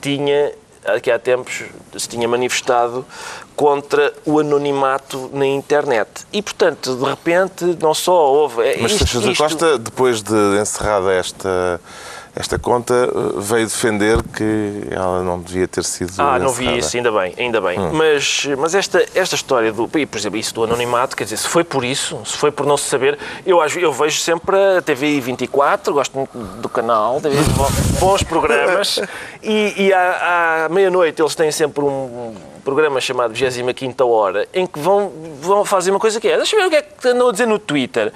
tinha, 0.00 0.52
aqui 0.84 1.10
há 1.10 1.18
tempos, 1.18 1.62
se 1.96 2.08
tinha 2.08 2.26
manifestado 2.28 3.04
contra 3.54 4.12
o 4.24 4.38
anonimato 4.40 5.30
na 5.32 5.46
internet. 5.46 6.08
E, 6.32 6.42
portanto, 6.42 6.96
de 6.96 7.04
repente, 7.04 7.64
não 7.80 7.94
só 7.94 8.12
houve... 8.12 8.62
é 8.62 8.78
Mas 8.80 8.92
isto- 8.92 9.04
Seixas 9.06 9.22
da 9.24 9.30
isto- 9.32 9.42
Costa, 9.42 9.78
depois 9.78 10.22
de 10.22 10.34
encerrada 10.60 11.12
esta, 11.12 11.80
esta 12.34 12.58
conta, 12.58 12.94
eh, 12.94 13.08
veio 13.36 13.66
defender 13.66 14.22
que 14.22 14.84
ela 14.90 15.22
não 15.22 15.38
devia 15.38 15.68
ter 15.68 15.84
sido 15.84 16.12
Ah, 16.18 16.38
não 16.38 16.48
vi 16.48 16.62
encerrada. 16.64 16.78
isso, 16.78 16.96
ainda 16.96 17.12
bem, 17.12 17.34
ainda 17.38 17.60
bem. 17.60 17.78
Hum. 17.78 17.90
Mas, 17.92 18.46
mas 18.58 18.74
esta, 18.74 19.04
esta 19.14 19.34
história 19.34 19.70
do. 19.72 19.88
e, 19.98 20.06
Por 20.06 20.16
exemplo, 20.18 20.38
isso 20.38 20.54
do 20.54 20.64
anonimato, 20.64 21.14
quer 21.14 21.24
dizer, 21.24 21.36
se 21.36 21.46
foi 21.48 21.62
por 21.62 21.84
isso, 21.84 22.18
se 22.24 22.36
foi 22.36 22.50
por 22.50 22.64
não 22.66 22.76
se 22.78 22.84
saber, 22.88 23.18
eu, 23.44 23.60
acho- 23.60 23.78
eu 23.78 23.92
vejo 23.92 24.18
sempre 24.18 24.56
a 24.78 24.80
TV 24.80 25.20
24, 25.20 25.92
gosto 25.92 26.16
muito 26.16 26.36
do 26.38 26.68
canal, 26.68 27.20
TV, 27.20 27.36
bons 28.00 28.22
programas, 28.22 28.98
e, 29.42 29.74
e 29.88 29.92
à, 29.92 30.64
à 30.64 30.68
meia-noite 30.70 31.20
eles 31.20 31.34
têm 31.34 31.52
sempre 31.52 31.84
um 31.84 32.34
programa 32.64 33.00
chamado 33.00 33.32
25 33.32 34.06
Hora, 34.06 34.48
em 34.52 34.66
que 34.66 34.78
vão, 34.78 35.12
vão 35.40 35.64
fazer 35.64 35.90
uma 35.90 36.00
coisa 36.00 36.20
que 36.20 36.28
é, 36.28 36.36
deixa 36.36 36.56
eu 36.56 36.60
ver 36.60 36.66
o 36.66 36.70
que 36.70 36.76
é 36.76 36.82
que 36.82 37.08
andam 37.08 37.28
a 37.28 37.32
dizer 37.32 37.46
no 37.46 37.58
Twitter. 37.58 38.12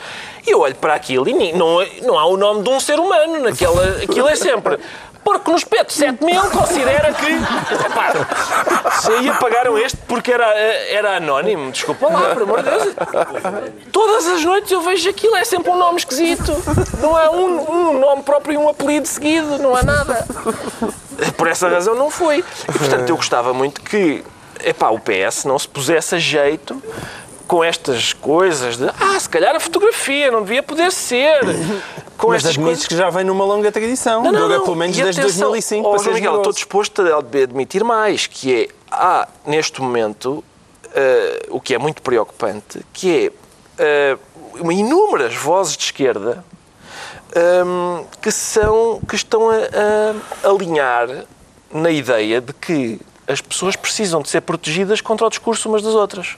E 0.47 0.51
eu 0.51 0.61
olho 0.61 0.75
para 0.77 0.95
aquilo 0.95 1.29
e 1.29 1.53
não, 1.53 1.79
não 2.03 2.19
há 2.19 2.27
o 2.27 2.37
nome 2.37 2.63
de 2.63 2.71
um 2.71 2.79
ser 2.79 2.99
humano 2.99 3.41
naquela. 3.41 3.85
Aquilo 4.03 4.29
é 4.29 4.37
sempre. 4.37 4.79
Porque 5.27 5.51
no 5.51 5.57
espeto 5.57 5.93
7 5.93 6.25
mil 6.25 6.41
considera 6.51 7.13
que. 7.13 7.27
Epá, 7.85 8.93
se 9.01 9.11
aí 9.11 9.29
apagaram 9.29 9.77
este 9.77 9.97
porque 10.07 10.31
era, 10.31 10.47
era 10.55 11.17
anónimo, 11.17 11.73
desculpa 11.73 12.07
lá, 12.07 12.33
por 12.33 12.43
amor 12.43 12.63
de 12.63 12.71
Deus. 12.71 12.95
Todas 13.91 14.29
as 14.29 14.45
noites 14.45 14.71
eu 14.71 14.81
vejo 14.83 15.11
aquilo, 15.11 15.35
é 15.35 15.45
sempre 15.45 15.73
um 15.73 15.77
nome 15.77 15.99
esquisito. 15.99 16.53
Não 17.03 17.17
há 17.17 17.29
um, 17.33 17.71
um 17.71 17.99
nome 17.99 18.23
próprio 18.23 18.55
e 18.55 18.57
um 18.57 18.69
apelido 18.69 19.09
seguido, 19.09 19.59
não 19.59 19.75
há 19.75 19.83
nada. 19.83 20.25
Por 21.37 21.49
essa 21.49 21.69
razão 21.69 21.97
não 21.97 22.09
foi. 22.09 22.39
E, 22.39 22.79
portanto, 22.79 23.11
eu 23.11 23.17
gostava 23.17 23.53
muito 23.53 23.81
que 23.81 24.23
epá, 24.65 24.91
o 24.91 24.99
PS 24.99 25.45
não 25.45 25.59
se 25.59 25.69
pusesse 25.69 26.15
a 26.15 26.19
jeito 26.19 26.83
com 27.47 27.63
estas 27.63 28.13
coisas 28.13 28.77
de 28.77 28.89
ah, 28.89 29.19
se 29.19 29.29
calhar 29.29 29.55
a 29.55 29.61
fotografia 29.61 30.31
não 30.31 30.43
devia 30.43 30.63
poder 30.63 30.91
ser. 30.93 31.41
Com 32.17 32.29
Mas 32.29 32.37
estas 32.37 32.53
admites 32.53 32.87
coisas. 32.87 32.89
que 32.89 32.97
já 32.97 33.11
vem 33.11 33.25
numa 33.25 33.45
longa 33.45 33.71
tradição. 33.71 34.23
Não, 34.23 34.33
não, 34.33 34.49
não. 34.49 34.65
pelo 34.65 34.75
menos 34.75 34.97
E 34.97 35.03
desde 35.03 35.21
atenção, 35.21 35.51
2005 35.51 35.87
oh, 35.87 36.03
para 36.03 36.13
Miguel, 36.15 36.37
estou 36.39 36.53
disposto 36.53 37.03
a 37.03 37.19
admitir 37.19 37.85
mais, 37.85 38.27
que 38.27 38.55
é, 38.55 38.69
há 38.91 39.29
neste 39.45 39.83
momento, 39.83 40.43
eh, 40.95 41.47
o 41.51 41.61
que 41.61 41.75
é 41.75 41.79
muito 41.79 42.01
preocupante, 42.01 42.81
que 42.95 43.31
é 43.79 44.17
uh, 44.63 44.73
inúmeras 44.73 45.35
vozes 45.35 45.77
de 45.77 45.85
esquerda 45.85 46.43
ehm, 47.35 48.07
que, 48.23 48.31
são, 48.31 48.99
que 49.07 49.15
estão 49.15 49.51
a, 49.51 49.57
a 50.43 50.49
alinhar 50.49 51.27
na 51.71 51.91
ideia 51.91 52.41
de 52.41 52.55
que 52.55 52.99
as 53.27 53.41
pessoas 53.41 53.77
precisam 53.77 54.23
de 54.23 54.29
ser 54.29 54.41
protegidas 54.41 55.01
contra 55.01 55.27
o 55.27 55.31
discurso 55.31 55.69
umas 55.69 55.83
das 55.83 55.95
outras. 55.95 56.37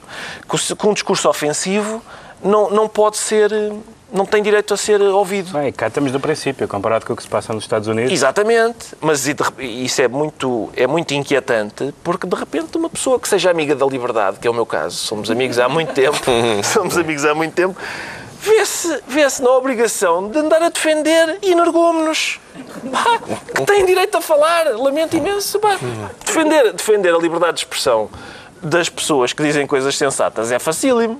Que 0.49 0.75
Que 0.75 0.87
um 0.87 0.93
discurso 0.93 1.29
ofensivo 1.29 2.01
não, 2.43 2.69
não 2.69 2.87
pode 2.87 3.17
ser, 3.17 3.51
não 4.11 4.25
tem 4.25 4.41
direito 4.41 4.73
a 4.73 4.77
ser 4.77 5.01
ouvido. 5.01 5.51
Bem, 5.51 5.71
cá 5.71 5.87
estamos 5.87 6.11
do 6.11 6.19
princípio, 6.19 6.67
comparado 6.67 7.05
com 7.05 7.13
o 7.13 7.15
que 7.15 7.23
se 7.23 7.29
passa 7.29 7.53
nos 7.53 7.63
Estados 7.63 7.87
Unidos. 7.87 8.11
Exatamente, 8.11 8.95
mas 9.01 9.27
isso 9.59 10.01
é 10.01 10.07
muito, 10.07 10.69
é 10.75 10.87
muito 10.87 11.13
inquietante 11.13 11.93
porque 12.03 12.25
de 12.25 12.35
repente 12.35 12.77
uma 12.77 12.89
pessoa 12.89 13.19
que 13.19 13.27
seja 13.27 13.51
amiga 13.51 13.75
da 13.75 13.85
liberdade, 13.85 14.39
que 14.39 14.47
é 14.47 14.51
o 14.51 14.53
meu 14.53 14.65
caso, 14.65 14.95
somos 14.95 15.29
amigos 15.29 15.59
há 15.59 15.69
muito 15.69 15.93
tempo, 15.93 16.17
somos 16.63 16.97
amigos 16.97 17.25
há 17.25 17.35
muito 17.35 17.53
tempo, 17.53 17.75
vê-se 18.41 19.01
vê 19.07 19.25
na 19.41 19.51
obrigação 19.51 20.29
de 20.29 20.37
andar 20.39 20.61
a 20.63 20.69
defender 20.69 21.39
energúmenos 21.41 22.39
que 23.55 23.65
têm 23.65 23.85
direito 23.85 24.17
a 24.17 24.21
falar. 24.21 24.65
Lamento 24.77 25.15
imenso. 25.17 25.59
Pá. 25.59 25.77
Defender, 26.25 26.73
defender 26.73 27.13
a 27.13 27.17
liberdade 27.17 27.53
de 27.53 27.59
expressão 27.61 28.09
das 28.61 28.89
pessoas 28.89 29.33
que 29.33 29.43
dizem 29.43 29.65
coisas 29.67 29.97
sensatas 29.97 30.51
é 30.51 30.59
facílimo. 30.59 31.19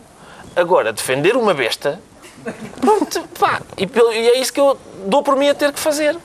Agora, 0.56 0.92
defender 0.92 1.36
uma 1.38 1.54
besta, 1.54 2.02
pronto, 2.82 3.22
pá, 3.40 3.62
e, 3.78 3.86
pelo- 3.86 4.12
e 4.12 4.30
é 4.30 4.40
isso 4.40 4.52
que 4.52 4.60
eu 4.60 4.78
dou 5.06 5.22
por 5.22 5.36
mim 5.36 5.48
a 5.48 5.54
ter 5.54 5.72
que 5.72 5.80
fazer. 5.80 6.18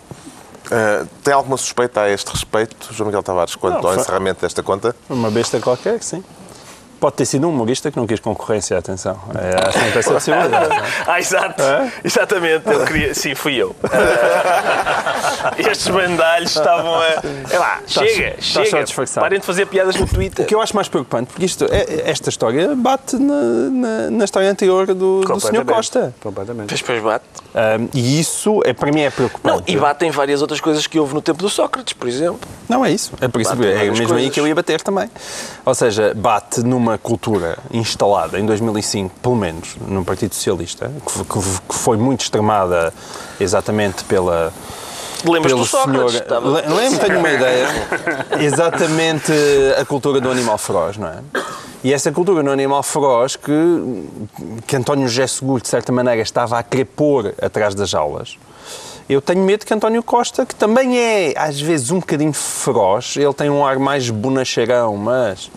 Eh, 0.71 1.05
tem 1.23 1.35
alguma 1.35 1.57
suspeita 1.59 2.01
a 2.01 2.09
este 2.11 2.31
respeito, 2.31 2.89
João 2.93 3.09
Miguel 3.09 3.23
Tavares, 3.23 3.55
quanto 3.55 3.83
Não, 3.83 3.91
ao 3.91 3.97
encerramento 3.97 4.41
desta 4.41 4.63
conta? 4.63 4.97
Uma 5.11 5.31
besta 5.31 5.61
qualquer, 5.61 6.03
sim. 6.03 6.25
Pode 7.05 7.17
ter 7.17 7.27
sido 7.27 7.47
um 7.47 7.51
humorista 7.51 7.91
que 7.91 7.99
não 7.99 8.07
quis 8.07 8.19
concorrência, 8.19 8.79
atenção. 8.79 9.21
É, 9.35 9.69
há 9.69 9.73
sempre 9.73 9.99
essa 9.99 10.11
possibilidade. 10.15 10.69
não 10.71 10.75
é? 10.75 10.91
Ah, 11.07 11.21
exato. 11.21 11.63
Exatamente. 12.03 12.67
Eu 12.67 12.83
queria... 12.87 13.15
Sim, 13.15 13.35
fui 13.35 13.57
eu. 13.57 13.77
Ah, 13.85 15.53
estes 15.71 15.89
bandalhos 15.89 16.57
estavam 16.57 16.95
a. 16.95 17.07
É 17.51 17.59
lá, 17.59 17.83
chega, 17.87 18.37
estás 18.39 18.71
chega. 18.71 19.05
Parem 19.21 19.39
de 19.39 19.45
fazer 19.45 19.67
piadas 19.67 19.97
no 19.97 20.07
Twitter. 20.07 20.47
O 20.47 20.49
que 20.49 20.55
eu 20.55 20.63
acho 20.63 20.75
mais 20.75 20.89
preocupante, 20.89 21.31
porque 21.31 21.45
isto, 21.45 21.67
é- 21.67 22.09
esta 22.11 22.31
história 22.31 22.75
bate 22.75 23.17
na, 23.17 23.35
na, 23.35 24.11
na 24.11 24.25
história 24.25 24.51
anterior 24.51 24.87
do, 24.87 25.21
do 25.21 25.41
Sr. 25.41 25.63
Costa. 25.67 26.15
Completamente. 26.23 26.75
Depois, 26.75 26.81
depois 26.81 27.03
bate. 27.03 27.25
Um, 27.55 27.89
e 27.95 28.19
isso, 28.21 28.61
é, 28.65 28.73
para 28.73 28.91
mim, 28.91 29.03
é 29.03 29.11
preocupante. 29.11 29.73
Não, 29.73 29.77
e 29.77 29.79
batem 29.79 30.11
várias 30.11 30.43
outras 30.43 30.61
coisas 30.61 30.87
que 30.89 30.99
houve 30.99 31.15
no 31.15 31.23
tempo 31.23 31.41
do 31.41 31.49
Sócrates, 31.49 31.93
por 31.93 32.09
exemplo. 32.09 32.41
Não, 32.69 32.85
é 32.85 32.91
isso. 32.91 33.13
É, 33.21 33.29
por 33.29 33.41
isso, 33.41 33.53
é 33.53 33.57
mesmo 33.57 34.03
aí 34.03 34.07
coisas. 34.07 34.31
que 34.31 34.41
eu 34.41 34.49
ia 34.49 34.55
bater 34.55 34.81
também. 34.83 35.09
Ou 35.65 35.75
seja, 35.75 36.13
bate 36.15 36.63
numa 36.65 36.99
cultura 36.99 37.57
instalada 37.73 38.39
em 38.41 38.45
2005, 38.45 39.15
pelo 39.21 39.37
menos, 39.37 39.77
no 39.87 40.05
Partido 40.05 40.35
Socialista, 40.35 40.91
que 41.07 41.25
que 41.25 41.39
que 41.69 41.75
foi 41.75 41.97
muito 41.97 42.23
extremada 42.23 42.93
exatamente 43.39 44.03
pela. 44.05 44.53
Lembras 45.25 45.53
pelo 45.53 45.63
do 45.65 45.67
Sócrates? 45.67 46.13
senhor- 46.13 46.23
Estava- 46.23 46.61
Le- 46.61 46.75
Lembro, 46.75 46.99
tenho 47.01 47.19
uma 47.19 47.31
ideia. 47.31 47.69
Exatamente 48.41 49.33
a 49.81 49.85
cultura 49.85 50.21
do 50.21 50.31
animal 50.31 50.59
feroz, 50.59 50.97
não 50.97 51.09
é? 51.09 51.19
E 51.83 51.93
essa 51.93 52.11
cultura 52.11 52.43
do 52.43 52.51
animal 52.51 52.83
feroz 52.83 53.37
que, 53.37 53.53
que 54.67 54.77
António 54.77 55.07
José 55.09 55.27
Seguro, 55.27 55.61
de 55.63 55.69
certa 55.69 55.93
maneira, 55.93 56.21
estava 56.23 56.59
a 56.59 56.65
pôr 56.97 57.35
atrás 57.41 57.75
das 57.75 57.95
aulas. 57.95 58.39
Eu 59.07 59.21
tenho 59.21 59.43
medo 59.43 59.67
que 59.67 59.75
António 59.75 60.03
Costa, 60.03 60.47
que 60.47 60.55
também 60.55 60.99
é, 60.99 61.35
às 61.37 61.61
vezes, 61.61 61.91
um 61.91 62.01
bocadinho 62.01 62.33
feroz, 62.33 63.17
ele 63.19 63.35
tem 63.35 63.51
um 63.51 63.65
ar 63.67 63.79
mais 63.79 64.09
bonacheirão, 64.09 64.97
mas 64.97 65.51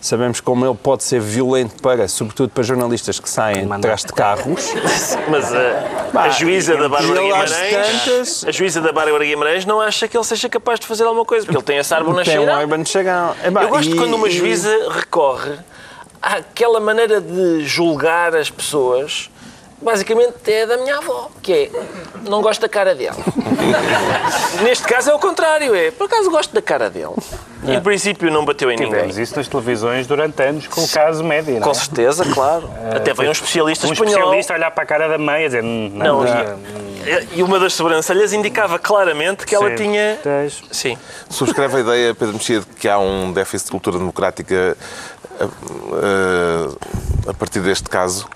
sabemos 0.00 0.40
como 0.40 0.64
ele 0.66 0.74
pode 0.76 1.02
ser 1.04 1.20
violento 1.20 1.80
para, 1.82 2.06
sobretudo 2.08 2.50
para 2.50 2.62
jornalistas 2.62 3.18
que 3.20 3.28
saem 3.28 3.66
de 3.66 3.80
trás 3.80 4.02
de 4.04 4.12
carros. 4.12 4.72
Mas 5.28 5.52
a, 5.52 6.08
Bah, 6.12 6.22
a 6.24 6.28
juíza 6.30 6.76
da 6.76 6.88
Bárbara 6.88 7.20
Guimarães, 7.20 7.50
tantas- 8.04 8.44
a 8.46 8.50
juíza 8.52 8.80
da 8.80 8.92
Bárbara 8.92 9.24
Guimarães 9.24 9.64
não 9.66 9.80
acha 9.80 10.06
que 10.08 10.16
ele 10.16 10.24
seja 10.24 10.48
capaz 10.48 10.80
de 10.80 10.86
fazer 10.86 11.04
alguma 11.04 11.24
coisa, 11.24 11.44
porque 11.44 11.56
ele 11.56 11.64
tem 11.64 11.78
essa 11.78 11.96
arma 11.96 12.12
na 12.14 12.22
Tem 12.22 12.38
um. 12.38 12.42
É, 13.42 13.50
pá, 13.50 13.62
Eu 13.64 13.68
gosto 13.68 13.90
e- 13.90 13.96
quando 13.96 14.14
uma 14.14 14.28
e- 14.28 14.30
juíza 14.30 14.70
recorre 14.90 15.52
àquela 16.22 16.80
maneira 16.80 17.20
de 17.20 17.64
julgar 17.66 18.34
as 18.34 18.50
pessoas, 18.50 19.30
basicamente 19.82 20.34
é 20.46 20.66
da 20.66 20.76
minha 20.78 20.96
avó, 20.98 21.30
que 21.42 21.52
é 21.52 21.70
não 22.28 22.40
gosto 22.42 22.60
da 22.60 22.68
cara 22.68 22.94
dela. 22.94 23.16
Neste 24.62 24.84
caso 24.84 25.10
é 25.10 25.14
o 25.14 25.18
contrário, 25.18 25.74
é 25.74 25.90
por 25.90 26.04
acaso 26.06 26.30
gosto 26.30 26.52
da 26.54 26.62
cara 26.62 26.88
dele. 26.90 27.14
Em 27.66 27.80
princípio 27.80 28.30
não 28.30 28.44
bateu 28.44 28.70
em 28.70 28.76
ninguém. 28.76 28.90
Tivemos 28.92 29.18
isso 29.18 29.36
nas 29.36 29.48
televisões 29.48 30.06
durante 30.06 30.40
anos 30.42 30.66
com 30.68 30.82
o 30.82 30.88
caso 30.88 31.24
Média, 31.24 31.54
não 31.54 31.60
Com 31.60 31.70
é? 31.70 31.74
certeza, 31.74 32.24
claro. 32.32 32.70
Até 32.94 33.12
veio 33.12 33.28
um 33.28 33.32
especialista 33.32 33.86
Um 33.86 33.92
espanhol. 33.92 34.14
especialista 34.14 34.52
a 34.52 34.56
olhar 34.56 34.70
para 34.70 34.84
a 34.84 34.86
cara 34.86 35.08
da 35.08 35.18
meia 35.18 35.44
e 35.44 35.46
dizer... 35.46 35.64
"Hum, 35.64 35.90
Não, 35.94 36.22
nada, 36.22 36.56
e, 37.32 37.38
e 37.38 37.42
uma 37.42 37.58
das 37.58 37.74
sobrancelhas 37.74 38.32
indicava 38.32 38.78
claramente 38.78 39.44
que 39.46 39.54
ela 39.54 39.70
Sim. 39.70 39.76
tinha. 39.76 40.18
Tens. 40.22 40.62
Sim. 40.70 40.96
Subscreve 41.28 41.76
a 41.78 41.80
ideia, 41.80 42.14
Pedro 42.14 42.34
Mexia, 42.34 42.60
de 42.60 42.66
que 42.66 42.88
há 42.88 42.98
um 42.98 43.32
déficit 43.32 43.66
de 43.66 43.70
cultura 43.72 43.98
democrática 43.98 44.76
a, 45.40 45.44
a- 45.44 47.30
a 47.30 47.34
partir 47.34 47.60
deste 47.60 47.88
caso. 47.88 48.28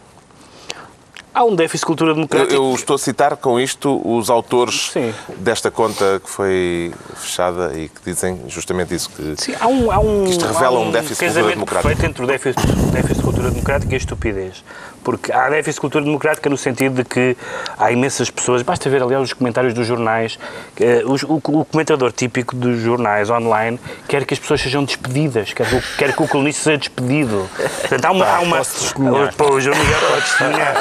Há 1.35 1.45
um 1.45 1.55
déficit 1.57 1.81
de 1.81 1.87
cultura 1.87 2.11
Eu, 2.11 2.15
democrática. 2.15 2.55
eu 2.55 2.75
estou 2.75 2.95
a 2.97 2.99
citar 2.99 3.37
com 3.39 3.59
isto 3.59 4.01
os 4.05 4.29
autores 4.29 4.91
Sim. 4.93 5.15
desta 5.39 5.71
conta 5.71 6.21
que 6.23 6.29
foi 6.29 6.93
fechada 7.17 7.73
e 7.75 7.89
que 7.89 8.01
dizem 8.05 8.43
justamente 8.49 8.95
isso. 8.95 9.09
Que 9.11 9.35
Sim, 9.39 9.55
há 9.59 9.67
um, 9.67 9.91
há 9.91 9.99
um, 9.99 10.25
Isto 10.27 10.45
revela 10.45 10.79
há 10.79 10.81
um 10.83 10.91
déficit 10.91 11.25
de 11.29 11.33
cultura 11.33 11.55
democrática. 11.55 11.89
perfeito 11.89 12.11
entre 12.11 12.25
o 12.25 12.27
déficit, 12.27 12.67
déficit 12.93 13.17
de 13.17 13.23
cultura 13.23 13.51
democrática 13.51 13.93
e 13.93 13.95
a 13.95 13.99
estupidez. 13.99 14.63
Porque 15.05 15.33
há 15.33 15.49
déficit 15.51 15.75
de 15.77 15.81
cultura 15.81 16.05
democrática 16.05 16.49
no 16.49 16.57
sentido 16.57 16.97
de 17.03 17.05
que 17.05 17.37
há 17.79 17.91
imensas 17.91 18.31
pessoas, 18.31 18.63
basta 18.63 18.89
ver, 18.89 19.03
aliás, 19.03 19.23
os 19.25 19.33
comentários 19.33 19.75
dos 19.75 19.87
jornais, 19.87 20.39
eh, 20.81 21.03
o, 21.05 21.15
o 21.59 21.65
comentador 21.65 22.13
típico 22.13 22.55
dos 22.55 22.81
jornais 22.81 23.29
online 23.31 23.81
quer 24.09 24.25
que 24.25 24.35
as 24.35 24.41
pessoas 24.41 24.61
sejam 24.61 24.85
despedidas, 24.85 25.53
quer, 25.53 25.67
que 25.69 25.75
o- 25.75 25.83
quer 25.99 26.15
que 26.15 26.23
o 26.23 26.29
colunista 26.29 26.63
seja 26.65 26.79
despedido. 26.79 27.49
Portanto, 27.81 28.05
há 28.05 28.11
uma... 28.13 28.27
há 28.27 28.41
uma 28.41 28.57
posso 28.59 28.81
testemunhar. 28.81 29.35
Pô, 29.35 29.53
o 29.55 29.61
João 29.61 29.77
Miguel 29.77 30.01
pode 30.09 30.23
testemunhar. 30.23 30.75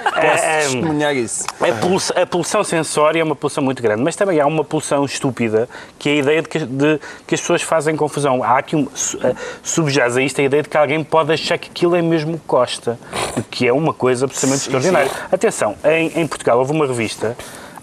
Posso 0.10 0.44
é, 0.44 0.58
testemunhar 0.60 1.14
isso. 1.16 1.44
a 1.60 1.72
pulsa- 1.80 2.20
a 2.22 2.26
pulsão 2.26 2.62
sensória 2.64 3.20
é 3.20 3.24
uma 3.24 3.36
pulsão 3.36 3.62
muito 3.62 3.80
grande, 3.82 4.02
mas 4.02 4.16
também 4.16 4.38
há 4.40 4.46
uma 4.46 4.64
pulsão 4.64 5.04
estúpida, 5.04 5.68
que 5.98 6.08
é 6.08 6.12
a 6.12 6.16
ideia 6.16 6.42
de 6.42 6.48
que, 6.48 6.58
de 6.58 7.00
que 7.26 7.34
as 7.34 7.40
pessoas 7.40 7.62
fazem 7.62 7.96
confusão. 7.96 8.42
Há 8.42 8.58
aqui 8.58 8.76
um, 8.76 8.88
su- 8.94 9.18
eh, 9.24 9.34
subjaz 9.62 10.16
a 10.16 10.22
isto 10.22 10.40
a 10.40 10.44
ideia 10.44 10.62
de 10.62 10.68
que 10.68 10.76
alguém 10.76 11.02
pode 11.04 11.32
achar 11.32 11.56
que 11.58 11.70
aquilo 11.70 11.94
é 11.96 12.02
mesmo 12.02 12.38
Costa, 12.46 12.98
que 13.50 13.66
é 13.66 13.72
uma 13.72 13.92
coisa 13.92 14.24
absolutamente 14.26 14.62
extraordinária. 14.62 15.10
Atenção, 15.30 15.74
em, 15.84 16.20
em 16.20 16.26
Portugal 16.26 16.58
houve 16.58 16.72
uma 16.72 16.86
revista, 16.86 17.36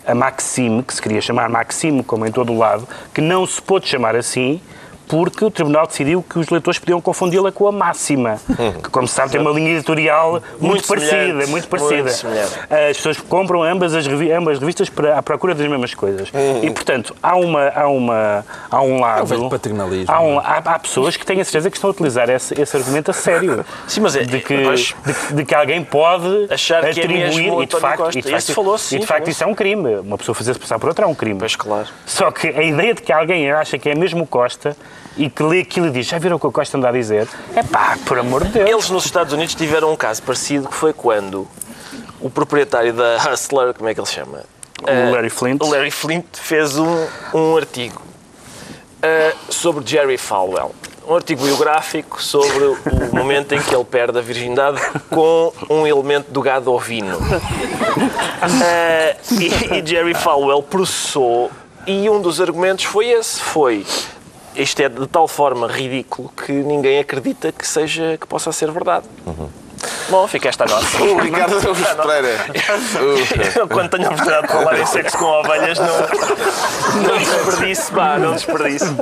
a 0.05 0.15
Maxime, 0.15 0.81
que 0.81 0.93
se 0.93 1.01
queria 1.01 1.21
chamar 1.21 1.49
Maxime, 1.49 2.01
como 2.01 2.25
em 2.25 2.31
todo 2.31 2.53
o 2.53 2.57
lado, 2.57 2.87
que 3.13 3.19
não 3.19 3.45
se 3.45 3.61
pôde 3.61 3.87
chamar 3.87 4.15
assim, 4.15 4.61
porque 5.07 5.45
o 5.45 5.49
Tribunal 5.51 5.87
decidiu 5.87 6.21
que 6.21 6.37
os 6.39 6.49
leitores 6.49 6.79
podiam 6.79 6.99
confundi-la 6.99 7.51
com 7.51 7.67
a 7.67 7.71
Máxima, 7.71 8.39
que, 8.83 8.89
como 8.89 9.07
se 9.07 9.13
sabe, 9.13 9.31
tem 9.31 9.39
uma 9.41 9.51
linha 9.51 9.71
editorial 9.71 10.33
muito, 10.33 10.59
Muito 10.59 10.87
parecida, 10.87 11.11
semelhante, 11.15 11.49
muito 11.49 11.67
parecida. 11.67 12.03
muito. 12.03 12.73
As 12.89 12.97
pessoas 12.97 13.17
compram 13.21 13.63
ambas 13.63 13.93
as, 13.95 14.05
revi- 14.05 14.31
ambas 14.31 14.59
revistas 14.59 14.89
para, 14.89 15.17
à 15.17 15.23
procura 15.23 15.55
das 15.55 15.67
mesmas 15.67 15.93
coisas. 15.93 16.29
E, 16.61 16.69
portanto, 16.71 17.15
há, 17.23 17.35
uma, 17.35 17.69
há, 17.69 17.87
uma, 17.87 18.45
há 18.69 18.81
um 18.81 18.99
lado... 18.99 19.25
velho 19.25 19.49
paternalismo, 19.49 20.13
Há, 20.13 20.21
um- 20.21 20.39
há- 20.39 20.61
há 20.65 20.79
pessoas 20.79 21.15
que 21.15 21.25
têm 21.25 21.39
a 21.39 21.45
certeza 21.45 21.69
que 21.69 21.77
estão 21.77 21.89
a 21.89 21.93
utilizar 21.93 22.29
esse, 22.29 22.59
esse 22.59 22.75
argumento 22.75 23.11
a 23.11 23.13
sério. 23.13 23.65
Sim, 23.87 24.01
mas 24.01 24.15
é- 24.15 24.23
de, 24.23 24.39
que, 24.39 24.57
mas- 24.57 24.93
de, 25.29 25.35
de 25.35 25.45
que 25.45 25.55
alguém 25.55 25.83
pode 25.83 26.47
Achar 26.49 26.81
que 26.89 26.99
é 26.99 27.03
atribuir... 27.03 27.63
e, 27.63 27.65
de 27.65 27.79
facto, 27.79 27.97
Costa. 28.03 28.19
e 28.19 28.21
de 28.21 28.29
facto, 28.29 28.43
Isso 28.43 28.53
falou-se, 28.53 28.95
e 28.95 28.99
de 28.99 29.03
sim, 29.05 29.07
facto 29.07 29.29
isso 29.29 29.43
é 29.43 29.47
um 29.47 29.55
crime. 29.55 29.95
Uma 29.97 30.17
pessoa 30.17 30.35
fazer-se 30.35 30.59
passar 30.59 30.77
por 30.79 30.89
outra 30.89 31.05
é 31.05 31.07
um 31.07 31.15
crime. 31.15 31.39
Pois 31.39 31.55
claro. 31.55 31.87
Só 32.05 32.29
que 32.31 32.47
a 32.47 32.61
ideia 32.63 32.93
de 32.93 33.01
que 33.01 33.11
alguém 33.13 33.49
acha 33.51 33.77
que 33.77 33.89
é 33.89 33.95
mesmo 33.95 34.25
Costa 34.27 34.75
e 35.17 35.29
que 35.29 35.41
lê 35.41 35.61
aquilo 35.61 35.87
e 35.87 35.91
diz 35.91 36.05
já 36.05 36.19
viram 36.19 36.37
o 36.37 36.39
que 36.39 36.47
o 36.47 36.51
Costa 36.51 36.77
anda 36.77 36.89
a 36.89 36.91
dizer? 36.91 37.27
É 37.55 37.63
pá, 37.63 37.97
por 38.05 38.19
amor 38.19 38.43
de 38.43 38.51
Deus. 38.51 38.69
Eles 38.69 38.89
nos 38.89 39.05
Estados 39.05 39.33
Unidos 39.33 39.55
tiveram 39.55 39.91
um 39.91 39.95
caso 39.95 40.21
parecido 40.21 40.67
que 40.67 40.75
foi 40.75 40.93
quando 40.93 41.47
o 42.19 42.29
proprietário 42.29 42.93
da 42.93 43.17
Hustler, 43.17 43.73
como 43.73 43.89
é 43.89 43.93
que 43.93 43.99
ele 43.99 44.07
chama? 44.07 44.43
O 44.81 45.11
Larry 45.11 45.29
Flint. 45.29 45.61
O 45.63 45.69
Larry 45.69 45.91
Flint 45.91 46.25
fez 46.33 46.77
um, 46.77 47.07
um 47.33 47.57
artigo 47.57 48.01
eh, 49.01 49.33
sobre 49.49 49.85
Jerry 49.85 50.17
Falwell. 50.17 50.73
Um 51.07 51.15
artigo 51.15 51.43
biográfico 51.43 52.21
sobre 52.21 52.65
o 52.65 52.77
momento 53.15 53.53
em 53.53 53.61
que 53.61 53.73
ele 53.73 53.85
perde 53.85 54.19
a 54.19 54.21
virgindade 54.21 54.79
com 55.09 55.53
um 55.69 55.87
elemento 55.87 56.31
do 56.31 56.41
gado 56.41 56.71
ovino. 56.71 57.17
Eh, 58.63 59.15
e, 59.31 59.79
e 59.79 59.85
Jerry 59.85 60.13
Falwell 60.13 60.61
processou 60.61 61.49
e 61.87 62.09
um 62.09 62.21
dos 62.21 62.39
argumentos 62.41 62.83
foi 62.83 63.07
esse, 63.07 63.39
foi 63.39 63.85
isto 64.57 64.81
é 64.81 64.89
de 64.89 65.07
tal 65.07 65.27
forma 65.27 65.67
ridículo 65.67 66.29
que 66.29 66.51
ninguém 66.51 66.99
acredita 66.99 67.51
que 67.51 67.67
seja 67.67 68.17
que 68.19 68.27
possa 68.27 68.51
ser 68.51 68.71
verdade. 68.71 69.05
Bom, 70.09 70.27
fica 70.27 70.49
esta 70.49 70.65
nota. 70.65 70.85
O 71.03 71.19
Ricardo 71.19 71.55
Pereira. 72.01 72.45
Eu, 73.55 73.67
quando 73.67 73.89
tenho 73.89 74.07
a 74.07 74.11
oportunidade 74.11 74.47
de 74.47 74.53
falar 74.53 74.79
em 74.79 74.85
sexo 74.85 75.17
com 75.17 75.25
ovelhas, 75.25 75.77
não, 75.77 75.87
não 77.03 77.17
desperdiço, 77.17 77.91
pá, 77.91 78.17
não 78.17 78.33
desperdiço. 78.33 78.95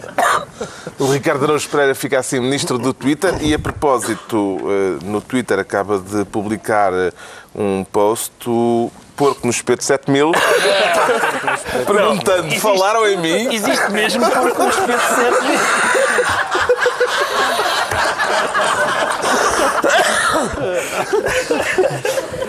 O 1.00 1.12
Ricardo 1.12 1.46
Araújo 1.46 1.70
Pereira 1.70 1.96
fica 1.96 2.20
assim 2.20 2.40
ministro 2.40 2.78
do 2.78 2.94
Twitter 2.94 3.36
e, 3.42 3.54
a 3.54 3.60
propósito, 3.60 4.58
eh, 4.64 5.06
no 5.06 5.22
Twitter 5.22 5.60
acaba 5.60 6.00
de 6.00 6.26
publicar 6.26 6.92
eh, 6.94 7.12
um 7.54 7.84
post, 7.84 8.32
o 8.48 8.92
Porco 9.16 9.42
no 9.44 9.52
Espeto 9.52 9.84
7000, 9.84 10.32
perguntando, 11.84 12.48
existe- 12.48 12.62
falaram 12.62 13.08
em 13.08 13.18
mim? 13.18 13.54
Existe 13.54 13.92
mesmo 13.92 14.22
no 14.26 14.70
espeto 14.70 15.16
certo. 15.16 15.46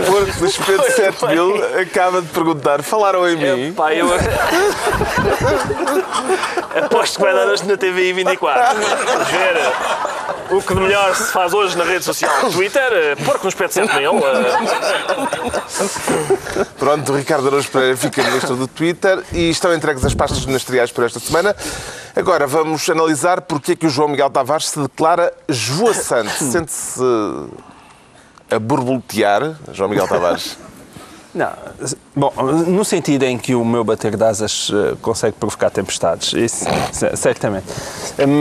Porco 0.07 0.40
no 0.40 0.47
Espeto 0.47 0.92
7000 0.92 1.81
acaba 1.81 2.23
de 2.23 2.29
perguntar, 2.29 2.83
falaram 2.83 3.29
em 3.29 3.37
mim? 3.37 3.73
Pá, 3.73 3.92
eu... 3.95 4.09
Aposto 6.85 7.16
que 7.16 7.23
vai 7.23 7.35
dar 7.35 7.47
hoje 7.47 7.64
na 7.66 7.77
TVI 7.77 8.12
24. 8.12 8.77
Vamos 8.77 9.29
ver 9.29 9.57
o 10.51 10.62
que 10.62 10.75
de 10.75 10.81
melhor 10.81 11.14
se 11.14 11.33
faz 11.33 11.53
hoje 11.53 11.77
na 11.77 11.85
rede 11.85 12.05
social 12.05 12.33
Twitter. 12.53 12.88
eh, 12.92 13.16
Porco 13.25 13.45
no 13.45 13.49
espeto 13.49 13.75
7000. 13.75 14.12
eh, 14.19 14.23
Pronto, 16.79 17.12
o 17.12 17.16
Ricardo 17.16 17.49
Araújo 17.49 17.69
Pereira 17.71 17.97
fica 17.97 18.23
ministro 18.23 18.55
do 18.57 18.69
Twitter 18.69 19.23
e 19.33 19.51
estão 19.51 19.75
entregues 19.75 20.05
as 20.05 20.14
pastas 20.14 20.45
ministeriais 20.47 20.92
por 20.92 21.05
esta 21.05 21.19
semana. 21.19 21.57
Agora 22.14 22.47
vamos 22.47 22.88
analisar 22.88 23.40
porque 23.42 23.73
é 23.73 23.77
que 23.77 23.87
o 23.87 23.90
João 23.90 24.09
Miguel 24.09 24.31
Tavares 24.31 24.69
se 24.69 24.79
declara 24.81 25.33
esvoaçante. 25.49 26.45
Sente-se 26.45 27.01
a 28.50 28.59
borboletear, 28.59 29.56
João 29.72 29.88
Miguel 29.90 30.09
Tavares? 30.09 30.59
Não, 31.35 31.52
bom, 32.16 32.33
no 32.66 32.85
sentido 32.85 33.24
em 33.24 33.37
que 33.38 33.55
o 33.55 33.64
meu 33.64 33.85
bater 33.85 34.16
de 34.16 34.24
asas 34.24 34.70
eh, 34.72 34.96
consegue 35.02 35.37
provocar 35.38 35.70
tempestades, 35.70 36.33
isso 36.33 36.64
certamente. 37.14 37.66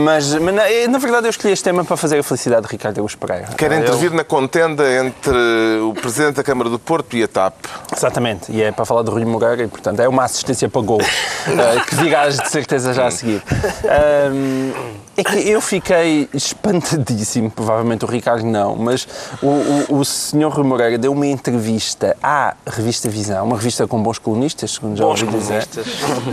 Mas, 0.04 0.34
mas 0.34 0.54
na, 0.54 0.70
eh, 0.70 0.88
na 0.88 0.98
verdade 0.98 1.26
eu 1.26 1.30
escolhi 1.30 1.52
este 1.52 1.62
tema 1.64 1.84
para 1.84 1.96
fazer 1.96 2.18
a 2.18 2.22
felicidade 2.22 2.62
de 2.66 2.72
Ricardo 2.72 2.98
Augusto 2.98 3.18
Pereira. 3.18 3.48
Quer 3.56 3.70
Eu- 3.72 3.78
intervir 3.80 4.12
na 4.12 4.24
contenda 4.24 4.82
entre 5.04 5.36
o 5.82 5.92
Presidente 5.94 6.36
da 6.36 6.42
Câmara 6.42 6.70
do 6.70 6.78
Porto 6.78 7.16
e 7.16 7.22
a 7.22 7.28
TAP. 7.28 7.54
Exatamente, 7.94 8.50
e 8.50 8.62
é 8.62 8.72
para 8.72 8.84
falar 8.84 9.02
de 9.02 9.10
Rui 9.10 9.24
Moreira 9.24 9.62
e, 9.62 9.68
portanto, 9.68 10.00
é 10.00 10.08
uma 10.08 10.24
assistência 10.24 10.68
para 10.68 10.80
gol, 10.80 11.00
eh, 11.46 11.80
que 11.86 11.94
virás 11.96 12.38
de 12.38 12.48
certeza 12.50 12.94
já 12.94 13.06
a 13.06 13.10
seguir. 13.10 13.42
Ahm, 13.84 14.72
é 15.18 15.24
que 15.24 15.48
eu 15.48 15.60
fiquei 15.60 16.28
espantadíssimo, 16.34 17.50
provavelmente 17.50 18.04
o 18.04 18.08
Ricardo 18.08 18.44
não, 18.44 18.76
mas 18.76 19.06
o, 19.42 19.46
o, 19.94 19.98
o 20.00 20.04
senhor 20.04 20.52
Rui 20.52 20.64
Moreira 20.66 20.98
deu 20.98 21.12
uma 21.12 21.26
entrevista 21.26 22.16
à 22.22 22.54
revista 22.66 23.08
Visão, 23.08 23.44
uma 23.46 23.56
revista 23.56 23.65
entrevista 23.66 23.86
com 23.86 24.00
bons 24.02 24.18
colonistas, 24.18 24.70
segundo 24.72 24.96
já 24.96 25.04
Bons 25.04 25.22
ouvi 25.22 25.38
dizer. 25.38 25.66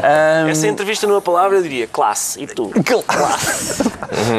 Ahm, 0.04 0.50
Essa 0.50 0.68
entrevista 0.68 1.08
numa 1.08 1.22
palavra 1.22 1.58
eu 1.58 1.64
diria 1.64 1.88
classe. 1.88 2.42
E 2.42 2.48
tu? 2.48 2.72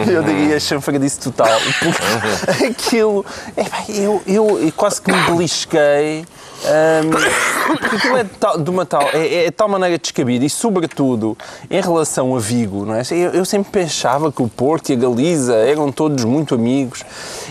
Eu 0.07 0.23
diria 0.23 0.61
chanfradice 0.61 1.19
total. 1.19 1.59
Porque 1.81 2.65
aquilo. 2.67 3.27
epá, 3.57 3.85
eu, 3.89 4.23
eu, 4.27 4.61
eu 4.61 4.73
quase 4.73 5.03
que 5.03 5.11
me 5.11 5.21
belisquei. 5.27 6.25
Hum, 6.65 7.77
porque 7.79 7.97
aquilo 7.97 8.17
é 8.17 8.25
de, 8.25 8.31
tal- 8.31 8.59
de 8.59 8.71
uma 8.71 8.87
tal. 8.87 9.03
É, 9.13 9.35
é 9.35 9.45
de 9.47 9.51
tal 9.51 9.69
maneira 9.69 9.99
descabido 9.99 10.45
e, 10.45 10.51
sobretudo, 10.51 11.37
em 11.71 11.81
relação 11.81 12.35
a 12.37 12.39
Vigo, 12.39 12.85
não 12.85 12.95
é? 12.95 13.03
Eu, 13.11 13.31
eu 13.31 13.45
sempre 13.45 13.71
pensava 13.71 14.31
que 14.33 14.43
o 14.43 14.49
Porto 14.49 14.91
e 14.91 14.93
a 14.95 14.97
Galiza 14.97 15.55
eram 15.55 15.91
todos 15.93 16.25
muito 16.25 16.55
amigos 16.55 17.05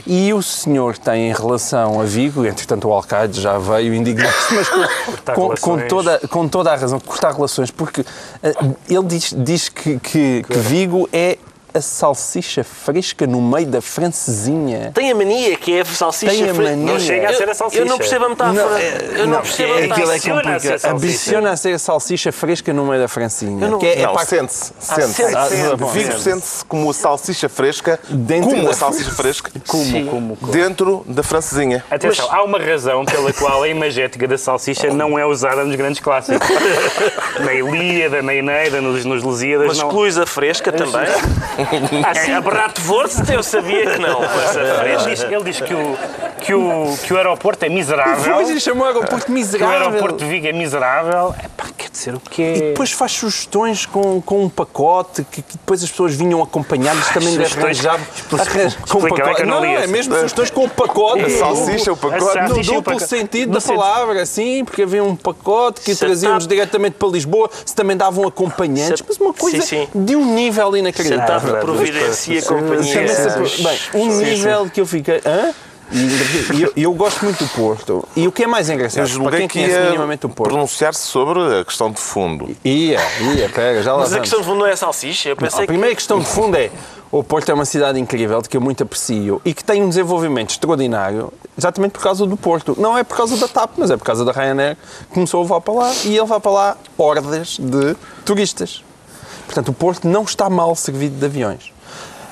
e 0.06 0.34
o 0.34 0.42
senhor 0.42 0.98
tem 0.98 1.30
em 1.30 1.34
relação 1.34 2.00
a 2.02 2.04
Vigo, 2.04 2.46
entretanto 2.46 2.88
o 2.88 2.94
Alcaide 2.94 3.40
já 3.42 3.58
veio 3.58 3.94
indignado-se, 3.94 4.54
mas 4.54 4.70
com, 4.70 4.86
com, 5.34 5.56
com 5.60 5.88
toda, 5.88 6.20
com 6.30 6.48
toda 6.48 6.72
a 6.72 6.76
razão, 6.76 7.00
cortar 7.00 7.34
relações, 7.34 7.72
porque 7.72 8.06
eh, 8.42 8.54
ele 8.90 9.04
diz, 9.06 9.34
diz 9.38 9.70
que, 9.70 10.00
que, 10.00 10.44
que 10.44 10.58
Vigo 10.58 11.08
é 11.12 11.38
a 11.74 11.82
salsicha 11.82 12.64
fresca 12.64 13.26
no 13.26 13.42
meio 13.42 13.66
da 13.68 13.82
francesinha. 13.82 14.92
Tem 14.94 15.12
a 15.12 15.16
mania 15.16 15.58
que 15.58 15.74
é 15.78 15.82
a 15.82 15.86
salsicha. 15.86 16.32
Tem 16.32 16.50
a 16.50 16.54
fre- 16.54 16.64
mania. 16.66 16.94
Não 16.94 17.00
chega 17.00 17.30
a 17.30 17.34
ser 17.34 17.50
a 17.50 17.54
salsicha. 17.54 17.82
Eu 17.82 17.86
não 17.86 17.98
percebo 17.98 18.26
a 18.26 18.30
metáfora. 18.30 18.64
Não, 18.70 18.78
é- 18.78 18.98
eu 19.16 19.18
não, 19.28 19.34
não, 19.36 19.42
percebo 19.42 19.74
a 19.74 19.80
é- 19.80 19.84
aquilo 19.86 19.96
metáfora. 19.98 20.10
é 20.14 20.14
Ambiciona 20.14 20.52
a 20.54 20.60
ser 20.60 20.70
complicado. 20.70 20.92
Ambiciona 20.96 21.52
a 21.52 21.58
ser 21.58 21.74
a 21.74 21.80
salsicha 21.80 22.32
fresca 22.32 22.74
no 22.74 22.86
meio 22.86 23.02
da 23.02 23.08
francinha. 23.08 23.66
Eu 23.66 23.72
não- 23.72 23.80
que 23.80 23.86
é, 23.88 24.00
é 24.00 24.06
Não, 24.06 24.14
para- 24.14 24.26
sente-se. 24.26 24.72
Ah, 24.78 24.96
Sente-se. 24.96 25.14
sente-se. 25.14 25.36
Ah. 25.36 25.76
Vigo 25.94 26.20
sente-se 26.20 26.66
como 26.66 26.90
a 26.90 26.94
salsicha 26.94 27.50
fresca, 27.50 28.00
Dentro 28.10 28.50
como 28.52 28.64
da- 28.66 28.70
a 28.70 28.74
salsicha 28.74 29.12
fresca, 29.12 29.52
Como, 29.68 30.06
como, 30.06 30.36
como. 30.38 30.52
dentro 30.52 31.04
da 31.08 31.24
francesinha. 31.24 31.84
Atenção, 31.90 32.28
há 32.32 32.44
uma 32.44 32.60
razão 32.60 33.04
pela 33.06 33.34
qual 33.34 33.64
a 33.64 33.68
imagética 33.68 34.28
da 34.28 34.38
salsicha 34.38 34.94
não 34.94 35.18
é 35.18 35.26
usada 35.26 35.64
nos 35.64 35.76
grandes 35.76 36.00
clássicos. 36.00 36.48
na 37.40 37.54
Ilíada, 37.54 38.22
na 38.22 38.34
Eneida, 38.34 38.80
nos, 38.82 39.04
nos 39.06 39.24
Lusíadas. 39.24 39.68
Mas 39.68 39.78
não... 39.80 39.90
a 40.22 40.26
fresca 40.26 40.72
também? 40.72 41.06
Ah, 42.06 42.14
sim. 42.16 42.34
A 42.34 42.42
Bratwurst 42.42 43.30
eu 43.30 43.44
sabia 43.44 43.92
que 43.92 44.00
não. 44.00 44.22
A 44.24 44.86
Ele 44.88 44.98
diz, 45.10 45.24
ele 45.24 45.44
diz 45.44 45.62
que, 45.62 45.74
o, 45.74 45.98
que, 46.40 46.54
o, 46.54 46.98
que 47.06 47.14
o 47.14 47.18
aeroporto 47.18 47.66
é 47.66 47.70
miserável. 47.70 48.34
Pois, 48.36 48.50
ele 48.50 48.60
chamou 48.60 48.86
aeroporto 48.88 49.26
Que 49.26 49.32
o 49.32 49.34
miserável. 49.34 49.88
aeroporto 49.88 50.18
de 50.18 50.26
Vigo 50.26 50.48
é 50.48 50.52
miserável. 50.54 51.34
Epá, 51.44 51.66
dizer, 51.94 52.16
o 52.16 52.20
quê? 52.20 52.54
E 52.56 52.62
depois 52.70 52.92
faz 52.92 53.12
sugestões 53.14 53.86
com, 53.86 54.22
com 54.22 54.44
um 54.44 54.50
pacote 54.50 55.24
que, 55.32 55.42
que 55.42 55.54
depois 55.54 55.84
as 55.84 55.90
pessoas 55.90 56.14
vinham 56.16 56.42
acompanhadas 56.42 57.08
também 57.10 57.30
de 57.38 57.44
Sugestões- 57.46 57.86
arranjar 57.86 58.00
Explica- 58.16 58.44
arran- 58.44 58.72
com 58.90 58.98
um 58.98 59.02
pacote. 59.02 59.44
não 59.44 59.62
Não, 59.62 59.66
é 59.66 59.88
mesmo 59.88 60.14
sugestões 60.16 60.50
com 60.50 60.66
o 60.66 60.70
pacote. 60.70 61.22
A 61.26 61.30
salsicha, 61.30 61.94
o 61.94 61.98
pacote. 61.98 62.40
No 62.50 62.62
duplo 62.64 63.00
sentido 63.00 63.54
da 63.54 63.62
palavra, 63.62 64.26
sim, 64.26 64.64
porque 64.66 64.82
havia 64.84 65.04
um 65.04 65.16
pacote 65.16 65.82
que 65.82 65.96
trazíamos 65.96 66.48
diretamente 66.48 66.96
para 66.98 67.08
Lisboa, 67.10 67.50
se 67.66 67.76
também 67.76 67.96
davam 67.96 68.28
acompanhantes, 68.28 69.04
mas 69.08 69.18
uma 69.18 69.34
coisa 69.34 69.64
de 69.94 70.16
um 70.16 70.34
nível 70.34 70.76
inacreditável. 70.76 71.54
TAP 71.54 71.62
providencia 71.62 72.42
companhia. 72.42 73.06
Bem, 73.60 74.02
um 74.02 74.08
nível 74.18 74.70
que 74.70 74.82
eu 74.82 74.86
fiquei. 74.86 75.22
Hã? 75.26 75.54
E 76.54 76.62
eu, 76.64 76.74
eu 76.76 76.94
gosto 76.94 77.24
muito 77.24 77.44
do 77.44 77.50
Porto. 77.52 78.08
E 78.16 78.28
o 78.28 78.32
que 78.32 78.44
é 78.44 78.48
mais 78.48 78.70
engraçado, 78.70 79.08
Eu 79.08 79.24
para 79.24 79.38
quem 79.38 79.48
que 79.48 79.60
conhece 79.60 79.86
minimamente 79.86 80.26
o 80.26 80.30
Porto. 80.30 80.50
pronunciar-se 80.50 81.02
sobre 81.02 81.40
a 81.60 81.64
questão 81.64 81.92
de 81.92 82.00
fundo. 82.02 82.56
Ia, 82.66 83.00
ia, 83.36 83.50
pera, 83.50 83.84
já 83.84 83.94
lá 83.94 84.00
Mas 84.00 84.08
a 84.08 84.16
vamos. 84.16 84.22
questão 84.22 84.40
de 84.40 84.46
fundo 84.46 84.60
não 84.60 84.66
é 84.66 84.72
a 84.72 84.78
salsicha. 84.78 85.30
Eu 85.30 85.36
Não, 85.36 85.44
pensei 85.44 85.64
a 85.64 85.68
primeira 85.68 85.96
questão 85.96 86.20
de 86.20 86.26
fundo 86.26 86.58
é 86.58 86.72
o 87.12 87.24
Porto 87.24 87.50
é 87.50 87.54
uma 87.54 87.66
cidade 87.66 88.00
incrível, 88.00 88.42
de 88.42 88.50
que 88.50 88.58
eu 88.58 88.62
muito 88.62 88.82
aprecio 88.82 89.40
e 89.46 89.54
que 89.54 89.64
tem 89.64 89.84
um 89.84 89.90
desenvolvimento 89.90 90.50
extraordinário 90.50 91.32
exatamente 91.56 91.92
por 91.92 92.02
causa 92.02 92.26
do 92.26 92.36
Porto. 92.36 92.76
Não 92.80 92.98
é 92.98 93.04
por 93.04 93.16
causa 93.16 93.38
da 93.38 93.48
TAP, 93.48 93.74
mas 93.78 93.92
é 93.92 93.98
por 93.98 94.04
causa 94.04 94.26
da 94.26 94.32
Ryanair 94.32 94.76
que 95.10 95.14
começou 95.14 95.42
a 95.42 95.44
levar 95.44 95.62
para 95.62 95.74
lá 95.76 95.94
e 96.06 96.18
ele 96.18 96.26
vai 96.26 96.40
para 96.40 96.52
lá 96.52 96.78
hordas 96.98 97.58
de 97.60 97.96
turistas. 98.26 98.84
Portanto, 99.46 99.70
o 99.70 99.74
Porto 99.74 100.08
não 100.08 100.24
está 100.24 100.50
mal 100.50 100.76
servido 100.76 101.16
de 101.20 101.26
aviões. 101.26 101.72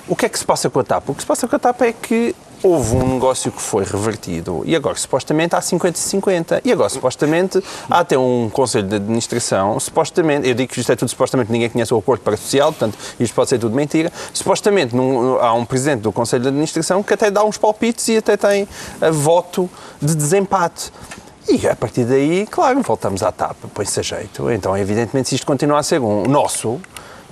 O 0.08 0.16
que 0.16 0.26
é 0.26 0.30
que 0.30 0.40
se 0.40 0.46
passa 0.46 0.68
com 0.68 0.80
a 0.80 0.84
TAP? 0.84 1.10
O 1.10 1.14
que 1.14 1.22
se 1.22 1.28
passa 1.28 1.48
com 1.48 1.56
a 1.56 1.60
TAP 1.60 1.82
é 1.84 1.94
que 1.94 2.36
houve 2.64 2.96
um 2.96 3.14
negócio 3.16 3.52
que 3.52 3.62
foi 3.62 3.84
revertido 3.84 4.62
e 4.66 4.76
agora 4.76 4.96
supostamente 4.96 5.56
há 5.56 5.60
50-50 5.60 6.62
e 6.64 6.72
agora 6.72 6.90
supostamente 6.90 7.64
há 7.90 8.00
até 8.00 8.18
um 8.18 8.50
conselho 8.52 8.88
de 8.88 8.96
administração, 8.96 9.80
supostamente, 9.80 10.48
eu 10.48 10.54
digo 10.54 10.72
que 10.72 10.80
isto 10.80 10.92
é 10.92 10.96
tudo 10.96 11.10
supostamente 11.10 11.52
ninguém 11.52 11.70
conhece 11.70 11.94
o 11.94 11.98
acordo 11.98 12.22
parasocial, 12.22 12.72
portanto 12.72 12.98
isto 13.20 13.34
pode 13.34 13.50
ser 13.50 13.58
tudo 13.60 13.76
mentira, 13.76 14.12
supostamente 14.34 14.96
num- 14.96 15.38
há 15.40 15.54
um 15.54 15.66
presidente 15.66 16.02
do 16.02 16.12
conselho 16.12 16.44
de 16.44 16.50
administração 16.50 17.02
que 17.02 17.14
até 17.14 17.32
dá 17.32 17.44
uns 17.44 17.58
palpites 17.58 18.08
e 18.10 18.18
até 18.18 18.38
tem 18.38 18.68
a 19.00 19.10
voto 19.12 19.70
de 20.02 20.14
desempate. 20.16 20.92
E 21.50 21.68
a 21.68 21.76
partir 21.76 22.06
daí, 22.06 22.46
claro, 22.50 22.80
voltamos 22.82 23.24
à 23.24 23.32
TAP, 23.32 23.58
põe-se 23.74 24.00
a 24.00 24.04
jeito. 24.04 24.50
Então, 24.52 24.78
evidentemente, 24.78 25.30
se 25.30 25.36
isto 25.36 25.48
continua 25.48 25.80
a 25.80 25.84
ser 25.84 26.00
um 26.00 26.24
nosso, 26.24 26.80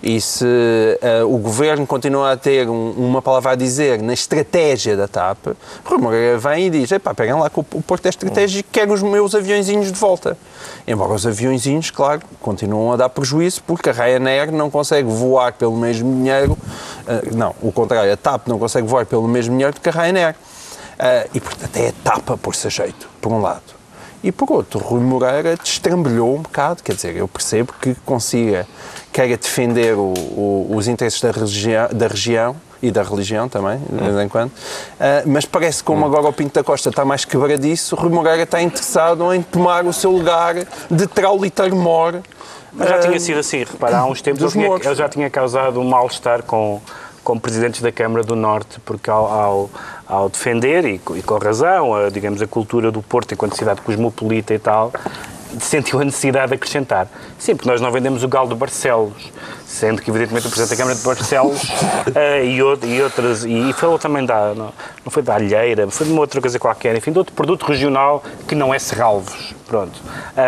e 0.02 0.22
se 0.22 0.46
eh, 1.02 1.24
o 1.24 1.38
governo 1.38 1.86
continua 1.86 2.32
a 2.32 2.38
ter 2.38 2.70
um- 2.70 2.92
uma 2.92 3.22
palavra 3.22 3.52
a 3.52 3.56
dizer 3.56 4.02
na 4.02 4.14
estratégia 4.14 4.96
da 4.96 5.08
TAP, 5.08 5.48
Rui 5.84 5.98
Moreira 6.00 6.38
vem 6.38 6.68
e 6.68 6.70
diz: 6.70 6.92
epá, 6.92 7.14
peguem 7.14 7.34
lá 7.36 7.50
que 7.50 7.60
o, 7.60 7.66
o 7.74 7.82
Porto 7.82 8.06
é 8.06 8.10
estratégico, 8.10 8.70
quero 8.72 8.94
os 8.94 9.02
meus 9.04 9.36
aviõezinhos 9.36 9.92
de 9.92 10.00
volta. 10.00 10.38
Embora 10.88 11.14
os 11.14 11.26
aviõezinhos, 11.28 11.92
claro, 11.92 12.22
continuam 12.42 12.92
a 12.94 12.98
dar 12.98 13.10
prejuízo 13.10 13.62
porque 13.68 13.90
a 13.90 13.94
Ryanair 13.94 14.52
não 14.52 14.70
consegue 14.70 15.10
voar 15.10 15.54
pelo 15.54 15.76
mesmo 15.76 16.12
dinheiro, 16.16 16.58
eh, 17.08 17.30
não, 17.34 17.54
o 17.62 17.72
contrário, 17.72 18.12
a 18.12 18.18
TAP 18.18 18.48
não 18.48 18.58
consegue 18.58 18.88
voar 18.88 19.06
pelo 19.06 19.28
mesmo 19.28 19.54
dinheiro 19.54 19.74
do 19.74 19.82
que 19.82 19.90
a 19.90 19.92
Ryanair. 19.92 20.36
Eh, 20.98 21.28
e, 21.34 21.40
portanto, 21.40 21.66
até 21.66 21.90
a 21.90 21.94
TAP 22.04 22.30
a 22.32 22.38
pôr-se 22.38 22.68
a 22.68 22.70
jeito, 22.70 23.10
por 23.22 23.32
um 23.32 23.42
lado. 23.42 23.79
E 24.24 24.32
por 24.32 24.52
outro, 24.52 24.80
Rui 24.80 25.00
Moreira 25.00 25.56
destrambelhou 25.56 26.36
um 26.36 26.42
bocado, 26.42 26.84
quer 26.84 26.94
dizer, 26.94 27.16
eu 27.16 27.28
percebo 27.28 27.74
que 27.82 27.96
consiga, 28.06 28.68
queira 29.14 29.38
defender 29.38 29.96
o- 29.96 30.14
o- 30.14 30.68
os 30.76 30.88
interesses 30.90 31.22
da, 31.22 31.32
região, 31.32 31.88
da 31.94 32.08
região 32.08 32.56
e 32.82 32.92
da 32.92 33.02
religião 33.02 33.48
também, 33.48 33.78
de 33.78 33.98
vez 34.04 34.18
em 34.26 34.28
quando, 34.28 34.52
ah, 35.00 35.24
mas 35.26 35.46
parece 35.46 35.78
que 35.80 35.84
como 35.86 36.06
agora 36.06 36.28
o 36.28 36.34
Pinto 36.34 36.54
da 36.54 36.64
Costa 36.64 36.90
está 36.90 37.06
mais 37.06 37.24
quebradiço, 37.24 37.96
Rui 37.96 38.10
Moreira 38.10 38.44
está 38.44 38.62
interessado 38.62 39.34
em 39.34 39.42
tomar 39.42 39.86
o 39.86 39.94
seu 39.94 40.12
lugar 40.12 40.56
de 40.92 41.08
trauliteiro 41.08 41.76
mor. 41.76 42.22
Mas 42.74 42.90
já 42.90 42.96
ah, 42.96 43.00
tinha 43.00 43.20
sido 43.20 43.40
assim, 43.40 43.60
repara, 43.60 44.00
há 44.00 44.06
uns 44.06 44.22
tempos 44.22 44.42
ele, 44.42 44.52
tinha- 44.52 44.68
ele 44.76 44.96
já 44.96 45.08
tinha 45.10 45.30
causado 45.30 45.80
um 45.80 45.88
mal-estar 45.90 46.44
com, 46.44 46.80
com 47.30 47.38
presidentes 47.38 47.80
da 47.80 47.92
Câmara 47.92 48.24
do 48.24 48.36
Norte, 48.36 48.80
porque 48.80 49.08
ao, 49.08 49.32
ao, 49.32 49.70
ao 50.08 50.30
defender, 50.30 50.84
e, 50.84 50.96
e 50.96 51.22
com 51.22 51.38
razão, 51.38 51.94
a, 51.94 52.10
digamos, 52.10 52.42
a 52.42 52.48
cultura 52.48 52.92
do 52.92 53.04
Porto 53.04 53.36
enquanto 53.36 53.56
cidade 53.56 53.82
cosmopolita 53.82 54.52
e 54.52 54.58
tal, 54.58 54.92
sentiu 55.60 56.00
a 56.00 56.06
necessidade 56.06 56.48
de 56.48 56.56
acrescentar. 56.56 57.08
Sim, 57.38 57.56
porque 57.56 57.70
nós 57.70 57.80
não 57.80 57.92
vendemos 57.92 58.24
o 58.24 58.28
galo 58.28 58.50
de 58.50 58.56
Barcelos, 58.56 59.32
sendo 59.70 60.02
que, 60.02 60.10
evidentemente, 60.10 60.48
o 60.48 60.50
Presidente 60.50 60.72
da 60.72 60.78
Câmara 60.78 60.96
de 60.98 61.04
Barcelos 61.06 61.62
eh, 62.16 62.44
e, 62.46 62.60
out- 62.60 62.86
e 62.86 63.02
outras, 63.04 63.46
e, 63.46 63.70
e 63.70 63.74
falou 63.74 64.00
também 64.00 64.26
da, 64.26 64.54
não, 64.56 64.74
não 65.06 65.12
foi 65.12 65.22
da 65.22 65.36
alheira, 65.36 65.88
foi 65.92 66.08
de 66.08 66.12
uma 66.12 66.22
outra 66.22 66.42
coisa 66.42 66.58
qualquer, 66.58 66.96
enfim, 66.96 67.12
de 67.12 67.20
outro 67.20 67.36
produto 67.36 67.64
regional 67.68 68.24
que 68.48 68.56
não 68.56 68.74
é 68.74 68.80
Serralvos, 68.80 69.54
pronto. 69.68 70.02
Ah, 70.36 70.42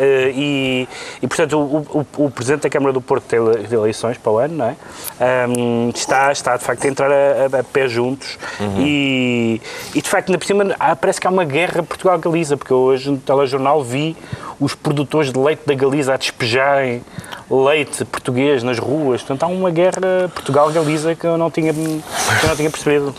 eh, 0.00 0.32
e, 0.34 0.88
e, 1.22 1.26
portanto, 1.28 1.56
o, 1.56 2.00
o- 2.18 2.24
o 2.26 2.30
Presidente 2.30 2.62
da 2.62 2.68
Câmara 2.70 2.92
do 2.92 3.00
Porto 3.00 3.22
tem 3.24 3.38
ele- 3.38 3.68
tem 3.68 3.78
eleições 3.78 4.18
para 4.18 4.32
o 4.32 4.38
ano, 4.38 4.56
não 4.56 4.66
é? 4.66 4.76
Ahm, 5.20 5.90
está, 5.94 6.32
está, 6.32 6.56
de 6.56 6.64
facto, 6.64 6.84
a 6.84 6.88
entrar 6.88 7.10
a, 7.10 7.56
a- 7.56 7.60
a 7.60 7.64
pé 7.64 7.86
juntos 7.88 8.36
e, 8.78 9.60
e, 9.94 10.02
de 10.02 10.08
facto, 10.08 10.28
ainda 10.28 10.38
por 10.38 10.44
cima, 10.46 10.74
há- 10.80 10.96
parece 10.96 11.20
que 11.20 11.26
há 11.26 11.30
uma 11.30 11.44
guerra 11.44 11.84
Portugal-Galiza, 11.84 12.56
porque 12.56 12.74
hoje 12.74 13.10
no 13.12 13.18
telejornal 13.18 13.82
vi 13.84 14.16
os 14.58 14.74
produtores 14.74 15.32
de 15.32 15.38
leite 15.38 15.62
da 15.66 15.74
Galiza 15.74 16.14
a 16.14 16.16
despejarem 16.16 17.02
leite 17.50 18.04
português 18.04 18.62
nas 18.62 18.78
ruas. 18.78 19.20
Portanto, 19.22 19.42
há 19.44 19.46
uma 19.46 19.70
guerra 19.70 20.28
Portugal-Galiza 20.34 21.14
que 21.14 21.26
eu 21.26 21.36
não 21.38 21.50
tinha, 21.50 21.72
que 21.72 21.80
eu 21.80 22.48
não 22.48 22.56
tinha 22.56 22.70
percebido. 22.70 23.14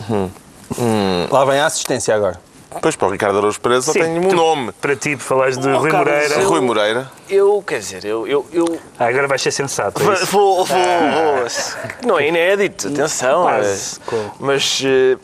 Lá 1.31 1.45
vem 1.45 1.59
a 1.59 1.65
assistência 1.65 2.15
agora. 2.15 2.39
Depois 2.73 2.95
para 2.97 3.07
o 3.07 3.11
Ricardo 3.11 3.37
Araújo 3.37 3.59
Pereira 3.61 3.81
só 3.81 3.93
tem 3.93 4.19
um 4.19 4.27
tu- 4.29 4.35
nome. 4.35 4.71
Para 4.73 4.95
ti, 4.95 5.15
falares 5.15 5.57
de 5.57 5.67
Oh, 5.69 5.79
Rui 5.79 5.89
Carlos, 5.89 6.13
Moreira. 6.13 6.35
eu- 6.35 6.49
Rui 6.49 6.61
Moreira. 6.61 7.11
Eu, 7.29 7.63
quer 7.65 7.79
dizer, 7.79 8.05
eu. 8.05 8.27
eu, 8.27 8.45
eu 8.51 8.79
Ah, 8.99 9.05
agora 9.05 9.25
vais 9.27 9.41
ser 9.41 9.51
sensato. 9.51 9.99
é 10.01 10.03
vou, 10.05 10.13
isso? 10.13 10.25
vou, 10.27 10.65
vou- 10.65 10.77
Não 12.05 12.19
é 12.19 12.27
inédito, 12.27 12.89
atenção. 12.89 13.43
Quase. 13.43 13.99
é- 14.11 14.15
Mas 14.39 14.81
eh, 14.85 15.17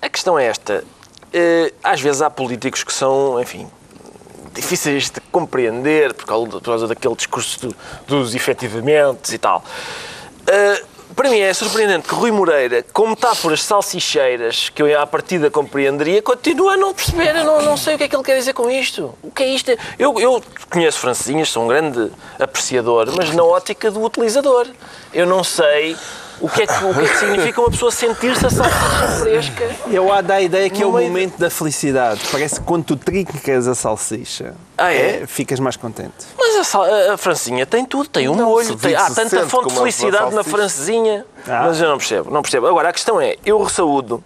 a 0.00 0.08
questão 0.08 0.38
é 0.38 0.46
esta. 0.46 0.84
Eh, 1.32 1.72
às 1.82 2.00
vezes 2.00 2.22
há 2.22 2.30
políticos 2.30 2.84
que 2.84 2.92
são, 2.92 3.40
enfim, 3.40 3.66
difíceis 4.54 5.10
de 5.10 5.20
compreender 5.32 6.14
por 6.14 6.24
causa, 6.26 6.50
por 6.50 6.60
causa 6.62 6.86
daquele 6.88 7.14
discurso 7.14 7.60
do- 7.68 7.76
dos 8.06 8.34
efetivamente 8.34 9.34
e 9.34 9.38
tal. 9.38 9.64
Eh, 10.46 10.82
para 11.16 11.28
mim 11.30 11.38
é 11.38 11.52
surpreendente 11.54 12.08
que 12.08 12.14
Rui 12.14 12.30
Moreira, 12.32 12.84
com 12.92 13.06
metáforas 13.08 13.62
salsicheiras 13.62 14.68
que 14.68 14.82
eu 14.82 15.00
à 15.00 15.06
partida 15.06 15.48
compreenderia, 15.50 16.20
continua 16.20 16.72
a 16.72 16.76
não 16.76 16.92
perceber. 16.92 17.36
Eu 17.36 17.44
não, 17.44 17.62
não 17.62 17.76
sei 17.76 17.94
o 17.94 17.98
que 17.98 18.04
é 18.04 18.08
que 18.08 18.16
ele 18.16 18.22
quer 18.24 18.36
dizer 18.36 18.52
com 18.52 18.68
isto. 18.70 19.14
O 19.22 19.30
que 19.30 19.42
é 19.44 19.48
isto? 19.48 19.70
Eu, 19.98 20.18
eu 20.18 20.42
conheço 20.70 20.98
francesinhas, 20.98 21.48
sou 21.50 21.64
um 21.64 21.68
grande 21.68 22.10
apreciador, 22.40 23.12
mas 23.16 23.32
na 23.32 23.44
ótica 23.44 23.90
do 23.90 24.02
utilizador. 24.02 24.66
Eu 25.12 25.26
não 25.26 25.44
sei 25.44 25.96
o 26.40 26.48
que 26.48 26.62
é 26.62 26.66
que, 26.66 26.84
o 26.84 26.92
que, 26.94 27.00
é 27.00 27.08
que 27.08 27.16
significa 27.16 27.60
uma 27.60 27.70
pessoa 27.70 27.90
sentir-se 27.90 28.44
a 28.46 28.50
salsicha 28.50 29.08
fresca. 29.20 29.70
Eu 29.90 30.12
há 30.12 30.20
da 30.20 30.40
ideia 30.40 30.68
que 30.68 30.82
é 30.82 30.86
o 30.86 30.92
momento 30.92 31.38
da 31.38 31.48
felicidade. 31.50 32.20
Parece 32.30 32.56
que 32.60 32.66
quando 32.66 32.84
tu 32.84 32.96
trincas 32.96 33.66
a 33.68 33.74
salsicha, 33.74 34.54
Ah, 34.76 34.92
é? 34.92 35.26
ficas 35.26 35.60
mais 35.60 35.76
contente. 35.76 36.12
Mas 36.36 36.56
a, 36.56 36.64
sal- 36.64 36.84
a- 36.84 37.14
a 37.14 37.16
francesinha 37.16 37.64
tem 37.66 37.84
tudo, 37.84 38.08
tem 38.08 38.28
um 38.28 38.34
Não, 38.34 38.46
molho, 38.46 38.76
tem, 38.76 38.94
há 38.94 39.10
tanta 39.10 39.46
fonte 39.48 39.68
de 39.68 39.74
felicidade 39.78 40.34
na 40.34 40.42
francesinha. 40.44 41.24
Ah. 41.48 41.64
Mas 41.66 41.80
eu 41.80 41.88
não 41.88 41.98
percebo, 41.98 42.30
não 42.30 42.42
percebo. 42.42 42.66
Agora, 42.66 42.88
a 42.88 42.92
questão 42.92 43.20
é, 43.20 43.36
eu 43.44 43.62
ressaúdo, 43.62 44.22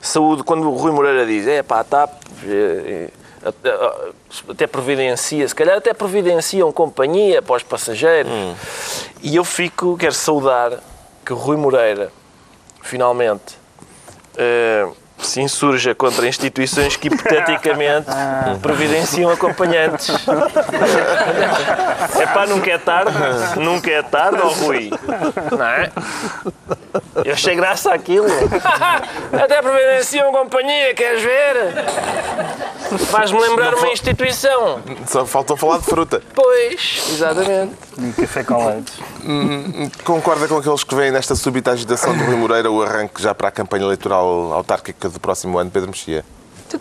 saúde 0.00 0.42
quando 0.42 0.68
o 0.70 0.74
Rui 0.74 0.92
Moreira 0.92 1.24
diz, 1.26 1.46
é 1.46 1.62
pá, 1.62 1.82
tá, 1.84 2.08
eh, 2.46 3.08
eh, 3.42 3.48
até- 3.48 3.78
até 4.50 4.66
providencia, 4.66 5.46
se 5.46 5.54
calhar 5.54 5.76
até 5.76 5.92
providenciam 5.92 6.72
companhia 6.72 7.42
para 7.42 7.56
os 7.56 7.62
passageiros. 7.62 8.32
Hum. 8.32 8.54
E 9.22 9.36
eu 9.36 9.44
fico, 9.44 9.96
quero 9.98 10.14
saudar 10.14 10.72
que 11.24 11.32
Rui 11.32 11.56
Moreira, 11.56 12.12
finalmente, 12.82 13.58
eh, 14.36 14.86
se 15.18 15.40
insurja 15.40 15.94
contra 15.94 16.26
instituições 16.28 16.96
que 16.96 17.08
hipoteticamente 17.08 18.06
providenciam 18.60 19.30
acompanhantes. 19.30 20.10
É 22.20 22.26
pá, 22.26 22.46
nunca 22.46 22.70
é 22.70 22.78
tarde, 22.78 23.12
nunca 23.56 23.90
é 23.90 24.02
tarde, 24.02 24.38
ó 24.42 24.48
Rui. 24.48 24.90
Não 25.56 25.64
é? 25.64 25.90
Eu 27.24 27.32
achei 27.32 27.54
graça 27.54 27.94
àquilo. 27.94 28.26
Até 29.32 29.62
providenciam 29.62 30.30
companhia, 30.32 30.94
queres 30.94 31.22
ver? 31.22 31.74
Faz-me 33.10 33.40
lembrar 33.40 33.74
uma 33.74 33.88
instituição. 33.88 34.82
Só 35.06 35.24
faltou 35.24 35.56
falar 35.56 35.78
de 35.78 35.84
fruta. 35.84 36.22
Pois, 36.34 37.08
exatamente. 37.12 37.74
Um 37.98 38.12
café 38.12 38.44
com 38.44 38.66
leite. 38.66 38.92
Concorda 40.04 40.46
com 40.46 40.58
aqueles 40.58 40.84
que 40.84 40.94
veem 40.94 41.10
nesta 41.10 41.34
súbita 41.34 41.70
agitação 41.72 42.16
do 42.16 42.24
Rui 42.24 42.36
Moreira 42.36 42.70
o 42.70 42.82
arranque 42.82 43.22
já 43.22 43.34
para 43.34 43.48
a 43.48 43.50
campanha 43.50 43.84
eleitoral 43.84 44.52
autárquica 44.52 45.08
do 45.08 45.18
próximo 45.18 45.58
ano, 45.58 45.70
Pedro 45.70 45.88
Mexia? 45.90 46.24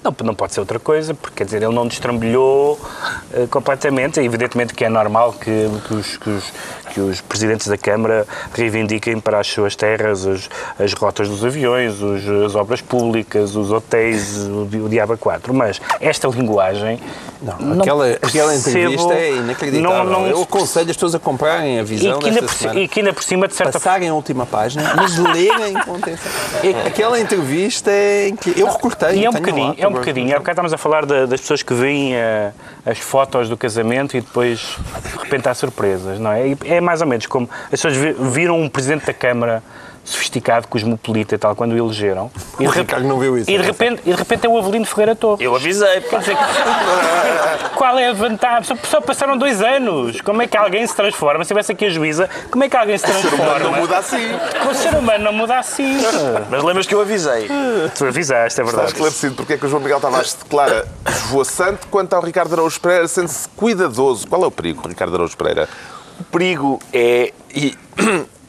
Não, 0.03 0.15
não 0.23 0.33
pode 0.35 0.53
ser 0.53 0.59
outra 0.59 0.79
coisa, 0.79 1.13
porque 1.13 1.35
quer 1.37 1.45
dizer, 1.45 1.61
ele 1.61 1.73
não 1.73 1.87
destrambilhou 1.87 2.79
eh, 3.33 3.47
completamente. 3.49 4.19
Evidentemente 4.19 4.73
que 4.73 4.85
é 4.85 4.89
normal 4.89 5.33
que, 5.33 5.69
que 5.87 5.93
os, 5.93 6.17
que, 6.17 6.29
os, 6.29 6.43
que 6.93 6.99
os 6.99 7.21
presidentes 7.21 7.67
da 7.67 7.77
Câmara 7.77 8.25
reivindiquem 8.53 9.19
para 9.19 9.39
as 9.39 9.47
suas 9.47 9.75
terras 9.75 10.25
as, 10.25 10.49
as 10.79 10.93
rotas 10.93 11.27
dos 11.29 11.43
aviões, 11.43 12.01
os- 12.01 12.27
as 12.45 12.55
obras 12.55 12.81
públicas, 12.81 13.55
os 13.55 13.71
hotéis, 13.71 14.37
o, 14.37 14.61
o 14.85 14.89
Diaba 14.89 15.17
4. 15.17 15.53
Mas 15.53 15.81
esta 15.99 16.27
linguagem. 16.27 16.99
Não, 17.41 17.81
aquela, 17.81 18.09
aquela 18.11 18.51
percebo- 18.51 18.79
entrevista 18.79 19.13
é 19.13 19.31
inacreditável. 19.35 20.03
Não, 20.05 20.21
não, 20.21 20.27
Eu 20.27 20.41
aconselho 20.43 20.89
as 20.89 20.95
pessoas 20.95 21.13
a 21.15 21.19
comprarem 21.19 21.77
a 21.79 21.81
e, 21.81 21.85
visão 21.85 22.19
que 22.19 22.29
ainda 22.29 22.41
por, 22.43 22.53
semana. 22.53 22.79
e 22.79 22.87
que 22.87 22.99
ainda 23.01 23.11
por 23.13 23.23
cima, 23.23 23.47
de 23.49 23.53
certa. 23.55 23.73
Passarem 23.73 24.07
a 24.07 24.13
última 24.13 24.45
página, 24.45 24.93
mas 24.95 25.17
lerem 25.19 25.73
com 25.85 25.95
atenção. 25.95 26.31
Aquela 26.87 27.19
entrevista 27.19 27.91
é 27.91 28.29
incrível. 28.29 28.65
Eu 28.67 28.71
recortei. 28.71 29.19
E 29.19 29.25
é 29.25 29.29
um 29.29 29.33
bocadinho, 29.33 29.75
é 29.84 29.88
um 29.88 29.91
tô- 29.91 29.99
bocadinho. 29.99 30.27
Há 30.36 30.39
bocado 30.39 30.51
estávamos 30.51 30.73
a 30.73 30.77
falar 30.77 31.05
da- 31.05 31.25
das 31.25 31.41
pessoas 31.41 31.61
que 31.63 31.73
veem 31.73 32.15
eh, 32.15 32.51
as 32.86 32.99
fotos 32.99 33.49
do 33.49 33.57
casamento 33.57 34.15
e 34.17 34.21
depois 34.21 34.77
de 35.11 35.17
repente 35.23 35.47
há 35.49 35.53
surpresas, 35.53 36.19
não 36.19 36.31
é? 36.31 36.55
É 36.65 36.81
mais 36.81 37.01
ou 37.01 37.07
menos 37.07 37.25
como 37.25 37.49
as 37.65 37.69
pessoas 37.71 37.95
vi- 37.95 38.13
viram 38.13 38.59
um 38.59 38.69
presidente 38.69 39.05
da 39.05 39.13
Câmara 39.13 39.63
sofisticado, 40.04 40.68
cosmopolita 40.68 41.36
e 41.36 41.38
tal, 41.38 41.56
quando 41.56 41.74
o 41.74 41.78
elegeram. 41.78 42.30
E 42.60 42.68
O 42.68 42.72
de, 42.72 42.78
Ricardo 42.80 43.08
não 43.08 43.20
viu 43.20 43.38
isso, 43.38 43.49
E 43.49 43.58
de 43.58 43.64
é 43.64 43.66
repente, 43.66 44.01
e 44.06 44.12
de 44.12 44.18
repente 44.18 44.45
é 44.45 44.49
o 44.49 44.58
Avelino 44.58 44.86
Ferreira 44.86 45.16
Torres. 45.16 45.39
Eu 45.45 45.56
avisei. 45.56 46.01
Qual 47.76 47.97
é 47.97 48.10
a 48.10 48.14
vantagem? 48.14 48.64
Só, 48.64 48.76
só 48.84 49.01
passaram 49.01 49.38
dois 49.38 49.62
anos. 49.62 50.22
Como 50.22 50.41
é 50.41 50.47
que 50.47 50.58
alguém 50.58 50.86
se 50.86 50.95
transforma? 50.95 51.43
Se 51.43 51.47
tivesse 51.49 51.72
aqui 51.72 51.86
a 51.86 51.89
juíza, 51.89 52.30
como 52.51 52.64
é 52.64 52.70
que 52.70 52.76
alguém 52.78 52.97
se 52.97 53.06
transforma? 53.06 53.60
Não 53.60 53.74
muda 53.74 53.97
assim. 53.97 54.32
O 54.70 54.74
ser 54.74 54.93
humano 54.95 55.24
não 55.24 55.34
muda 55.34 55.58
assim. 55.58 55.97
Mas 56.49 56.64
lembras 56.64 56.86
que 56.86 56.93
eu 56.95 57.01
avisei? 57.01 57.47
Tu 57.97 58.06
avisaste, 58.06 58.60
é 58.60 58.64
Está 58.64 58.64
verdade. 58.64 58.91
esclarecido 58.93 59.36
porque 59.36 59.54
é 59.54 59.58
que 59.58 59.66
o 59.66 59.70
João 59.70 59.82
Miguel 59.82 59.99
Tavares 59.99 60.34
declara 60.34 60.88
esvoaçante 61.08 61.88
quanto 61.88 62.14
ao 62.14 62.22
Ricardo 62.22 62.54
Araújo 62.54 62.80
Pereira 62.80 63.08
sendo-se 63.08 63.47
cuidadoso. 63.49 64.28
Qual 64.28 64.43
é 64.43 64.47
o 64.47 64.51
perigo, 64.51 64.88
Ricardo 64.88 65.16
Araújo 65.16 65.36
Pereira? 65.38 65.68
O 66.20 66.24
perigo 66.26 66.80
é. 66.93 67.34
E 67.56 67.76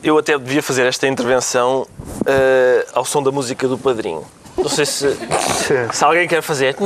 eu 0.04 0.18
até 0.18 0.38
devia 0.38 0.62
fazer 0.62 0.86
esta 0.86 1.08
intervenção 1.08 1.86
eh, 2.26 2.86
ao 2.92 3.06
som 3.06 3.22
da 3.22 3.32
música 3.32 3.66
do 3.66 3.78
padrinho. 3.78 4.22
Não 4.56 4.68
sei 4.68 4.84
se, 4.84 5.16
se 5.92 6.04
alguém 6.04 6.28
quer 6.28 6.42
fazer. 6.42 6.74
Que 6.74 6.82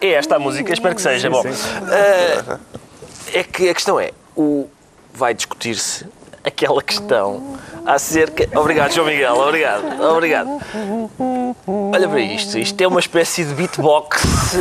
É 0.00 0.12
esta 0.14 0.34
a 0.36 0.38
música, 0.38 0.72
espero 0.72 0.96
que 0.96 1.00
seja. 1.00 1.30
Bom, 1.30 1.44
eh, 1.46 2.58
é 3.32 3.44
que 3.44 3.68
a 3.68 3.74
questão 3.74 4.00
é: 4.00 4.10
o, 4.36 4.68
vai 5.14 5.32
discutir-se 5.32 6.04
aquela 6.46 6.82
questão 6.82 7.56
acerca. 7.84 8.48
Obrigado, 8.58 8.92
João 8.92 9.06
Miguel, 9.08 9.34
obrigado, 9.36 10.02
obrigado. 10.02 10.48
Olha 11.66 12.08
para 12.08 12.20
isto, 12.20 12.58
isto 12.58 12.80
é 12.80 12.86
uma 12.86 13.00
espécie 13.00 13.44
de 13.44 13.54
beatbox. 13.54 14.58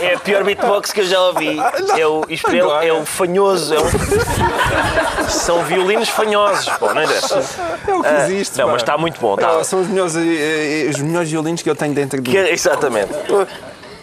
Eh, 0.00 0.06
é 0.10 0.14
a 0.14 0.18
pior 0.18 0.44
beatbox 0.44 0.92
que 0.92 1.00
eu 1.00 1.06
já 1.06 1.20
ouvi. 1.20 1.58
É 1.98 2.06
o, 2.06 2.24
isto 2.28 2.48
é, 2.50 2.88
é 2.88 2.92
o 2.92 3.04
fanhoso. 3.04 3.74
É 3.74 3.78
um- 3.80 5.28
são 5.28 5.62
violinos 5.64 6.08
fanhosos. 6.08 6.68
Bom, 6.78 6.92
não 6.94 7.02
interessa. 7.02 7.42
É 7.86 7.94
o 7.94 8.00
que 8.02 8.08
Ah, 8.08 8.24
existe. 8.28 8.58
não, 8.58 8.68
mas 8.68 8.82
está 8.82 8.96
muito 8.96 9.20
bom. 9.20 9.34
Está, 9.34 9.50
Ah, 9.58 9.64
São 9.64 9.80
os 9.80 9.88
melhores, 9.88 10.16
eh, 10.16 10.86
eh, 10.86 10.90
os 10.90 11.00
melhores 11.00 11.30
violinos 11.30 11.62
que 11.62 11.70
eu 11.70 11.76
tenho 11.76 11.94
dentro 11.94 12.20
de 12.20 12.30
mim. 12.30 12.36
exatamente. 12.36 13.12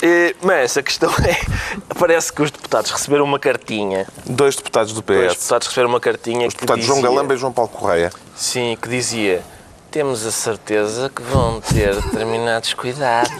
Eh, 0.07 0.35
Mas 0.43 0.77
a 0.77 0.83
questão 0.83 1.09
é: 1.25 1.35
parece 1.97 2.31
que 2.31 2.43
os 2.43 2.51
deputados 2.51 2.91
receberam 2.91 3.23
uma 3.25 3.39
cartinha. 3.39 4.05
Dois 4.25 4.55
deputados 4.55 4.93
do 4.93 5.01
PS. 5.01 5.33
deputados 5.33 5.67
receberam 5.67 5.89
uma 5.89 5.99
cartinha 5.99 6.47
Os 6.47 6.53
deputados 6.53 6.85
dizia, 6.85 7.01
João 7.01 7.13
Galamba 7.13 7.33
e 7.33 7.37
João 7.37 7.51
Paulo 7.51 7.71
Correia. 7.71 8.11
Sim, 8.35 8.77
que 8.79 8.87
dizia: 8.87 9.41
temos 9.95 10.25
a 10.25 10.31
certeza 10.31 11.09
que 11.09 11.21
vão 11.21 11.61
ter 11.61 11.95
determinados 11.95 12.73
cuidados. 12.73 13.31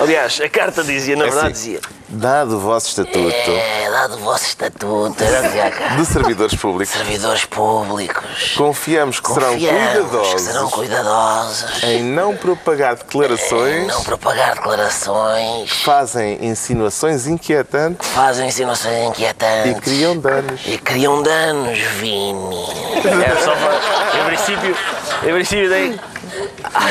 Aliás, 0.00 0.40
a 0.40 0.48
carta 0.48 0.84
dizia, 0.84 1.16
na 1.16 1.24
É 1.24 1.26
verdade, 1.26 1.46
assim, 1.52 1.52
dizia: 1.72 1.80
Dado 2.08 2.56
o 2.56 2.60
vosso 2.60 2.86
estatuto. 2.90 3.50
É, 3.50 3.90
dado 3.90 4.14
o 4.14 4.18
vosso 4.18 4.44
estatuto, 4.46 5.16
era 5.24 5.42
dizia 5.42 5.70
cá, 5.72 5.88
de 5.96 6.06
servidores 6.06 6.54
públicos, 6.54 6.94
servidores 6.94 7.44
públicos. 7.46 8.54
confiamos 8.56 9.18
que 9.18 9.28
serão 9.32 9.52
Confiamos 9.54 9.80
que 9.80 9.98
cuidadosos. 10.00 10.40
serão 10.42 10.70
cuidadosos. 10.70 11.82
Em 11.82 12.02
não 12.04 12.36
propagar 12.36 12.94
declarações. 12.94 13.88
Não 13.88 14.04
propagar 14.04 14.54
declarações, 14.54 15.72
que 15.72 15.84
fazem 15.84 16.44
insinuações 16.46 17.26
inquietantes. 17.26 18.06
Fazem 18.08 18.46
insinuações 18.46 18.94
e 18.94 19.04
inquietantes 19.06 19.80
criam 19.80 20.16
danos. 20.16 20.60
e 20.64 20.78
criam 20.78 21.20
danos, 21.24 21.76
Vini. 21.98 22.66
É, 23.04 23.44
só 23.44 23.56
para- 23.56 24.20
em 24.20 24.24
princípio, 24.26 24.76
em 25.22 25.32
princípio 25.34 25.68
daí, 25.68 26.00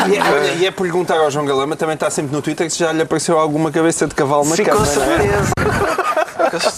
E 0.10 0.16
é, 0.18 0.22
olha, 0.22 0.52
e 0.60 0.66
é 0.66 0.72
perguntar 0.72 1.18
ao 1.18 1.32
João 1.32 1.46
Galama, 1.46 1.76
também 1.76 1.96
está 1.96 2.10
sempre 2.10 2.32
no 2.36 2.42
Twitter, 2.42 2.70
se 2.70 2.80
já 2.80 2.92
lhe 2.92 3.02
apareceu 3.02 3.40
alguma 3.40 3.72
cabeça 3.72 4.08
de 4.08 4.14
cavalo 4.16 4.46
na 4.48 4.56
Sim, 4.56 4.64
com 4.66 4.72
cama. 4.72 4.86
é? 4.86 6.29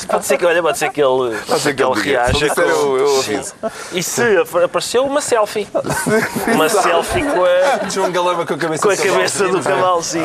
Pode 0.07 0.25
ser 0.25 0.37
que, 0.37 0.45
olha, 0.45 0.61
pode 0.61 0.77
ser 0.77 0.89
que 0.91 1.01
ele, 1.01 1.37
Pode 1.47 1.61
ser 1.61 1.73
que 1.75 1.83
ele 1.83 2.01
reaja. 2.01 2.47
eu, 2.57 2.97
eu 2.97 3.19
aviso. 3.19 3.53
E 3.93 4.03
se 4.03 4.21
ap- 4.37 4.55
apareceu 4.65 5.05
uma 5.05 5.21
selfie? 5.21 5.67
Uma 6.53 6.67
selfie 6.69 7.23
com 7.23 7.43
a, 7.45 7.89
João 7.89 8.11
Galama 8.11 8.45
com 8.45 8.53
a 8.53 8.57
cabeça 8.57 8.83
com 8.83 8.89
a 8.89 8.97
cabeça 8.97 9.47
do 9.47 9.61
cavalo, 9.61 10.03
sim. 10.03 10.19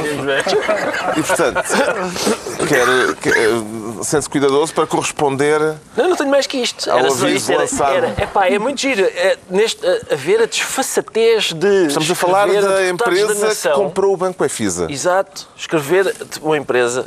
E, 1.16 1.22
portanto, 1.22 1.62
quer, 2.68 3.14
quer, 3.20 4.04
sente-se 4.04 4.28
cuidadoso 4.30 4.72
para 4.74 4.86
corresponder 4.86 5.60
Não, 5.96 6.08
não 6.10 6.16
tenho 6.16 6.30
mais 6.30 6.46
que 6.46 6.58
isto. 6.58 6.88
Era 6.90 7.10
só 7.10 7.28
isto. 7.28 7.52
Era, 7.52 7.64
era, 7.94 8.22
epá, 8.22 8.46
é 8.48 8.58
muito 8.58 8.80
giro. 8.80 9.02
É, 9.02 9.36
neste, 9.50 9.86
a, 9.86 10.14
a 10.14 10.16
ver 10.16 10.42
a 10.42 10.46
desfaçatez 10.46 11.52
de. 11.52 11.86
Estamos 11.86 12.10
a 12.10 12.14
falar 12.14 12.48
escrever 12.48 12.68
da 12.68 12.88
empresa 12.88 13.34
que 13.34 13.40
nação. 13.40 13.72
comprou 13.74 14.14
o 14.14 14.16
Banco 14.16 14.44
Efisa. 14.44 14.86
Exato. 14.90 15.46
Escrever 15.56 16.14
uma 16.42 16.56
empresa, 16.56 17.06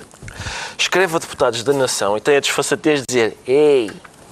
escreve 0.77 1.15
a 1.15 1.19
deputados 1.19 1.63
da 1.63 1.73
nação 1.73 2.17
e 2.17 2.21
tem 2.21 2.37
a 2.37 2.39
desfaçatez 2.39 3.01
de 3.01 3.05
dizer: 3.07 3.37
Ei, 3.47 3.91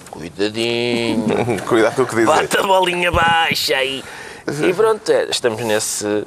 cuidadinho, 0.09 1.25
Cuidado 1.67 1.95
com 1.95 2.01
o 2.03 2.05
que 2.07 2.15
dizer. 2.15 2.25
bate 2.27 2.57
a 2.57 2.63
bolinha 2.63 3.11
baixa 3.11 3.75
aí. 3.75 4.03
E 4.67 4.73
pronto, 4.73 5.11
é, 5.11 5.25
estamos 5.29 5.61
nesse 5.61 6.25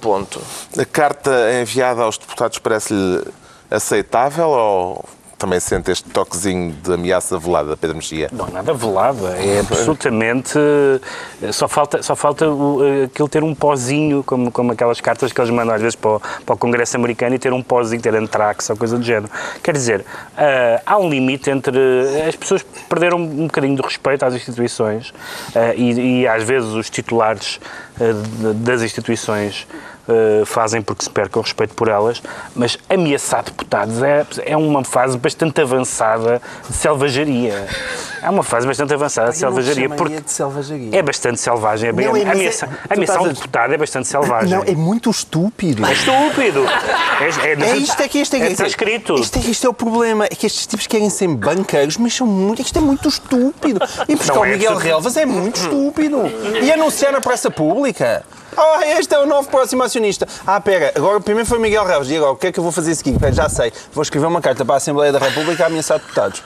ponto. 0.00 0.40
A 0.78 0.84
carta 0.84 1.30
enviada 1.60 2.02
aos 2.02 2.16
deputados 2.16 2.58
parece-lhe 2.58 3.22
aceitável 3.70 4.48
ou 4.48 5.04
também 5.40 5.58
sente 5.58 5.90
este 5.90 6.08
toquezinho 6.10 6.72
de 6.82 6.92
ameaça 6.92 7.38
velada, 7.38 7.74
Pedro 7.74 7.96
Mexia? 7.96 8.28
Não, 8.30 8.46
nada 8.48 8.74
velada. 8.74 9.28
É 9.38 9.60
absolutamente. 9.60 10.52
Só 11.50 11.66
falta, 11.66 12.02
só 12.02 12.14
falta 12.14 12.46
o, 12.46 12.80
aquilo 13.06 13.26
ter 13.26 13.42
um 13.42 13.54
pozinho, 13.54 14.22
como, 14.22 14.52
como 14.52 14.72
aquelas 14.72 15.00
cartas 15.00 15.32
que 15.32 15.40
eles 15.40 15.50
mandam 15.50 15.74
às 15.74 15.80
vezes 15.80 15.96
para 15.96 16.10
o, 16.10 16.20
para 16.44 16.54
o 16.54 16.58
Congresso 16.58 16.94
americano 16.98 17.34
e 17.34 17.38
ter 17.38 17.54
um 17.54 17.62
pozinho, 17.62 18.02
ter 18.02 18.14
antrax 18.14 18.68
ou 18.68 18.76
coisa 18.76 18.98
do 18.98 19.02
género. 19.02 19.32
Quer 19.62 19.72
dizer, 19.72 20.04
ah, 20.36 20.82
há 20.84 20.98
um 20.98 21.08
limite 21.08 21.48
entre. 21.48 21.78
As 22.28 22.36
pessoas 22.36 22.62
perderam 22.86 23.18
um 23.18 23.46
bocadinho 23.46 23.76
de 23.76 23.82
respeito 23.82 24.26
às 24.26 24.34
instituições 24.34 25.14
ah, 25.56 25.74
e, 25.74 26.20
e 26.20 26.28
às 26.28 26.42
vezes 26.44 26.68
os 26.68 26.90
titulares 26.90 27.58
das 28.56 28.82
instituições 28.82 29.66
Uh, 30.10 30.44
fazem 30.44 30.82
porque 30.82 31.04
se 31.04 31.10
perca 31.10 31.38
o 31.38 31.42
respeito 31.42 31.72
por 31.74 31.86
elas, 31.86 32.20
mas 32.56 32.76
ameaçar 32.88 33.44
deputados 33.44 34.02
é, 34.02 34.26
é 34.44 34.56
uma 34.56 34.82
fase 34.82 35.16
bastante 35.16 35.60
avançada 35.60 36.42
de 36.68 36.74
selvageria. 36.74 37.66
É 38.22 38.28
uma 38.28 38.42
fase 38.42 38.66
bastante 38.66 38.92
avançada 38.92 39.30
de 39.30 39.38
selvageria. 39.38 39.88
Porque 39.88 40.20
de 40.20 40.30
selvageria. 40.30 40.98
é 40.98 41.02
bastante 41.02 41.40
selvagem. 41.40 41.88
É 41.90 41.92
bem, 41.92 42.06
Não, 42.06 42.16
é- 42.16 42.22
é- 42.22 42.30
ameaça, 42.30 42.66
tu 42.66 42.72
a 42.72 42.94
ameaça 42.94 43.00
estás 43.12 43.18
ao 43.18 43.24
a- 43.24 43.28
deputado 43.32 43.72
é 43.72 43.78
bastante 43.78 44.08
selvagem. 44.08 44.50
Não, 44.50 44.64
é 44.64 44.74
muito 44.74 45.10
estúpido. 45.10 45.86
É 45.86 45.92
estúpido. 45.92 46.64
É, 46.66 47.70
É 47.70 47.76
isto, 47.76 48.02
é 48.02 48.08
que 48.08 48.18
isto 48.18 48.34
é 48.36 48.50
Está 48.50 48.66
escrito. 48.66 49.14
Isto 49.14 49.38
é, 49.38 49.42
isto 49.42 49.66
é 49.66 49.70
o 49.70 49.74
problema. 49.74 50.24
É 50.24 50.28
que 50.28 50.46
estes 50.46 50.66
tipos 50.66 50.86
querem 50.86 51.08
ser 51.08 51.28
banqueiros, 51.28 51.96
mas 51.96 52.14
são 52.14 52.26
muito. 52.26 52.60
Isto 52.60 52.78
é 52.78 52.82
muito 52.82 53.08
estúpido. 53.08 53.80
E 54.08 54.16
buscar 54.16 54.38
o 54.40 54.44
é 54.44 54.50
Miguel. 54.50 54.76
Relvas 54.76 55.16
é 55.16 55.24
muito 55.24 55.60
estúpido. 55.60 56.22
E 56.62 56.70
anunciar 56.72 57.12
na 57.12 57.20
praça 57.20 57.50
pública. 57.50 58.24
Ah, 58.56 58.80
este 58.98 59.14
é 59.14 59.18
o 59.18 59.26
novo 59.26 59.48
próximo 59.48 59.82
acionista. 59.82 60.26
Ah, 60.46 60.60
pera, 60.60 60.92
agora 60.94 61.20
primeiro 61.20 61.48
foi 61.48 61.58
Miguel 61.58 61.84
Relvas. 61.84 62.10
E 62.10 62.16
agora, 62.16 62.32
o 62.32 62.36
que 62.36 62.48
é 62.48 62.52
que 62.52 62.58
eu 62.58 62.62
vou 62.62 62.72
fazer 62.72 62.92
a 62.92 62.94
seguir? 62.94 63.18
Pera, 63.18 63.32
já 63.32 63.48
sei. 63.48 63.72
Vou 63.92 64.02
escrever 64.02 64.26
uma 64.26 64.40
carta 64.40 64.64
para 64.64 64.74
a 64.74 64.78
Assembleia 64.78 65.12
da 65.12 65.18
República 65.18 65.64
a 65.64 65.66
ameaçar 65.66 65.98
deputados. 65.98 66.42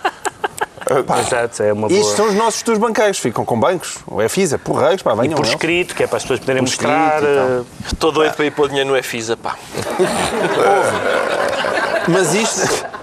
Exato, 1.27 1.63
é 1.63 1.73
uma 1.73 1.89
boa. 1.89 1.99
Estes 1.99 2.15
são 2.15 2.27
os 2.29 2.35
nossos 2.35 2.59
futuros 2.61 2.79
banqueiros. 2.79 3.19
Ficam 3.19 3.43
com 3.43 3.59
bancos, 3.59 3.97
o 4.07 4.21
EFISA, 4.21 4.59
porreiros, 4.59 5.03
pá, 5.03 5.15
venham 5.15 5.35
Por 5.35 5.41
eles. 5.45 5.51
escrito, 5.55 5.95
que 5.95 6.03
é 6.03 6.07
para 6.07 6.19
as 6.19 6.23
pessoas 6.25 6.41
poderem 6.41 6.63
Por 6.63 6.69
mostrar. 6.69 7.15
escrito 7.23 7.33
e 7.33 7.37
tal. 7.37 7.49
eh, 7.49 7.63
Estou 7.93 8.13
doido 8.13 8.35
para 8.35 8.45
ir 8.45 8.51
pôr 8.51 8.69
dinheiro 8.69 8.91
no 8.91 8.97
EFISA, 8.97 9.35
pá. 9.37 9.57
Mas 12.07 12.35
isto 12.35 12.61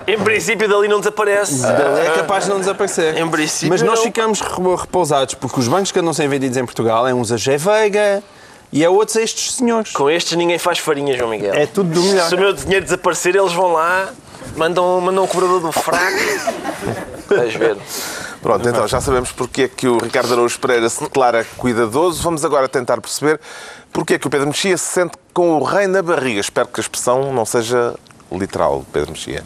Em 0.08 0.18
princípio, 0.20 0.68
dali 0.70 0.88
não 0.88 1.00
desaparece. 1.00 1.62
é 1.66 2.12
capaz 2.20 2.44
de 2.46 2.50
não 2.52 2.60
desaparecer. 2.60 3.18
Em 3.18 3.28
princípio, 3.28 3.70
Mas 3.70 3.82
nós 3.82 4.00
não. 4.00 4.06
ficamos 4.06 4.42
re- 4.42 4.76
repousados 4.80 5.34
porque 5.36 5.60
os 5.60 5.68
bancos 5.68 5.92
que 5.92 6.00
andam 6.00 6.14
sem 6.14 6.28
vendidos 6.28 6.58
em 6.58 6.66
Portugal 6.66 7.08
é 7.08 7.14
uns 7.14 7.32
a 7.32 7.38
G 7.38 7.58
Veiga 7.58 8.24
e 8.72 8.84
é 8.84 8.90
outros 8.90 9.18
a 9.18 9.22
estes 9.22 9.56
senhores. 9.56 9.92
Com 9.92 10.10
estes 10.10 10.38
ninguém 10.38 10.58
faz 10.58 10.80
farinha, 10.80 11.18
João 11.18 11.30
Miguel. 11.30 11.54
É 11.54 11.66
tudo 11.66 11.90
do 11.90 12.02
melhor. 12.02 12.30
Se 12.30 12.36
o 12.36 12.38
meu 12.38 12.54
dinheiro 12.54 12.86
desaparecer, 12.86 13.36
eles 13.36 13.54
vão 13.54 13.74
lá, 13.74 14.10
mandam, 14.56 15.02
mandam 15.02 15.24
um 15.24 15.28
cobrador 15.28 15.60
do 15.60 15.72
fraco. 15.72 16.18
Vais 17.28 17.54
ver. 17.54 17.78
Pronto, 18.42 18.68
então 18.68 18.88
já 18.88 19.00
sabemos 19.00 19.32
porque 19.32 19.64
é 19.64 19.68
que 19.68 19.88
o 19.88 20.00
Ricardo 20.00 20.34
Araújo 20.34 20.60
Pereira 20.60 20.90
se 20.90 21.04
declara 21.04 21.46
cuidadoso. 21.58 22.24
Vamos 22.24 22.44
agora 22.44 22.68
tentar 22.68 23.00
perceber 23.00 23.40
porque 23.94 24.16
é 24.16 24.20
que 24.20 24.26
o 24.26 24.30
Pedro 24.30 24.48
Mexia 24.48 24.78
se 24.78 24.86
sente 24.86 25.14
com 25.34 25.58
o 25.58 25.64
rei 25.64 25.86
na 25.86 26.02
barriga. 26.02 26.40
Espero 26.40 26.68
que 26.68 26.80
a 26.80 26.84
expressão 26.84 27.32
não 27.32 27.46
seja 27.46 27.94
literal, 28.32 28.84
Pedro 28.92 29.12
Mexia. 29.12 29.44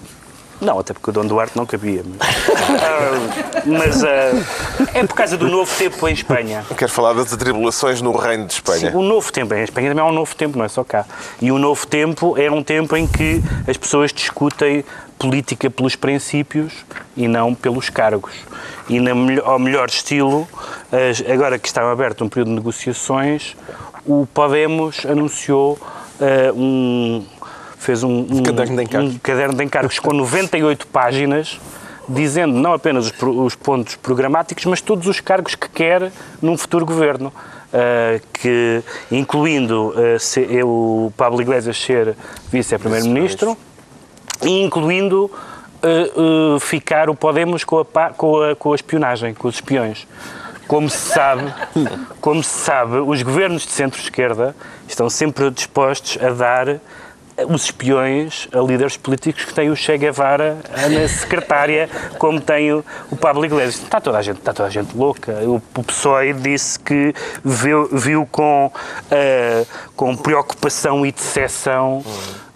Não, 0.62 0.80
até 0.80 0.94
porque 0.94 1.10
o 1.10 1.14
Dom 1.14 1.26
Duarte 1.26 1.56
não 1.58 1.66
cabia. 1.66 2.04
Mas, 2.08 2.30
Ah, 2.84 3.62
mas, 3.66 4.04
ah, 4.04 4.90
é 4.94 5.06
por 5.06 5.14
causa 5.16 5.38
do 5.38 5.48
novo 5.50 5.72
tempo 5.78 6.08
em 6.08 6.14
Espanha. 6.14 6.66
Quero 6.78 6.92
falar 6.92 7.14
das 7.14 7.34
atribulações 7.34 8.02
no 8.02 8.16
reino 8.16 8.46
de 8.48 8.54
Espanha. 8.54 8.92
Sim, 8.92 8.98
o 8.98 9.02
novo 9.02 9.32
tempo 9.32 9.54
em 9.54 9.64
Espanha 9.64 9.90
também 9.90 10.04
é 10.06 10.08
um 10.08 10.14
novo 10.14 10.34
tempo, 10.36 10.58
não 10.58 10.66
é 10.66 10.70
só 10.70 10.84
cá. 10.84 11.06
E 11.42 11.52
o 11.52 11.58
novo 11.58 11.86
tempo 11.86 12.38
é 12.38 12.50
um 12.50 12.64
tempo 12.64 12.96
em 12.96 13.06
que 13.06 13.44
as 13.68 13.76
pessoas 13.78 14.14
discutem 14.14 14.84
política 15.20 15.70
pelos 15.70 15.96
princípios 15.96 16.74
e 17.16 17.28
não 17.28 17.54
pelos 17.54 17.90
cargos. 17.90 18.34
E 18.90 19.00
na, 19.00 19.12
ao 19.44 19.60
melhor 19.60 19.88
estilo, 19.90 20.48
as- 20.92 21.24
agora 21.30 21.58
que 21.60 21.68
está 21.68 21.90
aberto 21.92 22.24
um 22.24 22.30
período 22.30 22.50
de 22.50 22.56
negociações, 22.56 23.56
o 24.06 24.28
Podemos 24.34 25.06
anunciou 25.06 25.78
ah, 26.22 26.52
um 26.54 27.26
fez 27.86 28.04
um, 28.04 28.26
um, 28.30 28.44
caderno 28.44 28.76
de 28.76 28.84
encargos. 28.84 29.16
um 29.16 29.20
caderno 29.20 29.56
de 29.56 29.64
encargos 29.64 30.00
com 30.00 30.12
98 30.12 30.88
páginas, 30.88 31.60
dizendo 32.10 32.54
não 32.54 32.74
apenas 32.74 33.08
os, 33.08 33.14
os 33.22 33.56
pontos 33.56 33.96
programáticos, 33.96 34.66
mas 34.66 34.82
todos 34.82 35.08
os 35.08 35.20
cargos 35.20 35.56
que 35.56 35.70
quer 35.70 36.12
num 36.42 36.58
futuro 36.58 36.86
governo. 36.86 37.32
Uh, 37.74 38.22
que, 38.32 38.82
incluindo 39.12 39.90
uh, 39.90 40.18
se- 40.18 40.48
eu, 40.50 40.68
o 40.70 41.14
Pablo 41.18 41.42
Iglesias 41.42 41.78
ser 41.78 42.16
vice-primeiro-ministro, 42.50 43.58
e 44.42 44.64
incluindo 44.64 45.30
uh, 45.84 46.60
ficar 46.60 47.10
o 47.10 47.16
Podemos 47.16 47.66
com 47.66 47.80
a, 47.80 47.86
com, 48.12 48.42
a, 48.42 48.56
com 48.56 48.72
a 48.72 48.76
espionagem, 48.76 49.34
com 49.34 49.50
os 49.50 49.56
espiões. 49.56 50.08
Como 50.68 50.90
se 50.90 50.98
sabe, 50.98 51.54
como 52.22 52.42
se 52.42 52.50
sabe, 52.50 52.98
os 52.98 53.22
governos 53.22 53.64
de 53.64 53.72
centro-esquerda 53.72 54.56
estão 54.88 55.10
sempre 55.10 55.52
dispostos 55.52 56.18
a 56.24 56.30
dar 56.30 56.80
os 57.50 57.66
espiões 57.66 58.48
a 58.54 58.60
líderes 58.60 58.98
políticos 58.98 59.46
que 59.46 59.54
têm 59.54 59.70
o 59.70 59.76
Che 59.76 59.98
Guevara 59.98 60.58
na 60.90 61.08
secretária, 61.08 61.90
como 62.18 62.40
tem 62.40 62.72
o, 62.72 62.84
o 63.12 63.16
Pablo 63.16 63.46
Iglesias. 63.46 63.76
Está 63.76 64.00
toda 64.00 64.18
a 64.18 64.22
gente, 64.22 64.38
está 64.40 64.54
toda 64.54 64.70
a 64.70 64.72
gente 64.72 64.96
louca. 64.96 65.34
O, 65.44 65.56
o 65.56 65.84
PSOE 65.84 66.34
disse 66.34 66.80
que 66.80 67.14
viu, 67.44 67.90
viu 67.92 68.28
com, 68.32 68.72
eh, 69.12 69.66
com 69.96 70.16
preocupação 70.16 71.06
e 71.06 71.12
decepção 71.12 72.04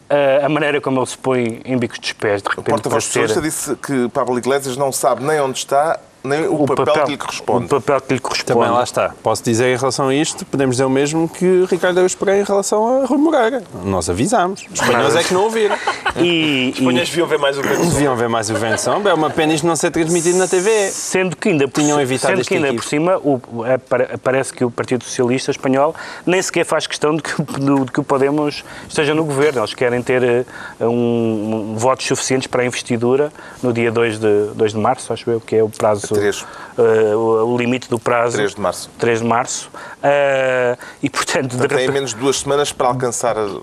eh, 0.09 0.41
a 0.43 0.49
maneira 0.49 0.81
como 0.81 0.99
ele 0.99 1.05
se 1.05 1.17
põe 1.17 1.61
em 1.63 1.77
bicos 1.77 1.99
dos 1.99 2.13
pés, 2.13 2.41
de 2.41 2.47
O 2.47 2.51
repente, 2.51 2.65
para 2.65 2.89
porta-voz 2.89 3.03
ser 3.03 3.41
disse 3.41 3.75
que 3.75 4.09
Pablo 4.09 4.37
Iglesias 4.37 4.75
não 4.75 4.91
sabe 4.91 5.23
nem 5.23 5.39
onde 5.39 5.59
está, 5.59 5.99
nem 6.23 6.47
o, 6.47 6.65
papel, 6.65 7.03
que 7.05 7.11
lhe 7.11 7.17
corresponde. 7.17 7.65
O 7.65 7.69
papel 7.69 8.01
que 8.01 8.13
lhe 8.13 8.19
corresponde. 8.19 8.59
Também 8.59 8.71
lá 8.71 8.83
está. 8.83 9.13
Posso 9.23 9.43
dizer 9.43 9.73
em 9.73 9.77
relação 9.77 10.07
a 10.09 10.15
isto, 10.15 10.45
podemos 10.45 10.75
dizer 10.75 10.85
o 10.85 10.89
mesmo 10.89 11.27
que 11.29 11.65
Ricardo 11.69 11.97
Araújo 11.97 12.17
Pereira 12.17 12.41
em 12.41 12.45
relação 12.45 13.03
a 13.03 13.05
Rui 13.05 13.17
Moreira. 13.17 13.63
Nós 13.83 14.09
avisámos. 14.09 14.65
Os 14.73 14.79
espanhóis 14.81 15.15
é 15.15 15.23
que 15.23 15.33
não 15.33 15.43
ouviram. 15.43 15.75
E, 16.17 16.71
Os 16.73 16.79
espanhóis 16.79 17.09
deviam 17.09 17.27
ver 17.27 17.37
mais 17.37 17.57
o 17.57 17.61
governo. 17.61 17.85
Deviam 17.85 18.15
ver 18.15 18.27
mais 18.29 18.49
o 18.49 18.53
Sombra. 18.79 19.11
É 19.11 19.13
uma 19.13 19.29
pena 19.29 19.53
isto 19.53 19.65
não 19.67 19.75
ser 19.75 19.91
transmitido 19.91 20.37
na 20.39 20.47
TV. 20.47 20.89
Sendo 20.89 21.35
que 21.37 21.49
ainda 21.49 21.67
por, 21.67 21.81
Tinham 21.81 22.01
evitado 22.01 22.35
sendo 22.35 22.45
que 22.47 22.55
ainda 22.55 22.67
equipe. 22.67 22.81
por 22.81 22.89
cima 22.89 23.17
o, 23.19 23.39
o- 23.53 23.63
apare- 23.63 24.17
parece 24.21 24.51
que 24.51 24.65
o 24.65 24.71
Partido 24.71 25.03
Socialista 25.03 25.51
Espanhol 25.51 25.93
nem 26.25 26.41
sequer 26.41 26.65
faz 26.65 26.87
questão 26.87 27.15
de 27.15 27.21
que, 27.21 27.41
do- 27.41 27.85
de 27.85 27.91
que 27.91 27.99
o 27.99 28.03
Podemos 28.03 28.63
esteja 28.87 29.13
no 29.13 29.23
governo. 29.23 29.59
Eles 29.61 29.73
querem 29.75 30.01
ter 30.01 30.23
eh, 30.23 30.45
um, 30.81 31.73
um 31.73 31.75
votos 31.77 32.05
suficientes 32.07 32.47
para 32.47 32.63
a 32.63 32.65
investidura 32.65 33.31
no 33.61 33.71
dia 33.71 33.91
2 33.91 34.19
de, 34.19 34.47
2 34.55 34.73
de 34.73 34.79
março, 34.79 35.13
acho 35.13 35.29
eu, 35.29 35.39
que 35.39 35.55
é 35.55 35.63
o 35.63 35.69
prazo. 35.69 36.08
Três. 36.15 36.45
eh, 36.77 37.15
o, 37.15 37.53
o 37.53 37.57
limite 37.57 37.89
do 37.89 37.99
prazo. 37.99 38.37
3 38.37 38.55
de 38.55 38.61
março. 38.61 38.89
3 38.97 39.19
de 39.19 39.25
março. 39.25 39.69
Eh, 40.01 40.77
e 41.03 41.09
portanto, 41.09 41.51
de 41.51 41.57
Portanto, 41.57 41.77
tem 41.77 41.91
menos 41.91 42.13
de 42.13 42.17
duas 42.17 42.37
semanas 42.37 42.71
para 42.71 42.87
alcançar 42.87 43.37
um 43.37 43.61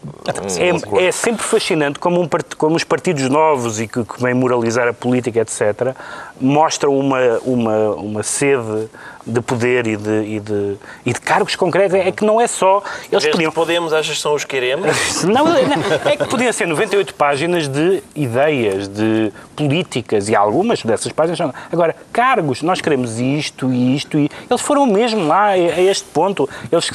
é, 0.99 1.07
é 1.07 1.13
sempre 1.13 1.43
fascinante 1.43 1.99
como, 1.99 2.21
um 2.21 2.29
como 2.57 2.77
os 2.77 2.85
partidos 2.85 3.29
novos 3.29 3.81
e 3.81 3.89
que, 3.89 4.05
que 4.05 4.23
vêm 4.23 4.35
moralizar 4.35 4.89
a 4.89 4.93
política, 4.93 5.41
etc., 5.41 5.95
mostram 6.41 6.97
uma, 6.97 7.39
uma, 7.43 7.91
uma 7.95 8.23
sede 8.23 8.89
de 9.27 9.41
poder 9.41 9.87
e 9.87 9.97
de, 9.97 10.23
e, 10.23 10.41
de, 10.41 10.77
e 11.05 11.13
de 11.13 11.21
cargos 11.21 11.57
concretos. 11.57 11.95
É 11.99 12.13
que 12.13 12.25
não 12.25 12.41
é 12.41 12.47
só. 12.47 12.83
Eles 13.11 13.11
Desde 13.11 13.31
podiam. 13.33 13.53
podemos, 13.53 13.93
achas 13.93 14.15
que 14.17 14.23
são 14.23 14.35
os 14.35 14.45
que 14.45 14.51
queremos? 14.51 14.87
Não, 15.25 15.45
não, 15.45 15.57
é 16.05 16.17
que 16.17 16.25
podiam 16.27 16.53
ser 16.53 16.67
98 16.67 17.15
páginas 17.15 17.67
de 17.69 18.03
ideias, 18.15 18.87
de 18.89 19.33
políticas, 19.57 20.29
e 20.29 20.37
algumas 20.37 20.83
dessas 20.83 21.11
páginas 21.13 21.39
são. 21.39 21.53
Agora, 21.73 21.97
cargos, 22.13 22.63
nós 22.63 22.81
queremos 22.81 23.19
isto 23.19 23.73
e 23.73 23.97
isto 23.97 24.19
e. 24.19 24.31
Eles 24.49 24.61
foram 24.63 24.87
mesmo 24.87 25.27
lá 25.27 25.49
a, 25.49 25.53
a 25.53 25.81
este 25.83 26.05
ponto. 26.05 26.49
Eles, 26.71 26.91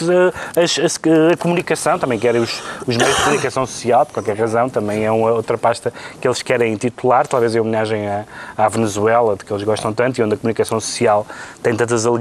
a, 0.56 0.62
as- 0.62 1.00
a 1.34 1.38
comunicação, 1.38 2.00
também 2.00 2.18
querem 2.18 2.42
os, 2.42 2.62
os 2.88 2.96
meios 2.96 3.16
de 3.16 3.24
comunicação 3.24 3.66
social, 3.66 4.06
por 4.06 4.14
qualquer 4.14 4.38
razão, 4.38 4.70
também 4.70 5.04
é 5.06 5.12
uma 5.12 5.32
outra 5.32 5.58
pasta 5.58 5.92
que 6.22 6.28
eles 6.28 6.42
querem 6.42 6.76
titular, 6.76 7.28
talvez 7.28 7.56
em 7.56 7.60
homenagem 7.60 8.08
à, 8.08 8.24
à 8.58 8.70
Venezuela, 8.70 9.36
de 9.36 9.44
que 9.44 9.52
eles 9.52 9.64
gostam 9.64 9.92
tanto 9.94 10.20
e 10.20 10.24
onde 10.24 10.36
a 10.36 10.38
comunicação 10.38 10.80
social 10.80 11.26
tem 11.62 11.76
tantas 11.76 12.06
alegrias. 12.06 12.21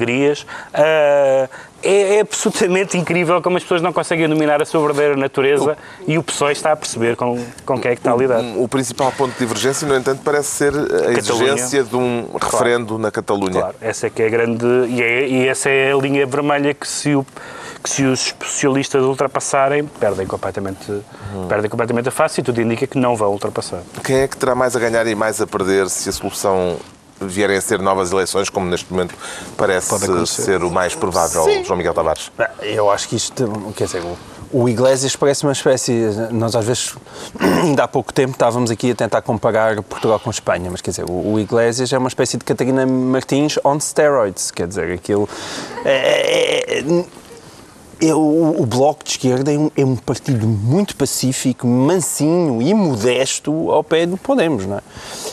Ah, 0.73 1.49
é, 1.83 2.17
é 2.17 2.21
absolutamente 2.21 2.99
incrível 2.99 3.41
como 3.41 3.57
as 3.57 3.63
pessoas 3.63 3.81
não 3.81 3.93
conseguem 3.93 4.29
dominar 4.29 4.61
a 4.61 4.65
sua 4.67 4.81
verdadeira 4.81 5.17
natureza 5.17 5.79
e 6.07 6.19
o 6.19 6.23
PSOE 6.23 6.53
está 6.53 6.73
a 6.73 6.77
perceber 6.77 7.17
com, 7.17 7.43
com 7.65 7.81
quem 7.81 7.93
é 7.93 7.95
que 7.95 8.01
está 8.01 8.13
a 8.13 8.17
lidar. 8.17 8.41
O 8.59 8.69
principal 8.69 9.11
ponto 9.13 9.33
de 9.33 9.39
divergência, 9.39 9.89
no 9.89 9.97
entanto, 9.97 10.21
parece 10.23 10.49
ser 10.49 10.73
a 10.75 11.13
exigência 11.13 11.83
de 11.83 11.97
um 11.97 12.27
referendo 12.41 12.99
na 12.99 13.11
Catalunha. 13.11 13.61
Claro, 13.61 13.75
essa 13.81 14.07
é 14.09 14.11
que 14.11 14.23
é 14.23 14.27
a 14.27 14.29
grande. 14.31 14.67
E, 14.89 15.03
é- 15.03 15.27
e 15.29 15.49
essa 15.49 15.71
é 15.71 15.93
a 15.93 15.97
linha 15.97 16.27
vermelha 16.27 16.75
que 16.75 16.87
se, 16.87 17.15
o- 17.17 17.25
que 17.83 17.89
se 17.89 18.05
os 18.05 18.35
socialistas 18.45 19.03
ultrapassarem, 19.03 19.87
perdem 19.87 20.27
completamente, 20.27 21.01
perdem 21.49 21.71
completamente 21.71 22.09
a 22.11 22.13
face 22.13 22.43
e 22.43 22.45
tudo 22.45 22.61
indica 22.61 22.87
que 22.87 22.99
não 22.99 23.17
vão 23.17 23.31
ultrapassar. 23.31 23.81
Quem 24.05 24.17
é 24.17 24.29
que 24.29 24.37
terá 24.37 24.55
mais 24.55 24.77
a 24.77 24.79
ganhar 24.79 25.07
e 25.07 25.15
mais 25.15 25.41
a 25.41 25.47
perder 25.47 25.89
se 25.89 26.11
a 26.11 26.13
solução 26.13 26.77
vierem 27.21 27.57
a 27.57 27.61
ser 27.61 27.81
novas 27.81 28.11
eleições, 28.13 28.49
como 28.49 28.67
neste 28.67 28.91
momento 28.93 29.15
parece 29.57 30.27
ser 30.27 30.63
o 30.65 30.71
mais 30.71 30.95
provável, 30.95 31.45
João 31.65 31.77
Miguel 31.77 31.95
Tavares? 31.95 32.31
Eu 32.63 32.91
acho 32.91 33.09
que 33.09 33.17
isto, 33.17 33.73
quer 33.77 33.85
dizer, 33.85 34.03
o- 34.53 34.69
Iglesias 34.69 35.15
parece 35.15 35.45
uma 35.45 35.53
espécie. 35.53 35.93
Nós, 36.33 36.57
às 36.57 36.65
vezes, 36.65 36.95
ainda 37.39 37.85
há 37.85 37.89
pouco 37.89 38.13
tempo, 38.13 38.33
estávamos 38.33 38.71
aqui 38.71 38.91
a 38.91 38.95
tentar 38.95 39.23
comparar 39.23 39.81
Portugal 39.83 40.19
com 40.19 40.29
Espanha, 40.31 40.69
mas 40.71 40.81
quer 40.81 40.91
dizer, 40.91 41.05
o, 41.09 41.35
o 41.35 41.39
Iglesias 41.41 41.93
é 41.93 41.99
uma 41.99 42.09
espécie 42.09 42.37
de 42.37 42.45
Catarina 42.45 42.85
Martins 42.87 43.59
on 43.65 43.79
steroids, 43.79 44.51
quer 44.51 44.67
dizer, 44.67 44.93
aquilo. 44.93 45.29
é- 45.85 46.79
é- 46.81 47.05
é- 48.01 48.15
o, 48.15 48.61
o 48.61 48.67
Bloco 48.67 49.05
de 49.05 49.11
Esquerda 49.11 49.53
é 49.53 49.59
um, 49.59 49.71
é 49.77 49.85
um 49.85 49.97
partido 49.97 50.47
muito 50.47 50.97
pacífico, 50.97 51.67
mansinho 51.67 52.61
e 52.63 52.73
modesto 52.75 53.71
ao 53.71 53.85
pé 53.85 54.07
do 54.07 54.17
Podemos, 54.17 54.67
não 54.67 54.79
é? 54.79 54.81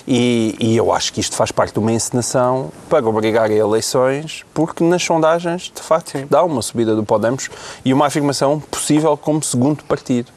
E, 0.08 0.56
e 0.60 0.78
eu 0.78 0.92
acho 0.92 1.12
que 1.14 1.20
isto 1.20 1.36
faz 1.36 1.52
parte 1.52 1.74
de 1.74 1.80
uma 1.80 1.92
encenação 1.92 2.72
para 2.90 3.08
obrigar 3.08 3.50
a 3.50 3.54
eleições, 3.54 4.44
porque 4.54 4.84
nas 4.84 5.04
sondagens, 5.04 5.72
de 5.74 5.82
facto, 5.82 6.26
dá 6.30 6.44
uma 6.44 6.62
subida 6.62 6.96
do 6.96 7.04
Podemos 7.04 7.50
e 7.84 7.94
uma 7.94 8.08
afirmação 8.08 8.60
possível 8.60 9.16
como 9.18 9.44
segundo 9.44 9.84
partido. 9.84 10.37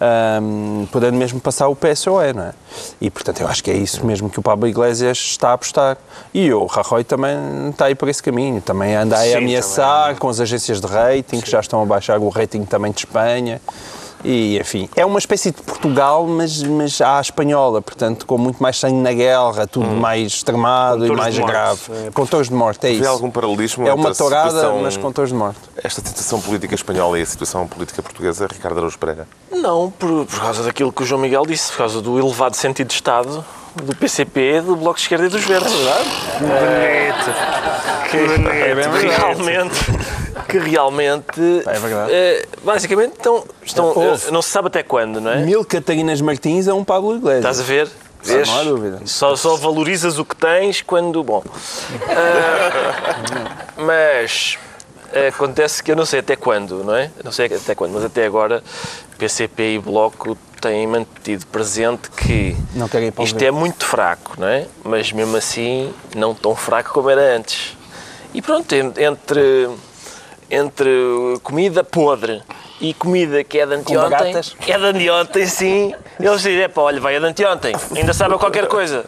Ahm, 0.00 0.86
podendo 0.90 1.16
mesmo 1.16 1.40
passar 1.40 1.68
o 1.68 1.76
PSOE, 1.76 2.32
não 2.32 2.44
é? 2.44 2.52
E, 3.00 3.10
portanto, 3.10 3.40
eu 3.40 3.48
acho 3.48 3.62
que 3.62 3.70
é 3.70 3.74
isso 3.74 4.04
mesmo 4.04 4.28
que 4.28 4.38
o 4.38 4.42
Pablo 4.42 4.66
Iglesias 4.66 5.18
está 5.18 5.50
a 5.50 5.52
apostar. 5.54 5.96
E 6.32 6.52
o 6.52 6.66
Rajoy 6.66 7.04
também 7.04 7.70
está 7.70 7.86
aí 7.86 7.94
por 7.94 8.08
esse 8.08 8.22
caminho, 8.22 8.60
também 8.60 8.94
anda 8.94 9.16
a 9.16 9.20
Sim, 9.20 9.34
ameaçar 9.34 10.16
com 10.16 10.28
as 10.28 10.40
agências 10.40 10.80
de 10.80 10.86
rating, 10.86 11.40
que 11.40 11.50
já 11.50 11.60
estão 11.60 11.82
a 11.82 11.86
baixar 11.86 12.18
o 12.18 12.28
rating 12.28 12.64
também 12.64 12.92
de 12.92 13.00
Espanha. 13.00 13.60
E, 14.24 14.56
enfim, 14.60 14.88
é 14.94 15.04
uma 15.04 15.18
espécie 15.18 15.50
de 15.50 15.60
Portugal, 15.62 16.24
mas, 16.28 16.62
mas 16.62 17.00
à 17.00 17.20
espanhola, 17.20 17.82
portanto, 17.82 18.24
com 18.24 18.38
muito 18.38 18.62
mais 18.62 18.78
sangue 18.78 18.94
na 19.00 19.12
guerra, 19.12 19.66
tudo 19.66 19.86
mais 19.88 20.34
extremado 20.34 21.04
e 21.04 21.08
touros 21.08 21.22
mais 21.24 21.38
grave. 21.38 21.80
É, 22.06 22.10
Com 22.12 22.24
touros 22.24 22.48
de 22.48 22.54
morte, 22.54 22.86
é 22.86 22.90
Vê 22.90 22.96
isso. 23.00 23.08
algum 23.08 23.30
paralelismo 23.30 23.86
É 23.88 23.92
uma 23.92 24.10
a 24.10 24.14
tourada, 24.14 24.50
situação- 24.50 24.78
mas 24.80 24.96
com 24.96 25.10
touros 25.10 25.30
de 25.32 25.36
morte. 25.36 25.58
Esta 25.82 26.00
situação 26.06 26.40
política 26.40 26.72
espanhola 26.74 27.18
e 27.18 27.22
a 27.22 27.26
situação 27.26 27.66
política 27.66 28.00
portuguesa, 28.00 28.46
Ricardo 28.46 28.78
Araújo 28.78 28.96
Pereira? 28.98 29.26
Não, 29.50 29.90
por, 29.90 30.24
por 30.26 30.40
causa 30.40 30.62
daquilo 30.62 30.92
que 30.92 31.02
o 31.02 31.06
João 31.06 31.20
Miguel 31.20 31.44
disse, 31.44 31.72
por 31.72 31.78
causa 31.78 32.00
do 32.00 32.16
elevado 32.18 32.54
sentido 32.56 32.88
de 32.88 32.94
Estado 32.94 33.44
do 33.74 33.96
PCP, 33.96 34.60
do 34.60 34.76
Bloco 34.76 34.96
de 34.96 35.02
Esquerda 35.02 35.26
e 35.26 35.28
dos 35.30 35.42
Verdes. 35.44 35.72
Bonito. 35.72 37.32
Que, 38.10 38.16
É 38.18 38.74
bem 38.74 38.88
verdade. 38.90 39.06
realmente, 39.08 39.74
que 40.52 40.58
realmente, 40.58 41.40
É 41.66 41.78
verdade. 41.78 42.12
eh, 42.12 42.46
basicamente, 42.62 43.12
estão, 43.16 43.44
estão 43.64 43.86
Houve. 43.86 44.28
eh, 44.28 44.30
não 44.30 44.42
se 44.42 44.50
sabe 44.50 44.68
até 44.68 44.82
quando, 44.82 45.20
não 45.20 45.30
é? 45.32 45.38
Mil 45.38 45.64
Catarinas 45.64 46.20
Martins 46.20 46.68
é 46.68 46.74
um 46.74 46.84
Pablo 46.84 47.16
Iglesias. 47.16 47.38
Estás 47.38 47.60
a 47.60 47.62
ver? 47.62 47.88
Vês? 48.24 48.46
não 48.48 48.58
há 48.58 48.62
dúvida. 48.62 49.00
Só, 49.04 49.34
só 49.34 49.56
valorizas 49.56 50.18
o 50.18 50.24
que 50.24 50.36
tens 50.36 50.80
quando. 50.82 51.24
Bom. 51.24 51.42
Ah, 52.08 53.64
mas 53.82 54.58
acontece 55.28 55.82
que 55.82 55.90
eu 55.92 55.96
não 55.96 56.06
sei 56.06 56.20
até 56.20 56.36
quando, 56.36 56.84
não 56.84 56.94
é? 56.94 57.10
Não 57.24 57.32
sei 57.32 57.46
até 57.46 57.74
quando, 57.74 57.92
mas 57.92 58.04
até 58.04 58.24
agora 58.24 58.62
PCP 59.18 59.74
e 59.74 59.78
Bloco 59.78 60.36
têm 60.60 60.86
mantido 60.86 61.44
presente 61.48 62.08
que 62.10 62.56
Não 62.74 62.88
querem 62.88 63.08
ir 63.08 63.10
para 63.10 63.22
o 63.22 63.24
isto 63.24 63.42
é 63.42 63.50
muito 63.50 63.84
fraco, 63.84 64.34
não 64.38 64.46
é? 64.46 64.66
Mas 64.84 65.10
mesmo 65.12 65.36
assim 65.36 65.92
não 66.14 66.34
tão 66.34 66.54
fraco 66.54 66.92
como 66.92 67.10
era 67.10 67.36
antes. 67.36 67.76
E 68.32 68.40
pronto, 68.40 68.72
en- 68.72 68.92
entre, 68.98 69.68
entre 70.52 70.90
comida 71.42 71.82
podre 71.82 72.42
e 72.78 72.92
comida 72.92 73.42
que 73.42 73.58
é 73.58 73.64
de 73.64 73.74
anteontem, 73.74 74.34
é 74.68 74.78
de 74.78 74.84
anteontem 74.84 75.46
sim, 75.46 75.94
eles 76.20 76.42
dizem, 76.42 76.68
pá, 76.68 76.82
olha, 76.82 77.00
vai 77.00 77.16
é 77.16 77.20
de 77.20 77.24
anteontem, 77.24 77.74
ainda 77.96 78.12
sabe 78.12 78.36
qualquer 78.36 78.66
coisa. 78.66 79.02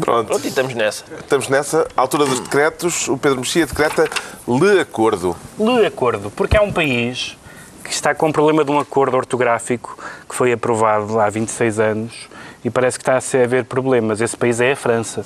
Pronto, 0.00 0.28
Pronto, 0.28 0.44
e 0.44 0.48
estamos 0.48 0.74
nessa. 0.74 1.04
estamos 1.18 1.48
nessa. 1.48 1.86
À 1.96 2.00
altura 2.00 2.24
dos 2.24 2.40
decretos, 2.40 3.08
o 3.08 3.18
Pedro 3.18 3.40
Mexia 3.40 3.66
decreta 3.66 4.08
lhe 4.48 4.80
acordo. 4.80 5.36
De 5.58 5.86
acordo, 5.86 6.30
porque 6.30 6.56
há 6.56 6.62
um 6.62 6.72
país 6.72 7.36
que 7.82 7.92
está 7.92 8.14
com 8.14 8.28
um 8.28 8.32
problema 8.32 8.64
de 8.64 8.70
um 8.70 8.78
acordo 8.78 9.16
ortográfico 9.16 9.98
que 10.28 10.34
foi 10.34 10.52
aprovado 10.52 11.20
há 11.20 11.28
26 11.28 11.78
anos 11.78 12.28
e 12.64 12.70
parece 12.70 12.98
que 12.98 13.02
está 13.02 13.14
a 13.14 13.44
haver 13.44 13.64
problemas. 13.64 14.20
Esse 14.20 14.36
país 14.36 14.60
é 14.60 14.72
a 14.72 14.76
França. 14.76 15.24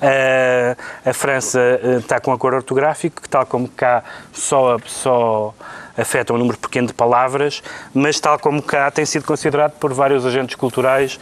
Ah, 0.00 0.76
a 1.04 1.12
França 1.12 1.60
ah, 1.60 1.98
está 1.98 2.18
com 2.18 2.30
um 2.30 2.34
acordo 2.34 2.56
ortográfico 2.56 3.20
que, 3.20 3.28
tal 3.28 3.44
como 3.44 3.68
cá, 3.68 4.02
só, 4.32 4.78
só 4.86 5.54
afeta 6.00 6.32
um 6.32 6.38
número 6.38 6.56
pequeno 6.58 6.86
de 6.86 6.94
palavras, 6.94 7.62
mas 7.94 8.18
tal 8.18 8.38
como 8.38 8.62
cá 8.62 8.90
tem 8.90 9.04
sido 9.04 9.24
considerado 9.24 9.72
por 9.72 9.92
vários 9.92 10.24
agentes 10.24 10.56
culturais 10.56 11.18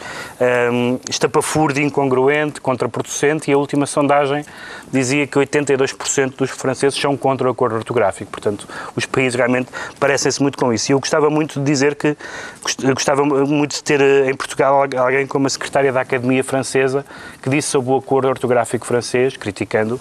um, 0.71 0.99
estapafúrdio, 1.09 1.83
incongruente, 1.83 2.61
contraproducente 2.61 3.49
e 3.49 3.53
a 3.53 3.57
última 3.57 3.85
sondagem 3.85 4.45
dizia 4.91 5.27
que 5.27 5.37
82% 5.37 6.35
dos 6.37 6.49
franceses 6.49 6.99
são 6.99 7.15
contra 7.17 7.47
o 7.47 7.51
acordo 7.51 7.75
ortográfico. 7.75 8.31
Portanto, 8.31 8.67
os 8.95 9.05
países 9.05 9.35
realmente 9.35 9.69
parecem-se 9.99 10.41
muito 10.41 10.57
com 10.57 10.73
isso. 10.73 10.91
E 10.91 10.93
eu 10.93 10.99
gostava 10.99 11.29
muito 11.29 11.59
de 11.59 11.65
dizer 11.65 11.95
que 11.95 12.15
gost- 12.63 12.81
gostava 12.93 13.23
muito 13.23 13.75
de 13.75 13.83
ter 13.83 14.01
eh, 14.01 14.29
em 14.29 14.35
Portugal 14.35 14.83
alguém 14.97 15.27
como 15.27 15.47
a 15.47 15.49
secretária 15.49 15.91
da 15.91 16.01
Academia 16.01 16.43
Francesa 16.43 17.05
que 17.41 17.49
disse 17.49 17.69
sobre 17.69 17.91
o 17.91 17.97
acordo 17.97 18.27
ortográfico 18.27 18.85
francês, 18.85 19.35
criticando, 19.37 19.99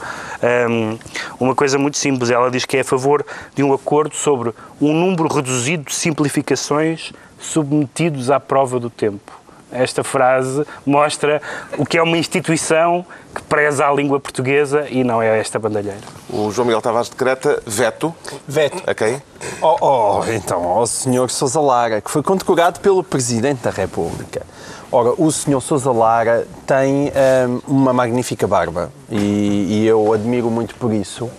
um, 0.69 0.99
uma 1.39 1.55
coisa 1.55 1.79
muito 1.79 1.97
simples. 1.99 2.31
Ela 2.31 2.51
diz 2.51 2.65
que 2.65 2.77
é 2.77 2.81
a 2.81 2.85
favor 2.85 3.25
de 3.55 3.63
um 3.63 3.73
acordo 3.73 4.15
sobre 4.15 4.53
um 4.81 4.93
número 4.93 5.29
reduzido 5.29 5.85
de 5.85 5.95
simplificações 5.95 7.13
submetidos 7.39 8.31
à 8.31 8.41
prova 8.41 8.79
do 8.79 8.91
tempo. 8.91 9.39
Esta 9.71 10.03
frase 10.03 10.65
mostra 10.87 11.43
o 11.77 11.85
que 11.85 11.99
é 11.99 12.03
uma 12.03 12.17
instituição 12.17 13.05
que 13.35 13.43
preza 13.43 13.87
a 13.87 13.93
língua 13.93 14.19
portuguesa 14.19 14.87
e 14.89 15.05
não 15.05 15.21
é 15.21 15.39
esta 15.39 15.59
bandalheira. 15.59 16.01
O 16.31 16.51
João 16.51 16.67
Miguel 16.67 16.81
Tavares 16.81 17.11
decreta 17.11 17.63
veto. 17.67 18.15
Veto. 18.47 18.83
A 18.87 18.95
quem? 18.95 19.23
Oh, 19.61 19.77
oh, 19.81 20.25
então, 20.33 20.65
ao 20.65 20.87
Sr. 20.87 21.29
Sousa 21.29 21.61
Lara, 21.61 22.01
que 22.01 22.11
foi 22.11 22.23
condecorado 22.23 22.81
pelo 22.81 23.05
Presidente 23.05 23.63
da 23.63 23.71
República. 23.71 24.43
Ora, 24.91 25.13
o 25.19 25.31
Sr. 25.31 25.61
Sousa 25.61 25.93
Lara 25.93 26.47
tem 26.67 27.13
hum, 27.47 27.61
uma 27.69 27.93
magnífica 27.93 28.47
barba 28.47 28.91
e, 29.11 29.83
e 29.83 29.87
eu 29.87 30.15
admiro 30.15 30.51
muito 30.51 30.75
por 30.77 30.95
isso, 30.95 31.31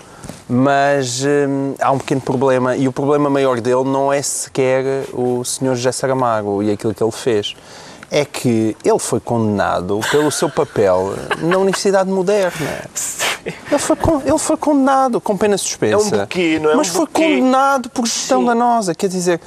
mas 0.49 1.23
hum, 1.23 1.75
há 1.79 1.91
um 1.91 1.99
pequeno 1.99 2.21
problema 2.21 2.75
e 2.75 2.87
o 2.87 2.91
problema 2.91 3.29
maior 3.29 3.61
dele 3.61 3.83
não 3.83 4.11
é 4.11 4.19
sequer 4.21 5.05
o 5.13 5.43
Sr. 5.45 5.75
José 5.75 5.91
Saramago 5.91 6.63
e 6.63 6.71
aquilo 6.71 6.93
que 6.93 7.03
ele 7.03 7.11
fez. 7.11 7.55
É 8.11 8.25
que 8.25 8.75
ele 8.83 8.97
foi 8.97 9.19
condenado 9.19 9.99
pelo 10.09 10.31
seu 10.31 10.49
papel 10.49 11.13
na 11.43 11.59
Universidade 11.59 12.09
Moderna. 12.09 12.81
Ele 13.45 13.79
foi, 13.79 13.95
ele 14.25 14.37
foi 14.37 14.57
condenado 14.57 15.21
com 15.21 15.35
pena 15.37 15.57
suspensa. 15.57 16.15
É 16.15 16.17
um 16.17 16.21
buquê, 16.21 16.59
não 16.61 16.71
é? 16.71 16.75
Mas 16.75 16.89
Um 16.89 16.93
foi 16.93 17.05
buquê. 17.05 17.23
condenado 17.23 17.89
por 17.89 18.05
gestão 18.05 18.41
Sim. 18.41 18.47
danosa. 18.47 18.93
Quer 18.93 19.07
dizer, 19.07 19.39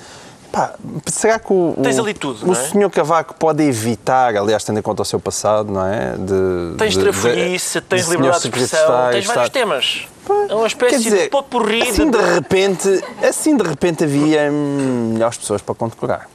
pá, 0.53 0.75
será 1.07 1.39
que 1.39 1.53
o, 1.53 1.75
Tens 1.83 1.99
ali 1.99 2.13
tudo, 2.15 2.49
o 2.49 2.53
é? 2.53 2.55
senhor 2.55 2.91
Cavaco 2.91 3.35
pode 3.35 3.63
evitar, 3.63 4.37
aliás, 4.37 4.63
tendo 4.63 4.79
em 4.79 4.83
conta 4.83 5.03
o 5.03 5.05
seu 5.05 5.19
passado, 5.19 5.73
não 5.73 5.85
é? 5.87 6.15
De, 6.17 6.77
Tens 6.77 6.95
de- 6.95 7.01
trafolhice, 7.01 7.81
tens 7.81 8.05
de 8.05 8.11
liberdade 8.11 8.43
de 8.43 8.49
expressão, 8.49 9.11
tens 9.11 9.27
vários 9.27 9.49
temas. 9.49 10.07
É 10.49 10.55
uma 10.55 10.67
espécie 10.67 10.99
dizer, 11.03 11.23
de 11.25 11.29
potpourri 11.31 11.83
assim 11.83 12.09
de... 12.09 12.17
de 12.17 12.35
repente, 12.35 13.05
assim 13.29 13.57
de 13.57 13.65
repente 13.65 14.05
havia 14.05 14.51
melhores 14.51 15.39
pessoas 15.39 15.61
para 15.63 15.75
condecorar. 15.75 16.29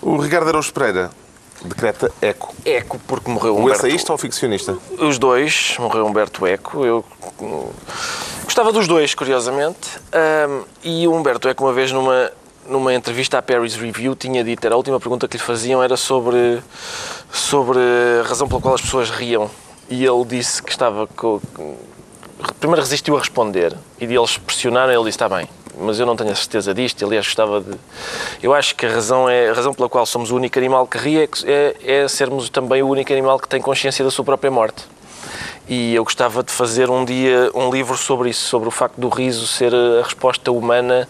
O 0.00 0.16
Ricardo 0.16 0.48
Araújo 0.48 0.72
Pereira 0.72 1.10
decreta 1.64 2.10
eco. 2.20 2.54
Eco, 2.64 3.00
porque 3.06 3.30
morreu 3.30 3.54
O 3.56 3.60
Humberto... 3.60 3.86
ensaísta 3.86 4.12
ou 4.12 4.14
o 4.14 4.18
ficcionista? 4.18 4.76
Os 4.98 5.18
dois, 5.18 5.76
morreu 5.78 6.06
Humberto 6.06 6.46
Eco. 6.46 6.84
Eu 6.84 7.04
hum, 7.40 7.68
gostava 8.44 8.72
dos 8.72 8.86
dois, 8.86 9.14
curiosamente. 9.14 10.00
Ahm, 10.12 10.62
e 10.82 11.06
o 11.08 11.12
Humberto 11.12 11.48
Eco, 11.48 11.64
uma 11.64 11.72
vez 11.72 11.90
numa, 11.92 12.30
numa 12.66 12.94
entrevista 12.94 13.38
à 13.38 13.42
Paris 13.42 13.74
Review, 13.74 14.14
tinha 14.14 14.42
dito, 14.44 14.64
era 14.64 14.74
a 14.74 14.76
última 14.76 15.00
pergunta 15.00 15.26
que 15.26 15.36
lhe 15.36 15.42
faziam, 15.42 15.82
era 15.82 15.96
sobre, 15.96 16.62
sobre 17.30 17.78
a 18.20 18.28
razão 18.28 18.48
pela 18.48 18.60
qual 18.60 18.74
as 18.74 18.80
pessoas 18.80 19.10
riam. 19.10 19.50
E 19.88 20.04
ele 20.04 20.24
disse 20.24 20.62
que 20.62 20.70
estava 20.70 21.06
com. 21.06 21.40
Primeiro 22.58 22.82
resistiu 22.82 23.16
a 23.16 23.20
responder 23.20 23.76
e 24.00 24.04
eles 24.04 24.38
pressionaram, 24.38 24.92
ele 24.92 25.04
disse: 25.04 25.16
Está 25.16 25.28
bem, 25.28 25.48
mas 25.78 25.98
eu 26.00 26.06
não 26.06 26.16
tenho 26.16 26.30
a 26.30 26.34
certeza 26.34 26.72
disto. 26.72 27.04
Aliás, 27.04 27.26
gostava 27.26 27.60
de. 27.60 27.76
Eu 28.42 28.54
acho 28.54 28.74
que 28.74 28.86
a 28.86 28.90
razão, 28.90 29.28
é, 29.28 29.50
a 29.50 29.52
razão 29.52 29.74
pela 29.74 29.88
qual 29.88 30.06
somos 30.06 30.30
o 30.30 30.36
único 30.36 30.58
animal 30.58 30.86
que 30.86 30.98
ri 30.98 31.18
é, 31.18 31.28
é, 31.44 31.76
é 32.02 32.08
sermos 32.08 32.48
também 32.48 32.82
o 32.82 32.88
único 32.88 33.12
animal 33.12 33.38
que 33.38 33.48
tem 33.48 33.60
consciência 33.60 34.04
da 34.04 34.10
sua 34.10 34.24
própria 34.24 34.50
morte. 34.50 34.84
E 35.68 35.94
eu 35.94 36.04
gostava 36.04 36.42
de 36.42 36.52
fazer 36.52 36.90
um 36.90 37.04
dia 37.04 37.50
um 37.54 37.70
livro 37.70 37.96
sobre 37.96 38.30
isso, 38.30 38.46
sobre 38.48 38.68
o 38.68 38.70
facto 38.70 39.00
do 39.00 39.08
riso 39.08 39.46
ser 39.46 39.72
a 39.74 40.02
resposta 40.02 40.50
humana 40.50 41.08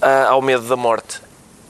ah, 0.00 0.28
ao 0.28 0.40
medo 0.40 0.62
da 0.68 0.76
morte. 0.76 1.20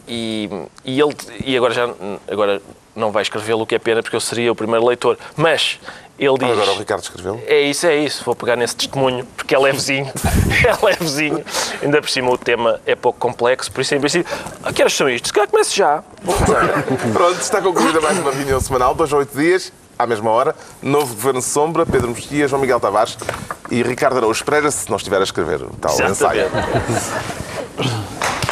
E, 0.07 0.49
e 0.85 1.01
ele 1.01 1.15
e 1.45 1.57
agora 1.57 1.75
já 1.75 1.89
agora 2.31 2.63
não 2.97 3.13
vai 3.13 3.23
escrevê-lo, 3.23 3.63
o 3.63 3.67
que 3.67 3.75
é 3.75 3.79
pena, 3.79 4.03
porque 4.03 4.17
eu 4.17 4.21
seria 4.21 4.51
o 4.51 4.55
primeiro 4.55 4.85
leitor. 4.85 5.17
Mas 5.37 5.79
ele 6.19 6.37
diz. 6.37 6.51
Agora 6.51 6.73
o 6.73 6.79
Ricardo 6.79 7.03
escreveu. 7.03 7.43
É 7.47 7.61
isso, 7.61 7.87
é 7.87 7.97
isso. 7.97 8.25
Vou 8.25 8.35
pegar 8.35 8.57
nesse 8.57 8.75
testemunho, 8.75 9.25
porque 9.37 9.55
é 9.55 9.59
levezinho. 9.59 10.07
é 10.67 10.85
levezinho. 10.85 11.45
Ainda 11.81 12.01
por 12.01 12.11
cima 12.11 12.31
o 12.31 12.37
tema 12.37 12.81
é 12.85 12.97
pouco 12.97 13.19
complexo, 13.19 13.71
por 13.71 13.81
isso 13.81 13.95
em 13.95 14.01
princípio. 14.01 14.31
Ah, 14.65 14.73
que 14.73 14.83
horas 14.83 14.95
são 14.95 15.09
isto? 15.09 15.29
Se 15.29 15.33
calhar 15.33 15.49
começo 15.49 15.77
já. 15.77 16.03
Pronto, 17.13 17.41
está 17.41 17.63
concluída 17.63 18.01
mais 18.01 18.19
uma 18.19 18.33
reunião 18.33 18.61
semanal, 18.61 18.95
dois 18.95 19.13
a 19.13 19.19
oito 19.19 19.37
dias, 19.39 19.73
à 19.99 20.07
mesma 20.07 20.31
hora. 20.31 20.55
Novo 20.83 21.15
Governo 21.15 21.43
Sombra, 21.43 21.85
Pedro 21.85 22.09
Mexia, 22.09 22.47
João 22.49 22.61
Miguel 22.61 22.81
Tavares 22.81 23.17
e 23.71 23.83
Ricardo 23.83 24.19
Araújo 24.19 24.45
Pereira, 24.45 24.71
se 24.71 24.89
não 24.89 24.97
estiver 24.97 25.21
a 25.21 25.25
escrever 25.25 25.61
tal 25.81 25.93
ensaio. 25.95 26.47
Exatamente. 26.47 26.89